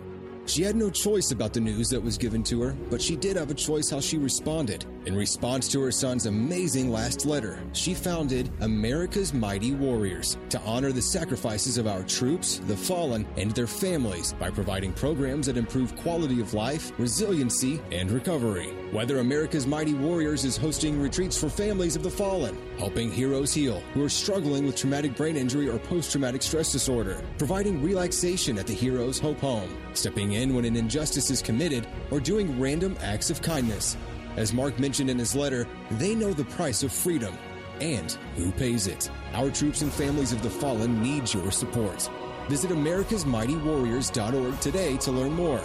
She 0.47 0.63
had 0.63 0.77
no 0.77 0.91
choice 0.91 1.33
about 1.33 1.53
the 1.53 1.61
news 1.61 1.91
that 1.91 2.03
was 2.03 2.17
given 2.17 2.45
to 2.45 2.63
her, 2.63 2.77
but 2.89 3.03
she 3.03 3.17
did 3.17 3.37
have 3.37 3.51
a 3.51 3.55
choice 3.55 3.91
how 3.91 3.99
she 3.99 4.17
responded. 4.17 4.85
In 5.05 5.17
response 5.17 5.67
to 5.69 5.81
her 5.81 5.91
son's 5.91 6.27
amazing 6.27 6.91
last 6.91 7.27
letter, 7.27 7.59
she 7.73 7.95
founded 7.95 8.51
America's 8.61 9.35
Mighty 9.35 9.73
Warriors 9.73 10.39
to 10.51 10.61
honor 10.61 10.93
the 10.93 11.03
sacrifices 11.03 11.79
of 11.79 11.89
our 11.89 12.05
troops, 12.05 12.61
the 12.69 12.77
fallen, 12.77 13.27
and 13.37 13.51
their 13.53 13.67
families 13.67 14.35
by 14.35 14.51
providing 14.51 14.93
programs 14.93 15.47
that 15.47 15.57
improve 15.57 15.97
quality 15.97 16.41
of 16.41 16.55
life, 16.55 16.93
resiliency, 16.97 17.81
and 17.91 18.13
recovery. 18.13 18.73
Whether 18.93 19.19
America's 19.19 19.67
Mighty 19.67 19.95
Warriors 19.95 20.45
is 20.45 20.57
hosting 20.57 21.01
retreats 21.01 21.37
for 21.37 21.49
families 21.49 21.97
of 21.97 22.05
the 22.05 22.11
fallen, 22.11 22.57
helping 22.79 23.11
heroes 23.11 23.53
heal 23.53 23.81
who 23.93 24.05
are 24.05 24.09
struggling 24.09 24.65
with 24.65 24.77
traumatic 24.77 25.17
brain 25.17 25.37
injury 25.37 25.69
or 25.69 25.81
post 25.81 26.13
traumatic 26.13 26.41
stress 26.41 26.71
disorder, 26.71 27.21
providing 27.37 27.83
relaxation 27.83 28.59
at 28.59 28.67
the 28.69 28.73
Heroes 28.73 29.19
Hope 29.19 29.41
Home, 29.41 29.77
stepping 29.93 30.35
in 30.35 30.55
when 30.55 30.65
an 30.65 30.77
injustice 30.77 31.31
is 31.31 31.43
committed, 31.43 31.89
or 32.13 32.21
doing 32.21 32.61
random 32.61 32.97
acts 33.03 33.29
of 33.29 33.43
kindness. 33.43 33.97
As 34.37 34.53
Mark 34.53 34.79
mentioned 34.79 35.11
in 35.11 35.19
his 35.19 35.35
letter, 35.35 35.67
they 35.93 36.15
know 36.15 36.33
the 36.33 36.45
price 36.45 36.85
of 36.85 36.93
freedom 36.93 37.37
and 37.81 38.13
who 38.37 38.53
pays 38.53 38.87
it. 38.87 39.11
Our 39.33 39.51
troops 39.51 39.83
and 39.83 39.93
families 39.93 40.33
of 40.33 40.43
the 40.43 40.51
fallen 40.51 41.03
need 41.03 41.35
your 41.35 41.51
support. 41.51 42.09
Visit 42.49 42.71
americasmightywarriors.org 42.71 44.61
today 44.61 44.97
to 44.99 45.11
learn 45.11 45.33
more. 45.33 45.61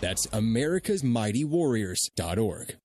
That's 0.00 0.26
americasmightywarriors.org. 0.28 2.76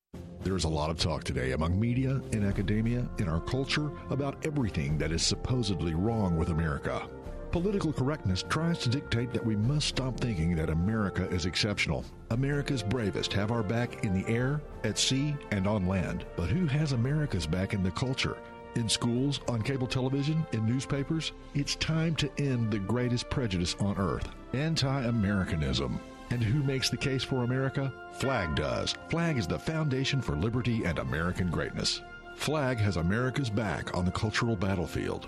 There 0.44 0.56
is 0.56 0.66
a 0.66 0.70
lot 0.70 0.90
of 0.92 1.00
talk 1.00 1.24
today 1.24 1.54
among 1.54 1.80
media, 1.80 2.22
in 2.32 2.46
academia, 2.46 3.10
in 3.18 3.28
our 3.28 3.42
culture 3.42 3.90
about 4.12 4.46
everything 4.46 5.00
that 5.00 5.12
is 5.12 5.24
supposedly 5.24 5.96
wrong 5.96 6.38
with 6.38 6.50
America. 6.50 7.10
Political 7.52 7.94
correctness 7.94 8.44
tries 8.44 8.78
to 8.80 8.90
dictate 8.90 9.32
that 9.32 9.46
we 9.46 9.56
must 9.56 9.88
stop 9.88 10.20
thinking 10.20 10.56
that 10.56 10.70
America 10.70 11.28
is 11.30 11.46
exceptional. 11.46 12.04
America's 12.32 12.84
bravest 12.84 13.32
have 13.34 13.50
our 13.50 13.64
back 13.64 14.04
in 14.04 14.14
the 14.14 14.28
air, 14.32 14.62
at 14.84 15.00
sea, 15.00 15.34
and 15.52 15.66
on 15.66 15.88
land. 15.88 16.26
But 16.36 16.50
who 16.50 16.68
has 16.68 16.92
America's 16.92 17.48
back 17.48 17.74
in 17.74 17.82
the 17.82 17.92
culture? 17.92 18.38
In 18.76 18.90
schools, 18.90 19.40
on 19.48 19.62
cable 19.62 19.88
television, 19.88 20.46
in 20.52 20.66
newspapers? 20.66 21.32
It's 21.54 21.76
time 21.78 22.14
to 22.18 22.30
end 22.38 22.72
the 22.72 22.80
greatest 22.80 23.30
prejudice 23.30 23.78
on 23.80 23.98
earth 23.98 24.28
anti 24.54 25.04
Americanism. 25.06 25.98
And 26.32 26.44
who 26.44 26.64
makes 26.64 26.90
the 26.90 26.98
case 26.98 27.24
for 27.24 27.44
America? 27.44 27.92
FLAG 28.14 28.56
does. 28.56 28.96
FLAG 29.10 29.38
is 29.38 29.48
the 29.48 29.60
foundation 29.60 30.22
for 30.22 30.36
liberty 30.36 30.84
and 30.86 31.00
American 31.00 31.50
greatness. 31.50 32.02
FLAG 32.36 32.78
has 32.80 32.98
America's 32.98 33.50
back 33.50 33.96
on 33.96 34.06
the 34.06 34.12
cultural 34.12 34.56
battlefield. 34.56 35.28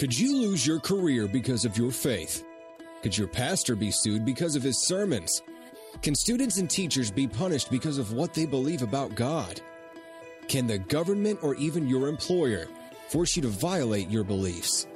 Could 0.00 0.18
you 0.18 0.34
lose 0.34 0.66
your 0.66 0.80
career 0.80 1.28
because 1.28 1.66
of 1.66 1.76
your 1.76 1.90
faith? 1.90 2.42
Could 3.02 3.18
your 3.18 3.28
pastor 3.28 3.76
be 3.76 3.90
sued 3.90 4.24
because 4.24 4.56
of 4.56 4.62
his 4.62 4.82
sermons? 4.82 5.42
Can 6.00 6.14
students 6.14 6.56
and 6.56 6.70
teachers 6.70 7.10
be 7.10 7.28
punished 7.28 7.70
because 7.70 7.98
of 7.98 8.14
what 8.14 8.32
they 8.32 8.46
believe 8.46 8.80
about 8.80 9.14
God? 9.14 9.60
Can 10.48 10.66
the 10.66 10.78
government 10.78 11.40
or 11.42 11.54
even 11.56 11.86
your 11.86 12.08
employer 12.08 12.66
force 13.10 13.36
you 13.36 13.42
to 13.42 13.48
violate 13.48 14.08
your 14.08 14.24
beliefs? 14.24 14.86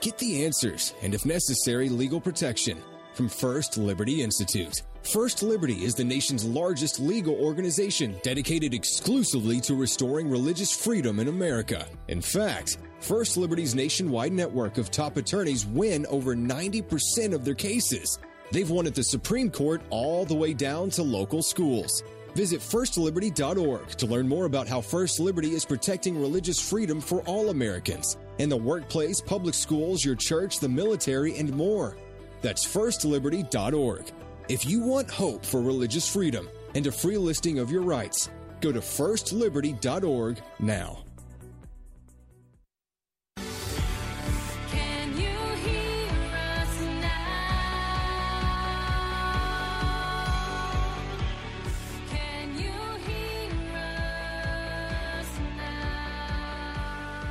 Get 0.00 0.18
the 0.18 0.44
answers 0.44 0.94
and, 1.02 1.14
if 1.14 1.26
necessary, 1.26 1.88
legal 1.88 2.20
protection 2.20 2.78
from 3.14 3.28
First 3.28 3.76
Liberty 3.76 4.22
Institute. 4.22 4.82
First 5.02 5.42
Liberty 5.42 5.84
is 5.84 5.94
the 5.94 6.04
nation's 6.04 6.44
largest 6.44 7.00
legal 7.00 7.34
organization 7.34 8.16
dedicated 8.22 8.74
exclusively 8.74 9.60
to 9.62 9.74
restoring 9.74 10.28
religious 10.28 10.70
freedom 10.70 11.18
in 11.18 11.28
America. 11.28 11.86
In 12.08 12.20
fact, 12.20 12.78
First 13.00 13.36
Liberty's 13.36 13.74
nationwide 13.74 14.32
network 14.32 14.76
of 14.76 14.90
top 14.90 15.16
attorneys 15.16 15.64
win 15.64 16.04
over 16.06 16.34
90% 16.34 17.32
of 17.32 17.44
their 17.44 17.54
cases. 17.54 18.18
They've 18.52 18.68
won 18.68 18.86
at 18.86 18.94
the 18.94 19.02
Supreme 19.02 19.50
Court 19.50 19.80
all 19.88 20.26
the 20.26 20.34
way 20.34 20.52
down 20.52 20.90
to 20.90 21.02
local 21.02 21.42
schools. 21.42 22.02
Visit 22.34 22.60
firstliberty.org 22.60 23.88
to 23.88 24.06
learn 24.06 24.28
more 24.28 24.44
about 24.44 24.68
how 24.68 24.80
First 24.80 25.20
Liberty 25.20 25.54
is 25.54 25.64
protecting 25.64 26.20
religious 26.20 26.60
freedom 26.60 27.00
for 27.00 27.20
all 27.22 27.48
Americans 27.50 28.18
in 28.38 28.48
the 28.48 28.56
workplace, 28.56 29.20
public 29.20 29.54
schools, 29.54 30.04
your 30.04 30.16
church, 30.16 30.60
the 30.60 30.68
military, 30.68 31.36
and 31.38 31.52
more. 31.54 31.96
That's 32.42 32.66
firstliberty.org. 32.66 34.12
If 34.48 34.64
you 34.64 34.80
want 34.80 35.10
hope 35.10 35.44
for 35.44 35.60
religious 35.60 36.08
freedom 36.10 36.48
and 36.74 36.86
a 36.86 36.92
free 36.92 37.18
listing 37.18 37.58
of 37.58 37.70
your 37.70 37.82
rights, 37.82 38.30
go 38.62 38.72
to 38.72 38.80
firstliberty.org 38.80 40.40
now. 40.58 41.04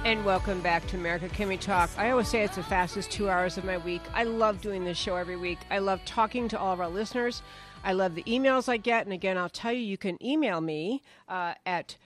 And 0.08 0.24
welcome 0.24 0.62
back 0.62 0.88
to 0.88 0.96
America 0.96 1.28
Can 1.28 1.50
We 1.50 1.58
Talk. 1.58 1.90
I 1.98 2.12
always 2.12 2.30
say 2.30 2.42
it's 2.42 2.56
the 2.56 2.64
fastest 2.64 3.12
two 3.12 3.30
hours 3.30 3.58
of 3.58 3.66
my 3.66 3.78
week. 3.78 4.02
I 4.14 4.24
love 4.24 4.62
doing 4.62 4.86
this 4.86 4.98
show 4.98 5.18
every 5.18 5.36
week. 5.36 5.58
I 5.70 5.80
love 5.80 6.00
talking 6.06 6.48
to 6.48 6.58
all 6.58 6.72
of 6.72 6.80
our 6.80 6.88
listeners. 6.88 7.42
I 7.84 7.92
love 7.92 8.16
the 8.16 8.24
emails 8.24 8.70
I 8.70 8.78
get. 8.78 9.06
And 9.06 9.12
again, 9.12 9.38
I'll 9.38 9.50
tell 9.50 9.74
you, 9.74 9.82
you 9.82 9.98
can 9.98 10.18
email 10.24 10.62
me 10.62 11.02
uh, 11.28 11.56
at 11.66 11.98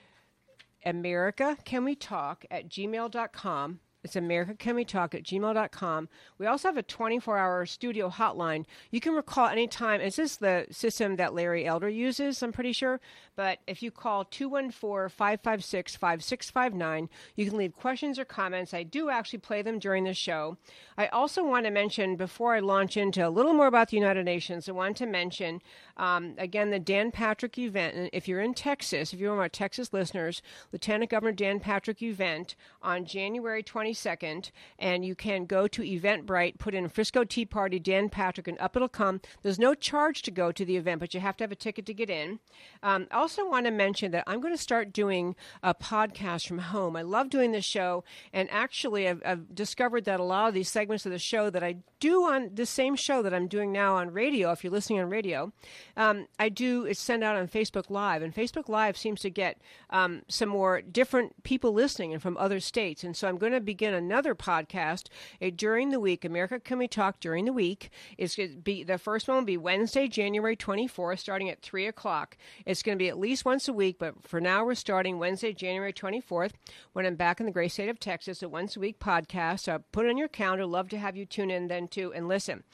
America 0.84 1.56
Can 1.64 1.84
We 1.84 1.94
Talk 1.94 2.44
at 2.50 2.68
gmail.com. 2.68 3.78
It's 4.02 4.16
America 4.16 4.54
Can 4.54 4.74
We 4.74 4.84
Talk 4.84 5.14
at 5.14 5.22
gmail.com. 5.22 6.08
We 6.38 6.46
also 6.46 6.66
have 6.66 6.76
a 6.76 6.82
24 6.82 7.38
hour 7.38 7.66
studio 7.66 8.10
hotline. 8.10 8.64
You 8.90 8.98
can 8.98 9.14
recall 9.14 9.46
anytime. 9.46 10.00
Is 10.00 10.16
this 10.16 10.36
the 10.36 10.66
system 10.72 11.14
that 11.16 11.34
Larry 11.34 11.66
Elder 11.66 11.88
uses? 11.88 12.42
I'm 12.42 12.50
pretty 12.50 12.72
sure. 12.72 13.00
But 13.34 13.60
if 13.66 13.82
you 13.82 13.90
call 13.90 14.24
214 14.24 15.08
556 15.08 15.96
5659, 15.96 17.08
you 17.34 17.46
can 17.46 17.56
leave 17.56 17.74
questions 17.74 18.18
or 18.18 18.24
comments. 18.24 18.74
I 18.74 18.82
do 18.82 19.08
actually 19.08 19.38
play 19.38 19.62
them 19.62 19.78
during 19.78 20.04
the 20.04 20.14
show. 20.14 20.58
I 20.98 21.06
also 21.06 21.42
want 21.42 21.64
to 21.64 21.70
mention, 21.70 22.16
before 22.16 22.54
I 22.54 22.60
launch 22.60 22.96
into 22.96 23.26
a 23.26 23.30
little 23.30 23.54
more 23.54 23.66
about 23.66 23.88
the 23.88 23.96
United 23.96 24.24
Nations, 24.24 24.68
I 24.68 24.72
want 24.72 24.96
to 24.98 25.06
mention 25.06 25.62
um, 25.96 26.34
again 26.38 26.70
the 26.70 26.78
Dan 26.78 27.10
Patrick 27.10 27.58
event. 27.58 27.96
And 27.96 28.10
if 28.12 28.28
you're 28.28 28.40
in 28.40 28.54
Texas, 28.54 29.12
if 29.12 29.20
you're 29.20 29.30
one 29.30 29.38
of 29.38 29.42
our 29.42 29.48
Texas 29.48 29.92
listeners, 29.92 30.42
Lieutenant 30.70 31.10
Governor 31.10 31.32
Dan 31.32 31.60
Patrick 31.60 32.02
event 32.02 32.54
on 32.82 33.04
January 33.04 33.62
22nd, 33.62 34.50
and 34.78 35.04
you 35.04 35.14
can 35.14 35.46
go 35.46 35.66
to 35.66 35.82
Eventbrite, 35.82 36.58
put 36.58 36.74
in 36.74 36.88
Frisco 36.88 37.24
Tea 37.24 37.46
Party, 37.46 37.78
Dan 37.78 38.08
Patrick, 38.08 38.48
and 38.48 38.58
up 38.58 38.76
it'll 38.76 38.88
come. 38.88 39.20
There's 39.42 39.58
no 39.58 39.74
charge 39.74 40.22
to 40.22 40.30
go 40.30 40.52
to 40.52 40.64
the 40.64 40.76
event, 40.76 41.00
but 41.00 41.14
you 41.14 41.20
have 41.20 41.36
to 41.38 41.44
have 41.44 41.52
a 41.52 41.56
ticket 41.56 41.86
to 41.86 41.94
get 41.94 42.10
in. 42.10 42.40
Um, 42.82 43.06
also 43.22 43.48
want 43.48 43.66
to 43.66 43.70
mention 43.70 44.10
that 44.10 44.24
I'm 44.26 44.40
going 44.40 44.52
to 44.52 44.60
start 44.60 44.92
doing 44.92 45.36
a 45.62 45.74
podcast 45.76 46.48
from 46.48 46.58
home. 46.58 46.96
I 46.96 47.02
love 47.02 47.30
doing 47.30 47.52
this 47.52 47.64
show, 47.64 48.02
and 48.32 48.50
actually, 48.50 49.08
I've, 49.08 49.22
I've 49.24 49.54
discovered 49.54 50.06
that 50.06 50.18
a 50.18 50.24
lot 50.24 50.48
of 50.48 50.54
these 50.54 50.68
segments 50.68 51.06
of 51.06 51.12
the 51.12 51.20
show 51.20 51.48
that 51.48 51.62
I 51.62 51.76
do 52.02 52.24
on 52.24 52.50
the 52.52 52.66
same 52.66 52.96
show 52.96 53.22
that 53.22 53.32
I'm 53.32 53.46
doing 53.46 53.70
now 53.70 53.94
on 53.94 54.12
radio, 54.12 54.50
if 54.50 54.64
you're 54.64 54.72
listening 54.72 54.98
on 54.98 55.08
radio, 55.08 55.52
um, 55.96 56.26
I 56.36 56.48
do 56.48 56.84
is 56.84 56.98
send 56.98 57.22
out 57.22 57.36
on 57.36 57.46
Facebook 57.46 57.90
Live, 57.90 58.22
and 58.22 58.34
Facebook 58.34 58.68
Live 58.68 58.96
seems 58.96 59.20
to 59.20 59.30
get 59.30 59.62
um, 59.88 60.22
some 60.26 60.48
more 60.48 60.82
different 60.82 61.44
people 61.44 61.72
listening 61.72 62.12
and 62.12 62.20
from 62.20 62.36
other 62.38 62.58
states. 62.58 63.04
And 63.04 63.16
so 63.16 63.28
I'm 63.28 63.38
going 63.38 63.52
to 63.52 63.60
begin 63.60 63.94
another 63.94 64.34
podcast 64.34 65.10
uh, 65.40 65.50
during 65.54 65.90
the 65.90 66.00
week. 66.00 66.24
America 66.24 66.58
Can 66.58 66.78
We 66.78 66.88
Talk 66.88 67.20
during 67.20 67.44
the 67.44 67.52
week 67.52 67.90
is 68.18 68.36
be 68.64 68.82
the 68.82 68.98
first 68.98 69.28
one 69.28 69.36
will 69.36 69.44
be 69.44 69.56
Wednesday, 69.56 70.08
January 70.08 70.56
24th, 70.56 71.20
starting 71.20 71.50
at 71.50 71.62
three 71.62 71.86
o'clock. 71.86 72.36
It's 72.66 72.82
going 72.82 72.98
to 72.98 73.02
be 73.02 73.10
at 73.10 73.18
least 73.18 73.44
once 73.44 73.68
a 73.68 73.72
week, 73.72 73.98
but 74.00 74.24
for 74.26 74.40
now 74.40 74.64
we're 74.64 74.74
starting 74.74 75.20
Wednesday, 75.20 75.52
January 75.52 75.92
24th, 75.92 76.54
when 76.94 77.06
I'm 77.06 77.14
back 77.14 77.38
in 77.38 77.46
the 77.46 77.52
great 77.52 77.70
state 77.70 77.88
of 77.88 78.00
Texas. 78.00 78.42
A 78.42 78.48
once 78.48 78.76
a 78.76 78.80
week 78.80 78.98
podcast. 78.98 79.60
So 79.60 79.84
put 79.92 80.06
it 80.06 80.08
on 80.08 80.18
your 80.18 80.26
calendar. 80.26 80.66
Love 80.66 80.88
to 80.88 80.98
have 80.98 81.16
you 81.16 81.26
tune 81.26 81.52
in 81.52 81.68
then 81.68 81.86
too 81.92 82.12
and 82.12 82.26
listen. 82.26 82.64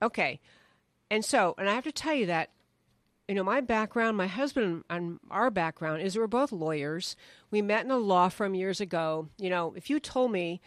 Okay. 0.00 0.40
And 1.10 1.24
so, 1.24 1.54
and 1.58 1.68
I 1.68 1.74
have 1.74 1.84
to 1.84 1.92
tell 1.92 2.14
you 2.14 2.26
that 2.26 2.50
you 3.28 3.34
know, 3.34 3.42
my 3.42 3.60
background, 3.60 4.16
my 4.16 4.28
husband 4.28 4.84
and 4.88 5.18
our 5.30 5.50
background 5.50 6.02
is 6.02 6.16
we're 6.16 6.28
both 6.28 6.52
lawyers. 6.52 7.16
We 7.50 7.60
met 7.60 7.84
in 7.84 7.90
a 7.90 7.96
law 7.96 8.28
firm 8.28 8.54
years 8.54 8.80
ago. 8.80 9.28
You 9.38 9.50
know, 9.50 9.74
if 9.76 9.90
you 9.90 9.98
told 9.98 10.30
me 10.30 10.60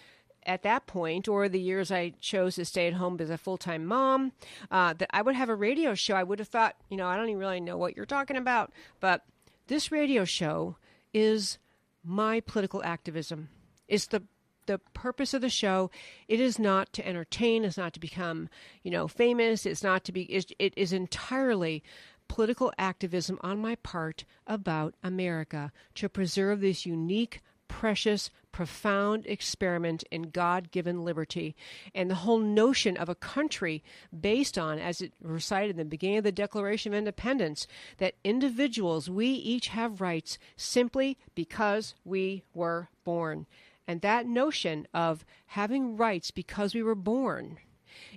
at 0.45 0.63
that 0.63 0.87
point, 0.87 1.27
or 1.27 1.47
the 1.47 1.59
years 1.59 1.91
I 1.91 2.13
chose 2.19 2.55
to 2.55 2.65
stay 2.65 2.87
at 2.87 2.93
home 2.93 3.17
as 3.19 3.29
a 3.29 3.37
full 3.37 3.57
time 3.57 3.85
mom, 3.85 4.33
uh, 4.71 4.93
that 4.93 5.09
I 5.11 5.21
would 5.21 5.35
have 5.35 5.49
a 5.49 5.55
radio 5.55 5.95
show, 5.95 6.15
I 6.15 6.23
would 6.23 6.39
have 6.39 6.47
thought, 6.49 6.75
you 6.89 6.97
know, 6.97 7.07
I 7.07 7.15
don't 7.15 7.29
even 7.29 7.39
really 7.39 7.61
know 7.61 7.77
what 7.77 7.95
you're 7.95 8.05
talking 8.05 8.37
about. 8.37 8.73
But 8.99 9.23
this 9.67 9.91
radio 9.91 10.25
show 10.25 10.75
is 11.13 11.59
my 12.03 12.41
political 12.41 12.83
activism. 12.83 13.49
It's 13.87 14.07
the 14.07 14.23
the 14.69 14.77
purpose 14.93 15.33
of 15.33 15.41
the 15.41 15.49
show 15.49 15.89
it 16.27 16.39
is 16.39 16.59
not 16.59 16.93
to 16.93 17.05
entertain 17.07 17.65
it's 17.65 17.77
not 17.77 17.91
to 17.91 17.99
become 17.99 18.47
you 18.83 18.91
know 18.91 19.07
famous 19.07 19.65
it's 19.65 19.83
not 19.83 20.03
to 20.03 20.11
be 20.11 20.21
it, 20.21 20.73
is 20.77 20.93
entirely 20.93 21.83
political 22.29 22.71
activism 22.77 23.37
on 23.41 23.59
my 23.59 23.75
part 23.75 24.23
about 24.47 24.93
America 25.03 25.73
to 25.95 26.07
preserve 26.07 26.61
this 26.61 26.85
unique, 26.85 27.41
precious, 27.67 28.29
profound 28.51 29.25
experiment 29.25 30.03
in 30.11 30.23
God 30.23 30.71
given 30.71 31.03
liberty 31.03 31.55
and 31.93 32.09
the 32.09 32.15
whole 32.15 32.39
notion 32.39 32.95
of 32.97 33.09
a 33.09 33.15
country 33.15 33.83
based 34.17 34.57
on, 34.57 34.79
as 34.79 35.01
it 35.01 35.13
recited 35.21 35.71
in 35.71 35.77
the 35.77 35.85
beginning 35.85 36.19
of 36.19 36.23
the 36.23 36.31
Declaration 36.31 36.93
of 36.93 36.97
Independence, 36.97 37.67
that 37.97 38.15
individuals, 38.23 39.09
we 39.09 39.27
each 39.27 39.67
have 39.69 40.01
rights 40.01 40.37
simply 40.55 41.17
because 41.35 41.93
we 42.05 42.43
were 42.53 42.89
born. 43.03 43.45
And 43.89 44.01
that 44.01 44.27
notion 44.27 44.87
of 44.93 45.25
having 45.47 45.97
rights 45.97 46.29
because 46.29 46.75
we 46.75 46.83
were 46.83 46.93
born 46.93 47.57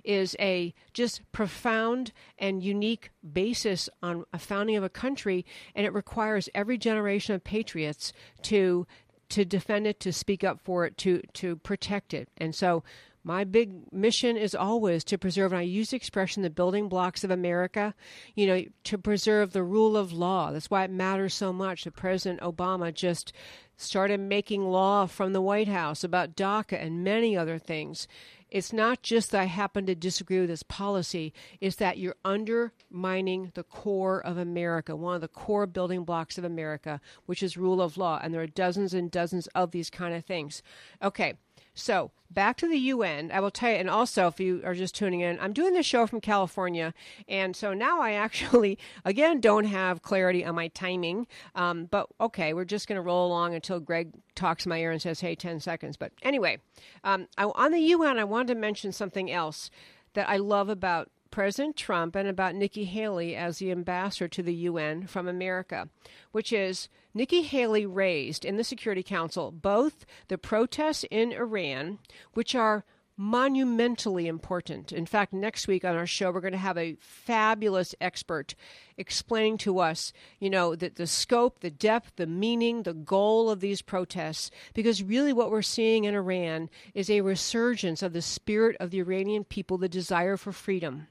is 0.03 0.35
a 0.39 0.71
just 0.93 1.23
profound 1.31 2.11
and 2.37 2.61
unique 2.61 3.09
basis 3.33 3.89
on 4.03 4.23
a 4.31 4.37
founding 4.37 4.75
of 4.75 4.83
a 4.83 4.89
country, 4.89 5.47
and 5.73 5.83
it 5.83 5.91
requires 5.91 6.47
every 6.53 6.77
generation 6.77 7.33
of 7.33 7.43
patriots 7.43 8.13
to 8.43 8.85
to 9.29 9.43
defend 9.43 9.87
it, 9.87 9.99
to 10.01 10.13
speak 10.13 10.43
up 10.43 10.59
for 10.61 10.85
it, 10.85 10.95
to 10.99 11.23
to 11.33 11.55
protect 11.55 12.13
it. 12.13 12.29
And 12.37 12.53
so 12.53 12.83
my 13.23 13.43
big 13.43 13.91
mission 13.91 14.37
is 14.37 14.53
always 14.53 15.03
to 15.05 15.17
preserve, 15.17 15.53
and 15.53 15.59
I 15.59 15.63
use 15.63 15.89
the 15.89 15.95
expression 15.95 16.43
the 16.43 16.49
building 16.49 16.89
blocks 16.89 17.23
of 17.23 17.31
America, 17.31 17.95
you 18.35 18.45
know, 18.45 18.63
to 18.83 18.97
preserve 18.97 19.53
the 19.53 19.63
rule 19.63 19.95
of 19.95 20.11
law. 20.11 20.51
That's 20.51 20.69
why 20.69 20.83
it 20.83 20.91
matters 20.91 21.33
so 21.33 21.53
much 21.53 21.85
that 21.85 21.95
President 21.95 22.41
Obama 22.41 22.93
just 22.93 23.33
started 23.77 24.19
making 24.19 24.65
law 24.65 25.05
from 25.05 25.33
the 25.33 25.41
White 25.41 25.67
House 25.67 26.03
about 26.03 26.35
DACA 26.35 26.81
and 26.81 27.03
many 27.03 27.35
other 27.35 27.57
things. 27.57 28.07
It's 28.49 28.71
not 28.71 29.01
just 29.01 29.31
that 29.31 29.41
I 29.41 29.45
happen 29.45 29.87
to 29.87 29.95
disagree 29.95 30.39
with 30.39 30.49
this 30.49 30.61
policy, 30.61 31.33
it's 31.59 31.77
that 31.77 31.97
you're 31.97 32.15
undermining 32.23 33.51
the 33.55 33.63
core 33.63 34.23
of 34.23 34.37
America, 34.37 34.95
one 34.95 35.15
of 35.15 35.21
the 35.21 35.27
core 35.27 35.65
building 35.65 36.03
blocks 36.03 36.37
of 36.37 36.43
America, 36.43 37.01
which 37.25 37.41
is 37.41 37.57
rule 37.57 37.81
of 37.81 37.97
law. 37.97 38.19
And 38.21 38.31
there 38.31 38.41
are 38.41 38.47
dozens 38.47 38.93
and 38.93 39.09
dozens 39.09 39.47
of 39.47 39.71
these 39.71 39.89
kind 39.89 40.13
of 40.13 40.23
things. 40.23 40.61
Okay. 41.01 41.33
So 41.73 42.11
back 42.33 42.57
to 42.57 42.67
the 42.67 42.77
UN. 42.77 43.31
I 43.31 43.39
will 43.39 43.51
tell 43.51 43.71
you, 43.71 43.77
and 43.77 43.89
also 43.89 44.27
if 44.27 44.39
you 44.39 44.61
are 44.63 44.73
just 44.73 44.95
tuning 44.95 45.21
in, 45.21 45.39
I'm 45.39 45.53
doing 45.53 45.73
this 45.73 45.85
show 45.85 46.07
from 46.07 46.21
California, 46.21 46.93
and 47.27 47.55
so 47.55 47.73
now 47.73 48.01
I 48.01 48.11
actually 48.13 48.77
again 49.05 49.39
don't 49.39 49.65
have 49.65 50.01
clarity 50.01 50.43
on 50.43 50.55
my 50.55 50.67
timing. 50.69 51.27
Um, 51.55 51.85
but 51.85 52.07
okay, 52.19 52.53
we're 52.53 52.65
just 52.65 52.87
going 52.87 52.97
to 52.97 53.01
roll 53.01 53.27
along 53.27 53.55
until 53.55 53.79
Greg 53.79 54.11
talks 54.35 54.65
my 54.65 54.79
ear 54.79 54.91
and 54.91 55.01
says, 55.01 55.21
"Hey, 55.21 55.35
10 55.35 55.59
seconds." 55.59 55.97
But 55.97 56.11
anyway, 56.21 56.59
um, 57.03 57.27
I, 57.37 57.45
on 57.45 57.71
the 57.71 57.79
UN, 57.79 58.17
I 58.17 58.23
wanted 58.23 58.53
to 58.53 58.59
mention 58.59 58.91
something 58.91 59.31
else 59.31 59.69
that 60.13 60.29
I 60.29 60.37
love 60.37 60.69
about 60.69 61.09
President 61.33 61.75
Trump 61.75 62.15
and 62.15 62.27
about 62.27 62.53
Nikki 62.53 62.85
Haley 62.85 63.35
as 63.35 63.57
the 63.57 63.71
ambassador 63.71 64.27
to 64.27 64.43
the 64.43 64.53
UN 64.53 65.07
from 65.07 65.27
America, 65.27 65.89
which 66.31 66.53
is 66.53 66.89
Nikki 67.11 67.41
Haley 67.41 67.87
raised 67.87 68.45
in 68.45 68.57
the 68.57 68.63
Security 68.63 69.01
Council 69.01 69.49
both 69.49 70.05
the 70.27 70.37
protests 70.37 71.05
in 71.09 71.31
Iran, 71.31 71.97
which 72.35 72.53
are 72.53 72.85
monumentally 73.17 74.27
important. 74.27 74.91
In 74.91 75.07
fact, 75.07 75.33
next 75.33 75.67
week 75.67 75.83
on 75.83 75.95
our 75.95 76.05
show, 76.05 76.29
we're 76.31 76.39
going 76.39 76.53
to 76.53 76.59
have 76.59 76.77
a 76.77 76.97
fabulous 76.99 77.95
expert 77.99 78.53
explaining 78.95 79.57
to 79.57 79.79
us, 79.79 80.13
you 80.39 80.51
know, 80.51 80.75
the, 80.75 80.89
the 80.89 81.07
scope, 81.07 81.61
the 81.61 81.71
depth, 81.71 82.11
the 82.15 82.27
meaning, 82.27 82.83
the 82.83 82.93
goal 82.93 83.49
of 83.49 83.59
these 83.59 83.81
protests. 83.81 84.51
Because 84.75 85.01
really, 85.01 85.33
what 85.33 85.49
we're 85.49 85.63
seeing 85.63 86.03
in 86.03 86.13
Iran 86.13 86.69
is 86.93 87.09
a 87.09 87.21
resurgence 87.21 88.03
of 88.03 88.13
the 88.13 88.21
spirit 88.21 88.77
of 88.79 88.91
the 88.91 88.99
Iranian 88.99 89.43
people, 89.43 89.79
the 89.79 89.89
desire 89.89 90.37
for 90.37 90.51
freedom 90.51 91.07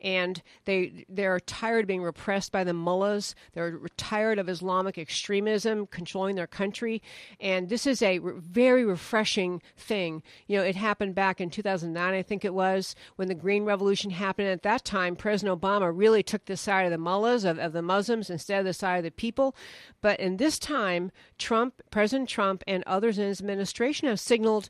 and 0.00 0.42
they 0.64 1.04
they're 1.08 1.40
tired 1.40 1.84
of 1.84 1.88
being 1.88 2.02
repressed 2.02 2.52
by 2.52 2.64
the 2.64 2.72
mullahs. 2.72 3.34
They're 3.52 3.80
tired 3.96 4.38
of 4.38 4.48
Islamic 4.48 4.98
extremism 4.98 5.86
controlling 5.86 6.36
their 6.36 6.46
country, 6.46 7.02
and 7.40 7.68
this 7.68 7.86
is 7.86 8.02
a 8.02 8.18
re- 8.18 8.34
very 8.36 8.84
refreshing 8.84 9.62
thing. 9.76 10.22
You 10.46 10.58
know, 10.58 10.64
it 10.64 10.76
happened 10.76 11.14
back 11.14 11.40
in 11.40 11.50
2009, 11.50 12.14
I 12.14 12.22
think 12.22 12.44
it 12.44 12.54
was, 12.54 12.94
when 13.16 13.28
the 13.28 13.34
Green 13.34 13.64
Revolution 13.64 14.10
happened. 14.10 14.48
At 14.48 14.62
that 14.62 14.84
time, 14.84 15.16
President 15.16 15.60
Obama 15.60 15.90
really 15.94 16.22
took 16.22 16.44
the 16.44 16.56
side 16.56 16.84
of 16.84 16.90
the 16.90 16.98
mullahs 16.98 17.44
of, 17.44 17.58
of 17.58 17.72
the 17.72 17.82
Muslims 17.82 18.30
instead 18.30 18.60
of 18.60 18.64
the 18.64 18.72
side 18.72 18.98
of 18.98 19.04
the 19.04 19.10
people. 19.10 19.56
But 20.00 20.20
in 20.20 20.36
this 20.36 20.58
time, 20.58 21.10
Trump, 21.38 21.82
President 21.90 22.28
Trump, 22.28 22.62
and 22.66 22.82
others 22.86 23.18
in 23.18 23.26
his 23.26 23.40
administration 23.40 24.08
have 24.08 24.20
signaled. 24.20 24.68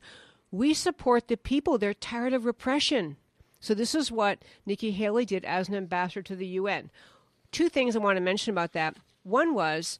We 0.51 0.73
support 0.73 1.27
the 1.27 1.37
people. 1.37 1.77
They're 1.77 1.93
tired 1.93 2.33
of 2.33 2.45
repression. 2.45 3.17
So 3.59 3.73
this 3.73 3.95
is 3.95 4.11
what 4.11 4.39
Nikki 4.65 4.91
Haley 4.91 5.25
did 5.25 5.45
as 5.45 5.69
an 5.69 5.75
ambassador 5.75 6.21
to 6.23 6.35
the 6.35 6.47
UN. 6.47 6.89
Two 7.51 7.69
things 7.69 7.95
I 7.95 7.99
want 7.99 8.17
to 8.17 8.21
mention 8.21 8.51
about 8.51 8.73
that. 8.73 8.97
One 9.23 9.53
was 9.53 9.99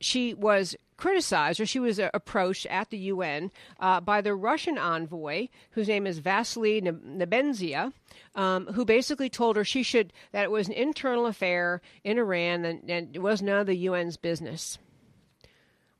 she 0.00 0.34
was 0.34 0.74
criticized 0.96 1.60
or 1.60 1.66
she 1.66 1.78
was 1.78 1.98
uh, 1.98 2.10
approached 2.14 2.66
at 2.66 2.90
the 2.90 2.98
UN 2.98 3.50
uh, 3.80 4.00
by 4.00 4.20
the 4.20 4.34
Russian 4.34 4.78
envoy, 4.78 5.48
whose 5.72 5.88
name 5.88 6.06
is 6.06 6.18
Vasily 6.18 6.80
Nebenzia, 6.80 7.92
um, 8.34 8.66
who 8.66 8.84
basically 8.84 9.28
told 9.28 9.56
her 9.56 9.64
she 9.64 9.82
should 9.82 10.12
that 10.32 10.44
it 10.44 10.50
was 10.50 10.68
an 10.68 10.74
internal 10.74 11.26
affair 11.26 11.80
in 12.04 12.18
Iran 12.18 12.64
and, 12.64 12.90
and 12.90 13.16
it 13.16 13.20
was 13.20 13.42
none 13.42 13.58
of 13.58 13.66
the 13.66 13.88
UN's 13.88 14.16
business. 14.16 14.78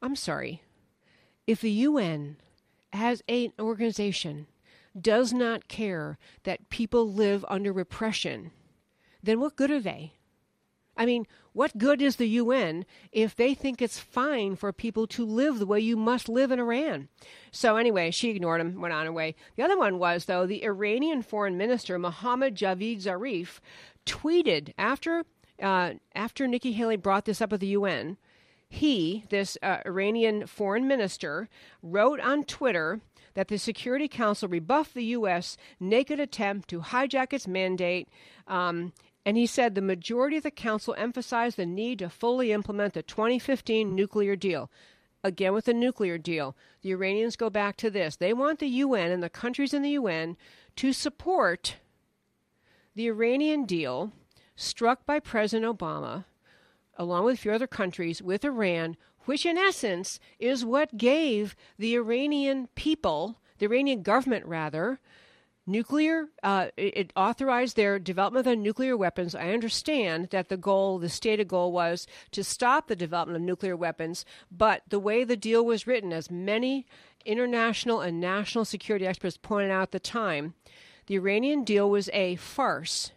I'm 0.03 0.17
sorry. 0.17 0.63
If 1.47 1.61
the 1.61 1.71
UN 1.71 2.37
as 2.93 3.23
an 3.29 3.53
organization 3.59 4.47
does 4.99 5.33
not 5.33 5.69
care 5.69 6.19
that 6.45 6.69
people 6.71 7.13
live 7.13 7.45
under 7.49 7.73
repression, 7.73 8.51
then 9.23 9.41
what 9.41 9.57
good 9.57 9.71
are 9.71 9.81
they? 9.81 10.15
I 10.97 11.07
mean, 11.07 11.27
what 11.53 11.79
good 11.79 12.03
is 12.03 12.17
the 12.17 12.29
UN 12.29 12.85
if 13.11 13.35
they 13.35 13.55
think 13.55 13.81
it's 13.81 13.99
fine 13.99 14.55
for 14.55 14.73
people 14.73 15.07
to 15.09 15.25
live 15.25 15.59
the 15.59 15.67
way 15.67 15.81
you 15.81 15.97
must 15.97 16.29
live 16.29 16.51
in 16.51 16.61
Iran? 16.61 17.09
So, 17.51 17.77
anyway, 17.77 18.11
she 18.11 18.29
ignored 18.31 18.61
him, 18.61 18.81
went 18.81 18.93
on 18.93 19.07
her 19.07 19.13
way. 19.13 19.35
The 19.57 19.63
other 19.63 19.79
one 19.79 19.99
was, 19.99 20.27
though, 20.27 20.47
the 20.47 20.63
Iranian 20.63 21.23
foreign 21.23 21.57
minister, 21.57 21.99
Mohammad 21.99 22.55
Javad 22.55 23.03
Zarif, 23.03 23.61
tweeted 24.05 24.75
after, 24.77 25.25
uh, 25.63 25.95
after 26.15 26.47
Nikki 26.47 26.73
Haley 26.73 26.97
brought 26.97 27.25
this 27.25 27.41
up 27.41 27.53
at 27.53 27.61
the 27.61 27.69
UN. 27.69 28.19
He, 28.69 29.25
this 29.31 29.57
uh, 29.63 29.79
Iranian 29.87 30.47
foreign 30.47 30.87
minister, 30.87 31.49
wrote 31.83 32.21
on 32.21 32.45
Twitter 32.45 33.01
that 33.41 33.49
the 33.49 33.57
Security 33.57 34.07
Council 34.07 34.51
rebuffed 34.51 34.93
the 34.93 35.03
U.S. 35.17 35.57
naked 35.81 36.21
attempt 36.21 36.69
to 36.69 36.81
hijack 36.81 37.33
its 37.33 37.49
mandate. 37.49 38.07
Um, 38.47 38.93
and 39.25 39.39
he 39.39 39.47
said 39.47 39.75
the 39.75 39.81
majority 39.81 40.37
of 40.37 40.43
the 40.43 40.51
council 40.51 40.95
emphasized 40.99 41.57
the 41.57 41.65
need 41.65 42.01
to 42.01 42.11
fully 42.11 42.53
implement 42.53 42.93
the 42.93 43.03
2015 43.03 43.95
nuclear 43.95 44.37
deal. 44.37 44.71
Again, 45.25 45.55
with 45.55 45.65
the 45.65 45.73
nuclear 45.73 46.19
deal, 46.19 46.55
the 46.83 46.91
Iranians 46.91 47.37
go 47.37 47.49
back 47.49 47.79
to 47.79 47.89
this. 47.89 48.15
They 48.15 48.35
want 48.35 48.59
the 48.59 48.67
UN 48.67 49.11
and 49.11 49.23
the 49.23 49.31
countries 49.31 49.73
in 49.73 49.81
the 49.81 49.93
UN 49.93 50.37
to 50.77 50.93
support 50.93 51.77
the 52.95 53.09
Iranian 53.09 53.65
deal 53.65 54.13
struck 54.55 55.07
by 55.07 55.19
President 55.19 55.79
Obama, 55.79 56.27
along 57.01 57.25
with 57.25 57.37
a 57.37 57.39
few 57.39 57.51
other 57.51 57.67
countries, 57.67 58.21
with 58.21 58.45
Iran, 58.45 58.95
which 59.25 59.47
in 59.47 59.57
essence 59.57 60.21
is 60.39 60.67
what 60.67 60.99
gave 60.99 61.57
the 61.79 61.97
Iranian 61.97 62.69
people, 62.75 63.41
the 63.59 63.65
Iranian 63.65 64.03
government 64.03 64.45
rather, 64.45 65.01
nuclear 65.67 66.27
uh, 66.43 66.67
it, 66.77 66.97
it 66.97 67.13
authorized 67.17 67.75
their 67.75 67.99
development 67.99 68.47
of 68.47 68.59
nuclear 68.59 68.99
weapons. 68.99 69.35
I 69.35 69.53
understand 69.53 70.29
that 70.31 70.51
the 70.51 70.59
goal 70.59 70.99
the 70.99 71.09
stated 71.09 71.49
goal 71.49 71.73
was 71.73 72.07
to 72.33 72.45
stop 72.45 72.89
the 72.89 72.97
development 72.97 73.37
of 73.37 73.43
nuclear 73.43 73.77
weapons 73.77 74.25
but 74.51 74.83
the 74.89 74.99
way 74.99 75.25
the 75.25 75.37
deal 75.37 75.65
was 75.65 75.87
written 75.87 76.13
as 76.13 76.31
many 76.31 76.87
international 77.25 78.01
and 78.01 78.21
national 78.21 78.65
security 78.65 79.07
experts 79.07 79.39
pointed 79.41 79.71
out 79.71 79.83
at 79.83 79.93
the 79.93 80.01
time 80.01 80.55
the 81.07 81.15
iranian 81.15 81.63
deal 81.65 81.89
was 81.89 82.11
a 82.13 82.37
farce. 82.37 83.13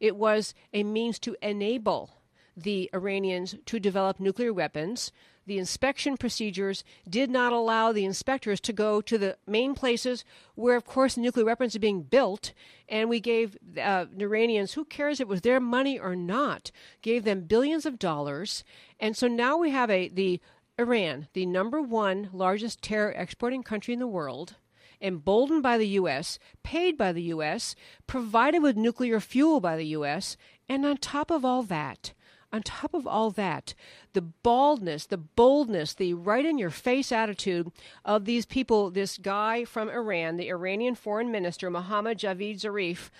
It 0.00 0.16
was 0.16 0.54
a 0.72 0.82
means 0.82 1.18
to 1.20 1.36
enable 1.42 2.15
the 2.56 2.90
Iranians 2.94 3.54
to 3.66 3.78
develop 3.78 4.18
nuclear 4.18 4.52
weapons. 4.52 5.12
The 5.46 5.58
inspection 5.58 6.16
procedures 6.16 6.82
did 7.08 7.30
not 7.30 7.52
allow 7.52 7.92
the 7.92 8.04
inspectors 8.04 8.60
to 8.62 8.72
go 8.72 9.00
to 9.02 9.16
the 9.16 9.36
main 9.46 9.74
places 9.74 10.24
where, 10.56 10.76
of 10.76 10.84
course, 10.84 11.16
nuclear 11.16 11.44
weapons 11.44 11.76
are 11.76 11.80
being 11.80 12.02
built. 12.02 12.52
And 12.88 13.08
we 13.08 13.20
gave 13.20 13.56
uh, 13.80 14.06
the 14.12 14.24
Iranians, 14.24 14.72
who 14.72 14.84
cares 14.84 15.20
if 15.20 15.26
it 15.26 15.28
was 15.28 15.42
their 15.42 15.60
money 15.60 15.98
or 15.98 16.16
not, 16.16 16.72
gave 17.02 17.24
them 17.24 17.42
billions 17.42 17.86
of 17.86 17.98
dollars. 17.98 18.64
And 18.98 19.16
so 19.16 19.28
now 19.28 19.56
we 19.56 19.70
have 19.70 19.90
a 19.90 20.08
the 20.08 20.40
Iran, 20.78 21.28
the 21.32 21.46
number 21.46 21.80
one 21.80 22.28
largest 22.32 22.82
terror 22.82 23.10
exporting 23.12 23.62
country 23.62 23.94
in 23.94 24.00
the 24.00 24.06
world, 24.06 24.56
emboldened 25.00 25.62
by 25.62 25.78
the 25.78 25.88
U.S., 25.88 26.38
paid 26.62 26.98
by 26.98 27.12
the 27.12 27.22
U.S., 27.22 27.74
provided 28.06 28.62
with 28.62 28.76
nuclear 28.76 29.20
fuel 29.20 29.60
by 29.60 29.76
the 29.76 29.86
U.S., 29.86 30.36
and 30.68 30.84
on 30.84 30.98
top 30.98 31.30
of 31.30 31.44
all 31.44 31.62
that, 31.62 32.12
on 32.56 32.62
top 32.62 32.94
of 32.94 33.06
all 33.06 33.30
that, 33.32 33.74
the 34.14 34.22
baldness, 34.22 35.04
the 35.04 35.18
boldness, 35.18 35.92
the 35.92 36.14
right 36.14 36.46
in 36.46 36.56
your 36.56 36.70
face 36.70 37.12
attitude 37.12 37.70
of 38.02 38.24
these 38.24 38.46
people, 38.46 38.90
this 38.90 39.18
guy 39.18 39.64
from 39.66 39.90
Iran, 39.90 40.38
the 40.38 40.48
Iranian 40.48 40.94
foreign 40.94 41.30
minister, 41.30 41.68
Mohammad 41.68 42.18
Javad 42.18 42.58
Zarif, 42.58 43.10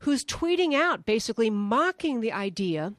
who's 0.00 0.24
tweeting 0.24 0.74
out 0.74 1.06
basically 1.06 1.50
mocking 1.50 2.20
the 2.20 2.32
idea 2.32 2.94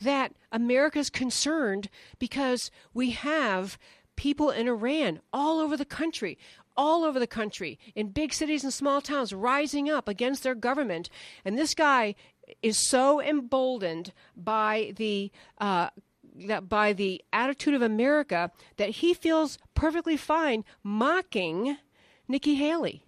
that 0.00 0.32
America's 0.52 1.10
concerned 1.10 1.90
because 2.20 2.70
we 2.94 3.10
have 3.10 3.76
people 4.14 4.50
in 4.50 4.68
Iran 4.68 5.20
all 5.32 5.58
over 5.58 5.76
the 5.76 5.84
country, 5.84 6.38
all 6.76 7.04
over 7.04 7.18
the 7.18 7.26
country, 7.26 7.80
in 7.96 8.10
big 8.10 8.32
cities 8.32 8.62
and 8.62 8.72
small 8.72 9.00
towns, 9.00 9.32
rising 9.32 9.90
up 9.90 10.08
against 10.08 10.44
their 10.44 10.54
government. 10.54 11.10
And 11.44 11.58
this 11.58 11.74
guy 11.74 12.14
is 12.62 12.78
so 12.78 13.20
emboldened 13.20 14.12
by 14.36 14.92
the 14.96 15.30
uh, 15.58 15.90
by 16.68 16.92
the 16.92 17.22
attitude 17.32 17.74
of 17.74 17.82
America 17.82 18.50
that 18.76 18.90
he 18.90 19.12
feels 19.14 19.58
perfectly 19.74 20.16
fine 20.16 20.64
mocking 20.82 21.76
Nikki 22.28 22.54
Haley 22.54 23.04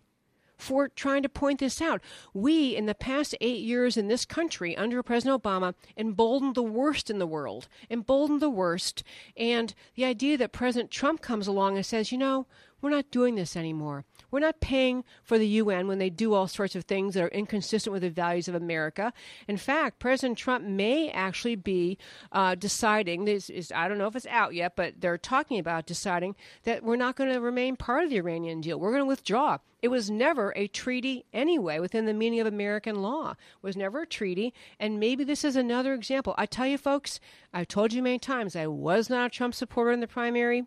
for 0.63 0.89
trying 0.89 1.23
to 1.25 1.29
point 1.29 1.59
this 1.59 1.83
out. 1.83 2.01
We, 2.33 2.77
in 2.77 2.87
the 2.87 2.95
past 2.95 3.35
eight 3.41 3.63
years 3.63 3.97
in 3.97 4.07
this 4.07 4.25
country 4.25 4.77
under 4.77 5.03
President 5.03 5.43
Obama, 5.43 5.75
emboldened 5.97 6.55
the 6.55 6.63
worst 6.63 7.11
in 7.11 7.19
the 7.19 7.27
world, 7.27 7.69
emboldened 7.91 8.41
the 8.41 8.51
worst. 8.51 9.03
And 9.37 9.75
the 9.97 10.05
idea 10.05 10.39
that 10.39 10.53
President 10.53 10.91
Trump 10.91 11.21
comes 11.21 11.49
along 11.49 11.77
and 11.77 11.85
says, 11.85 12.13
you 12.13 12.19
know, 12.19 12.47
we're 12.83 12.91
not 12.91 13.11
doing 13.13 13.37
this 13.37 13.57
anymore. 13.57 14.05
We're 14.31 14.41
not 14.41 14.61
paying 14.61 15.05
for 15.23 15.39
the 15.39 15.47
UN 15.47 15.87
when 15.87 15.99
they 15.99 16.11
do 16.11 16.35
all 16.35 16.49
sorts 16.49 16.75
of 16.75 16.85
things 16.85 17.15
that 17.15 17.23
are 17.23 17.29
inconsistent 17.29 17.93
with 17.93 18.03
the 18.03 18.11
values 18.11 18.49
of 18.49 18.57
America. 18.57 19.13
In 19.47 19.57
fact, 19.57 20.01
President 20.01 20.37
Trump 20.37 20.65
may 20.65 21.11
actually 21.11 21.55
be 21.55 21.97
uh, 22.33 22.57
deciding 22.57 23.25
this 23.25 23.49
is 23.49 23.73
I 23.75 23.87
don't 23.87 23.99
know 23.99 24.09
if 24.09 24.17
it's 24.17 24.27
out 24.27 24.55
yet, 24.55 24.75
but 24.75 25.01
they're 25.01 25.17
talking 25.17 25.61
about 25.61 25.87
deciding 25.87 26.35
that 26.65 26.83
we're 26.83 26.97
not 26.97 27.15
going 27.17 27.33
to 27.33 27.41
remain 27.41 27.77
part 27.77 28.05
of 28.05 28.11
the 28.11 28.17
Iranian 28.17 28.61
deal. 28.61 28.81
We're 28.81 28.91
going 28.91 29.03
to 29.03 29.07
withdraw. 29.07 29.59
It 29.81 29.89
was 29.89 30.11
never 30.11 30.53
a 30.57 30.67
treaty 30.69 31.25
anyway 31.33 31.79
within 31.79 32.07
the 32.07 32.15
meaning 32.15 32.41
of 32.41 32.47
American 32.47 33.03
law. 33.03 33.31
It 33.31 33.67
was 33.67 33.77
never 33.77 34.03
a 34.03 34.07
treaty, 34.07 34.55
and 34.79 35.01
maybe 35.01 35.25
this 35.25 35.45
is 35.45 35.57
another 35.57 35.95
example. 35.95 36.35
I 36.39 36.47
tell 36.47 36.67
you 36.67 36.79
folks, 36.79 37.21
I've 37.53 37.69
told 37.69 37.93
you 37.93 38.03
many 38.03 38.19
times 38.19 38.55
I 38.57 38.67
was 38.67 39.09
not 39.11 39.27
a 39.27 39.31
Trump 39.31 39.55
supporter 39.55 39.93
in 39.93 40.01
the 40.01 40.07
primary, 40.07 40.67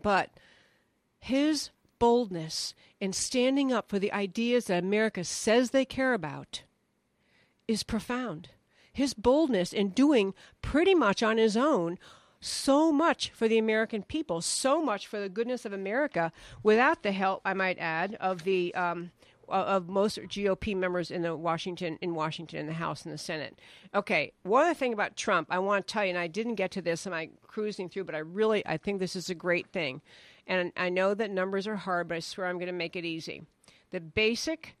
but 0.00 0.30
his 1.20 1.70
boldness 1.98 2.74
in 3.00 3.12
standing 3.12 3.72
up 3.72 3.88
for 3.88 3.98
the 3.98 4.12
ideas 4.12 4.66
that 4.66 4.82
America 4.84 5.24
says 5.24 5.70
they 5.70 5.84
care 5.84 6.14
about 6.14 6.62
is 7.66 7.82
profound. 7.82 8.48
His 8.92 9.14
boldness 9.14 9.72
in 9.72 9.90
doing 9.90 10.34
pretty 10.62 10.94
much 10.94 11.22
on 11.22 11.38
his 11.38 11.56
own 11.56 11.98
so 12.40 12.92
much 12.92 13.30
for 13.30 13.48
the 13.48 13.58
American 13.58 14.02
people, 14.02 14.40
so 14.40 14.82
much 14.82 15.06
for 15.06 15.18
the 15.18 15.28
goodness 15.28 15.64
of 15.64 15.72
America, 15.72 16.32
without 16.62 17.02
the 17.02 17.12
help, 17.12 17.40
I 17.44 17.54
might 17.54 17.78
add, 17.78 18.16
of 18.20 18.44
the 18.44 18.74
um, 18.74 19.10
of 19.48 19.88
most 19.88 20.18
GOP 20.18 20.76
members 20.76 21.10
in 21.10 21.22
the 21.22 21.34
Washington 21.34 21.98
in 22.02 22.14
Washington 22.14 22.60
in 22.60 22.66
the 22.66 22.74
House 22.74 23.04
and 23.04 23.12
the 23.12 23.18
Senate. 23.18 23.58
Okay, 23.94 24.32
one 24.42 24.64
other 24.64 24.74
thing 24.74 24.92
about 24.92 25.16
Trump, 25.16 25.48
I 25.50 25.58
want 25.58 25.86
to 25.86 25.92
tell 25.92 26.04
you, 26.04 26.10
and 26.10 26.18
I 26.18 26.26
didn't 26.26 26.56
get 26.56 26.70
to 26.72 26.82
this, 26.82 27.06
am 27.06 27.12
I 27.12 27.30
cruising 27.46 27.88
through? 27.88 28.04
But 28.04 28.14
I 28.14 28.18
really, 28.18 28.64
I 28.66 28.76
think 28.76 29.00
this 29.00 29.16
is 29.16 29.30
a 29.30 29.34
great 29.34 29.66
thing, 29.68 30.00
and 30.48 30.72
I 30.76 30.88
know 30.88 31.14
that 31.14 31.30
numbers 31.30 31.66
are 31.68 31.76
hard, 31.76 32.08
but 32.08 32.16
I 32.16 32.20
swear 32.20 32.48
I'm 32.48 32.56
going 32.56 32.66
to 32.66 32.72
make 32.72 32.96
it 32.96 33.04
easy. 33.04 33.42
The 33.90 34.00
basic 34.00 34.76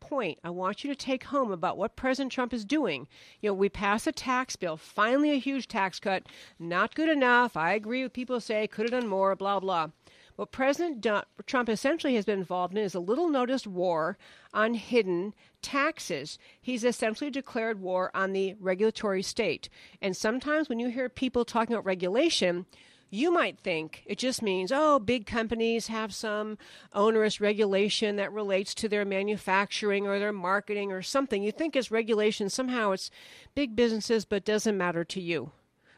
point 0.00 0.38
I 0.44 0.50
want 0.50 0.84
you 0.84 0.90
to 0.90 0.96
take 0.96 1.24
home 1.24 1.50
about 1.50 1.78
what 1.78 1.96
President 1.96 2.30
Trump 2.30 2.52
is 2.52 2.64
doing. 2.64 3.08
You 3.40 3.50
know, 3.50 3.54
we 3.54 3.70
passed 3.70 4.06
a 4.06 4.12
tax 4.12 4.54
bill, 4.54 4.76
finally 4.76 5.30
a 5.30 5.38
huge 5.38 5.66
tax 5.66 5.98
cut, 5.98 6.24
not 6.58 6.94
good 6.94 7.08
enough. 7.08 7.56
I 7.56 7.72
agree 7.72 8.02
with 8.02 8.12
people 8.12 8.36
who 8.36 8.40
say 8.40 8.66
could 8.66 8.90
have 8.90 9.00
done 9.00 9.08
more, 9.08 9.34
blah 9.34 9.60
blah. 9.60 9.88
What 10.36 10.50
President 10.50 11.06
Trump 11.46 11.68
essentially 11.68 12.16
has 12.16 12.24
been 12.24 12.40
involved 12.40 12.76
in 12.76 12.82
is 12.82 12.94
a 12.94 13.00
little 13.00 13.28
noticed 13.28 13.68
war 13.68 14.18
on 14.52 14.74
hidden 14.74 15.32
taxes. 15.62 16.38
He's 16.60 16.84
essentially 16.84 17.30
declared 17.30 17.80
war 17.80 18.10
on 18.14 18.32
the 18.32 18.56
regulatory 18.58 19.22
state. 19.22 19.68
And 20.02 20.16
sometimes 20.16 20.68
when 20.68 20.80
you 20.80 20.88
hear 20.88 21.08
people 21.08 21.44
talking 21.44 21.74
about 21.74 21.86
regulation, 21.86 22.66
you 23.10 23.32
might 23.32 23.58
think 23.60 24.02
it 24.06 24.18
just 24.18 24.42
means, 24.42 24.72
oh, 24.72 24.98
big 24.98 25.26
companies 25.26 25.86
have 25.86 26.14
some 26.14 26.58
onerous 26.92 27.40
regulation 27.40 28.16
that 28.16 28.32
relates 28.32 28.74
to 28.74 28.88
their 28.88 29.04
manufacturing 29.04 30.06
or 30.06 30.18
their 30.18 30.32
marketing 30.32 30.92
or 30.92 31.02
something. 31.02 31.42
You 31.42 31.52
think 31.52 31.76
it's 31.76 31.90
regulation, 31.90 32.48
somehow 32.50 32.92
it's 32.92 33.10
big 33.54 33.76
businesses, 33.76 34.24
but 34.24 34.44
doesn't 34.44 34.76
matter 34.76 35.04
to 35.04 35.20
you. 35.20 35.52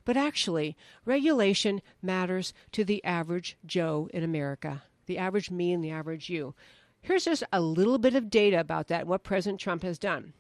But 0.05 0.17
actually, 0.17 0.77
regulation 1.05 1.83
matters 2.01 2.55
to 2.73 2.85
the 2.85 3.03
average 3.05 3.57
Joe 3.67 4.09
in 4.15 4.23
America, 4.23 4.85
the 5.07 5.19
average 5.19 5.51
me 5.51 5.73
and 5.73 5.83
the 5.83 5.91
average 5.91 6.31
you. 6.31 6.55
Here's 7.03 7.25
just 7.25 7.45
a 7.53 7.61
little 7.61 7.99
bit 7.99 8.15
of 8.15 8.31
data 8.31 8.61
about 8.61 8.89
that 8.89 9.03
and 9.03 9.09
what 9.09 9.25
President 9.25 9.61
Trump 9.61 9.83
has 9.83 9.99
done. 9.99 10.33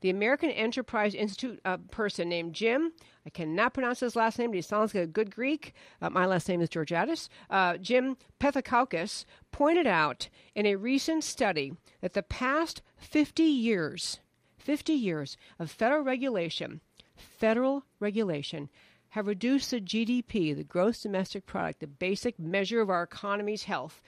The 0.00 0.10
American 0.10 0.50
Enterprise 0.50 1.14
Institute 1.14 1.60
uh, 1.64 1.76
person 1.90 2.28
named 2.28 2.54
Jim, 2.54 2.92
I 3.26 3.30
cannot 3.30 3.74
pronounce 3.74 4.00
his 4.00 4.16
last 4.16 4.38
name, 4.38 4.50
but 4.50 4.56
he 4.56 4.62
sounds 4.62 4.94
like 4.94 5.04
a 5.04 5.06
good 5.06 5.34
Greek. 5.34 5.74
Uh, 6.00 6.10
my 6.10 6.24
last 6.26 6.48
name 6.48 6.60
is 6.60 6.70
Georgatos. 6.70 7.28
Uh, 7.50 7.76
Jim 7.76 8.16
Pethokoukis 8.38 9.24
pointed 9.52 9.86
out 9.86 10.28
in 10.54 10.66
a 10.66 10.76
recent 10.76 11.22
study 11.22 11.74
that 12.00 12.14
the 12.14 12.22
past 12.22 12.82
50 12.96 13.42
years, 13.42 14.20
50 14.58 14.92
years 14.92 15.36
of 15.58 15.70
federal 15.70 16.02
regulation, 16.02 16.80
federal 17.16 17.84
regulation, 17.98 18.70
have 19.10 19.26
reduced 19.26 19.70
the 19.70 19.80
GDP, 19.80 20.56
the 20.56 20.64
gross 20.64 21.02
domestic 21.02 21.44
product, 21.44 21.80
the 21.80 21.86
basic 21.86 22.38
measure 22.38 22.80
of 22.80 22.88
our 22.90 23.02
economy's 23.02 23.64
health, 23.64 24.00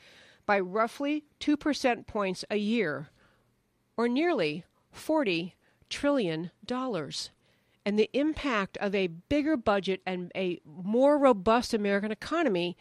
by 0.46 0.58
roughly 0.58 1.24
2 1.40 1.56
percent 1.56 2.06
points 2.06 2.44
a 2.50 2.56
year, 2.56 3.08
or 3.96 4.08
nearly 4.08 4.64
40 4.90 5.54
trillion 5.88 6.50
dollars. 6.64 7.30
And 7.84 7.98
the 7.98 8.10
impact 8.12 8.78
of 8.78 8.94
a 8.94 9.08
bigger 9.08 9.56
budget 9.56 10.02
and 10.06 10.30
a 10.36 10.60
more 10.64 11.18
robust 11.18 11.74
American 11.74 12.12
economy 12.12 12.76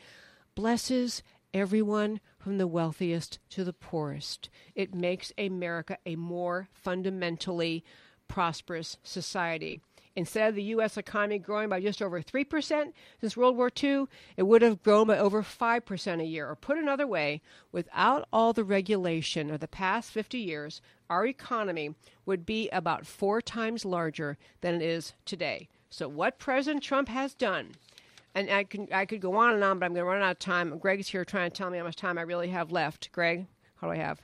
blesses 0.53 1.23
everyone 1.53 2.19
from 2.37 2.57
the 2.57 2.67
wealthiest 2.67 3.39
to 3.49 3.63
the 3.63 3.73
poorest. 3.73 4.49
It 4.75 4.93
makes 4.93 5.33
America 5.37 5.97
a 6.05 6.15
more 6.15 6.69
fundamentally 6.71 7.83
prosperous 8.27 8.97
society. 9.03 9.81
Instead 10.15 10.49
of 10.49 10.55
the 10.55 10.63
U.S. 10.63 10.97
economy 10.97 11.39
growing 11.39 11.69
by 11.69 11.79
just 11.79 12.01
over 12.01 12.21
3% 12.21 12.91
since 13.21 13.37
World 13.37 13.55
War 13.55 13.71
II, 13.81 14.05
it 14.35 14.43
would 14.43 14.61
have 14.61 14.83
grown 14.83 15.07
by 15.07 15.17
over 15.17 15.41
5% 15.41 16.21
a 16.21 16.25
year. 16.25 16.49
Or 16.49 16.55
put 16.55 16.77
another 16.77 17.07
way, 17.07 17.41
without 17.71 18.27
all 18.33 18.51
the 18.51 18.65
regulation 18.65 19.49
of 19.49 19.61
the 19.61 19.69
past 19.69 20.11
50 20.11 20.37
years, 20.37 20.81
our 21.09 21.25
economy 21.25 21.95
would 22.25 22.45
be 22.45 22.69
about 22.69 23.05
four 23.05 23.41
times 23.41 23.85
larger 23.85 24.37
than 24.59 24.75
it 24.75 24.81
is 24.81 25.13
today. 25.25 25.69
So, 25.89 26.07
what 26.07 26.39
President 26.39 26.83
Trump 26.83 27.09
has 27.09 27.33
done, 27.33 27.71
and 28.33 28.49
I, 28.49 28.63
can, 28.63 28.87
I 28.93 29.05
could 29.05 29.21
go 29.21 29.35
on 29.35 29.53
and 29.53 29.63
on, 29.63 29.79
but 29.79 29.85
I'm 29.85 29.93
going 29.93 30.05
to 30.05 30.09
run 30.09 30.21
out 30.21 30.31
of 30.31 30.39
time. 30.39 30.77
Greg 30.77 30.99
is 30.99 31.09
here 31.09 31.25
trying 31.25 31.51
to 31.51 31.55
tell 31.55 31.69
me 31.69 31.77
how 31.77 31.83
much 31.83 31.97
time 31.97 32.17
I 32.17 32.21
really 32.21 32.49
have 32.49 32.71
left. 32.71 33.11
Greg, 33.11 33.45
how 33.75 33.87
do 33.87 33.93
I 33.93 33.97
have? 33.97 34.21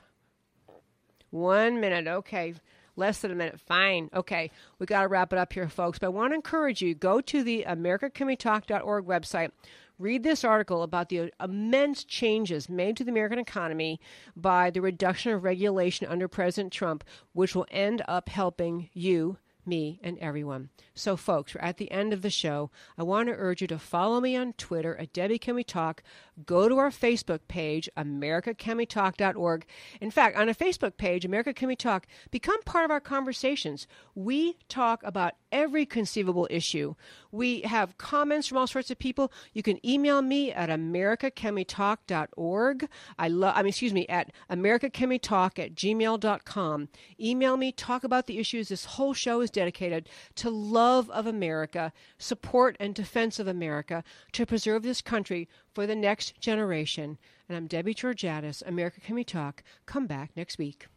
One 1.30 1.80
minute. 1.80 2.06
Okay. 2.06 2.54
Less 2.98 3.20
than 3.20 3.30
a 3.30 3.36
minute. 3.36 3.60
Fine. 3.60 4.10
Okay. 4.12 4.50
We 4.80 4.86
got 4.86 5.02
to 5.02 5.08
wrap 5.08 5.32
it 5.32 5.38
up 5.38 5.52
here, 5.52 5.68
folks. 5.68 6.00
But 6.00 6.06
I 6.06 6.10
want 6.10 6.32
to 6.32 6.34
encourage 6.34 6.82
you 6.82 6.96
go 6.96 7.20
to 7.20 7.44
the 7.44 7.64
AmericaCanWeTalk.org 7.68 9.06
website. 9.06 9.52
Read 10.00 10.24
this 10.24 10.42
article 10.42 10.82
about 10.82 11.08
the 11.08 11.32
immense 11.40 12.02
changes 12.02 12.68
made 12.68 12.96
to 12.96 13.04
the 13.04 13.12
American 13.12 13.38
economy 13.38 14.00
by 14.34 14.70
the 14.70 14.80
reduction 14.80 15.30
of 15.30 15.44
regulation 15.44 16.08
under 16.08 16.26
President 16.26 16.72
Trump, 16.72 17.04
which 17.34 17.54
will 17.54 17.66
end 17.70 18.02
up 18.08 18.28
helping 18.28 18.90
you, 18.92 19.38
me, 19.64 20.00
and 20.02 20.18
everyone. 20.18 20.70
So, 20.94 21.16
folks, 21.16 21.54
we're 21.54 21.60
at 21.60 21.76
the 21.76 21.92
end 21.92 22.12
of 22.12 22.22
the 22.22 22.30
show. 22.30 22.72
I 22.96 23.04
want 23.04 23.28
to 23.28 23.34
urge 23.36 23.60
you 23.60 23.68
to 23.68 23.78
follow 23.78 24.20
me 24.20 24.34
on 24.34 24.54
Twitter 24.54 24.96
at 24.96 25.12
Debbie 25.12 25.38
Can 25.38 25.54
We 25.54 25.62
Talk. 25.62 26.02
Go 26.46 26.68
to 26.68 26.78
our 26.78 26.90
Facebook 26.90 27.40
page, 27.48 27.90
AmericaCanWeTalk.org. 27.96 29.66
In 30.00 30.10
fact, 30.10 30.36
on 30.36 30.48
a 30.48 30.54
Facebook 30.54 30.96
page, 30.96 31.24
America 31.24 31.52
Can 31.52 31.68
We 31.68 31.76
Talk, 31.76 32.06
become 32.30 32.62
part 32.62 32.84
of 32.84 32.90
our 32.90 33.00
conversations. 33.00 33.86
We 34.14 34.56
talk 34.68 35.02
about 35.02 35.34
every 35.50 35.86
conceivable 35.86 36.46
issue. 36.50 36.94
We 37.32 37.62
have 37.62 37.96
comments 37.98 38.46
from 38.48 38.58
all 38.58 38.66
sorts 38.66 38.90
of 38.90 38.98
people. 38.98 39.32
You 39.52 39.62
can 39.62 39.78
email 39.86 40.20
me 40.22 40.50
at 40.52 40.68
americacanwetalk.org. 40.68 42.88
I 43.18 43.28
love, 43.28 43.54
I 43.56 43.62
mean, 43.62 43.68
excuse 43.68 43.92
me, 43.92 44.06
at 44.08 44.32
americacanwetalk 44.50 45.58
at 45.58 45.74
gmail.com. 45.74 46.88
Email 47.20 47.56
me, 47.56 47.72
talk 47.72 48.04
about 48.04 48.26
the 48.26 48.38
issues. 48.38 48.68
This 48.68 48.84
whole 48.84 49.14
show 49.14 49.40
is 49.40 49.50
dedicated 49.50 50.08
to 50.36 50.50
love 50.50 51.10
of 51.10 51.26
America, 51.26 51.92
support 52.18 52.76
and 52.78 52.94
defense 52.94 53.38
of 53.38 53.48
America, 53.48 54.04
to 54.32 54.46
preserve 54.46 54.82
this 54.82 55.02
country 55.02 55.48
for 55.78 55.86
the 55.86 55.94
next 55.94 56.40
generation. 56.40 57.16
And 57.48 57.56
I'm 57.56 57.68
Debbie 57.68 57.94
Georgatos. 57.94 58.66
America 58.66 58.98
Can 58.98 59.14
We 59.14 59.22
Talk? 59.22 59.62
Come 59.86 60.08
back 60.08 60.32
next 60.34 60.58
week. 60.58 60.88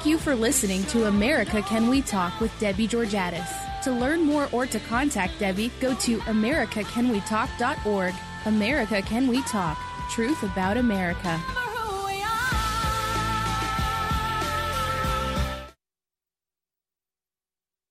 Thank 0.00 0.12
you 0.12 0.18
for 0.18 0.34
listening 0.34 0.82
to 0.84 1.08
America 1.08 1.60
Can 1.60 1.86
We 1.86 2.00
Talk 2.00 2.40
with 2.40 2.58
Debbie 2.58 2.88
Georgatos. 2.88 3.82
To 3.82 3.92
learn 3.92 4.22
more 4.22 4.48
or 4.50 4.64
to 4.64 4.80
contact 4.80 5.38
Debbie, 5.38 5.70
go 5.78 5.94
to 5.94 6.16
americacanwetalk.org. 6.20 8.14
America 8.46 9.02
Can 9.02 9.28
We 9.28 9.42
Talk? 9.42 9.78
Truth 10.08 10.42
about 10.42 10.78
America. 10.78 11.38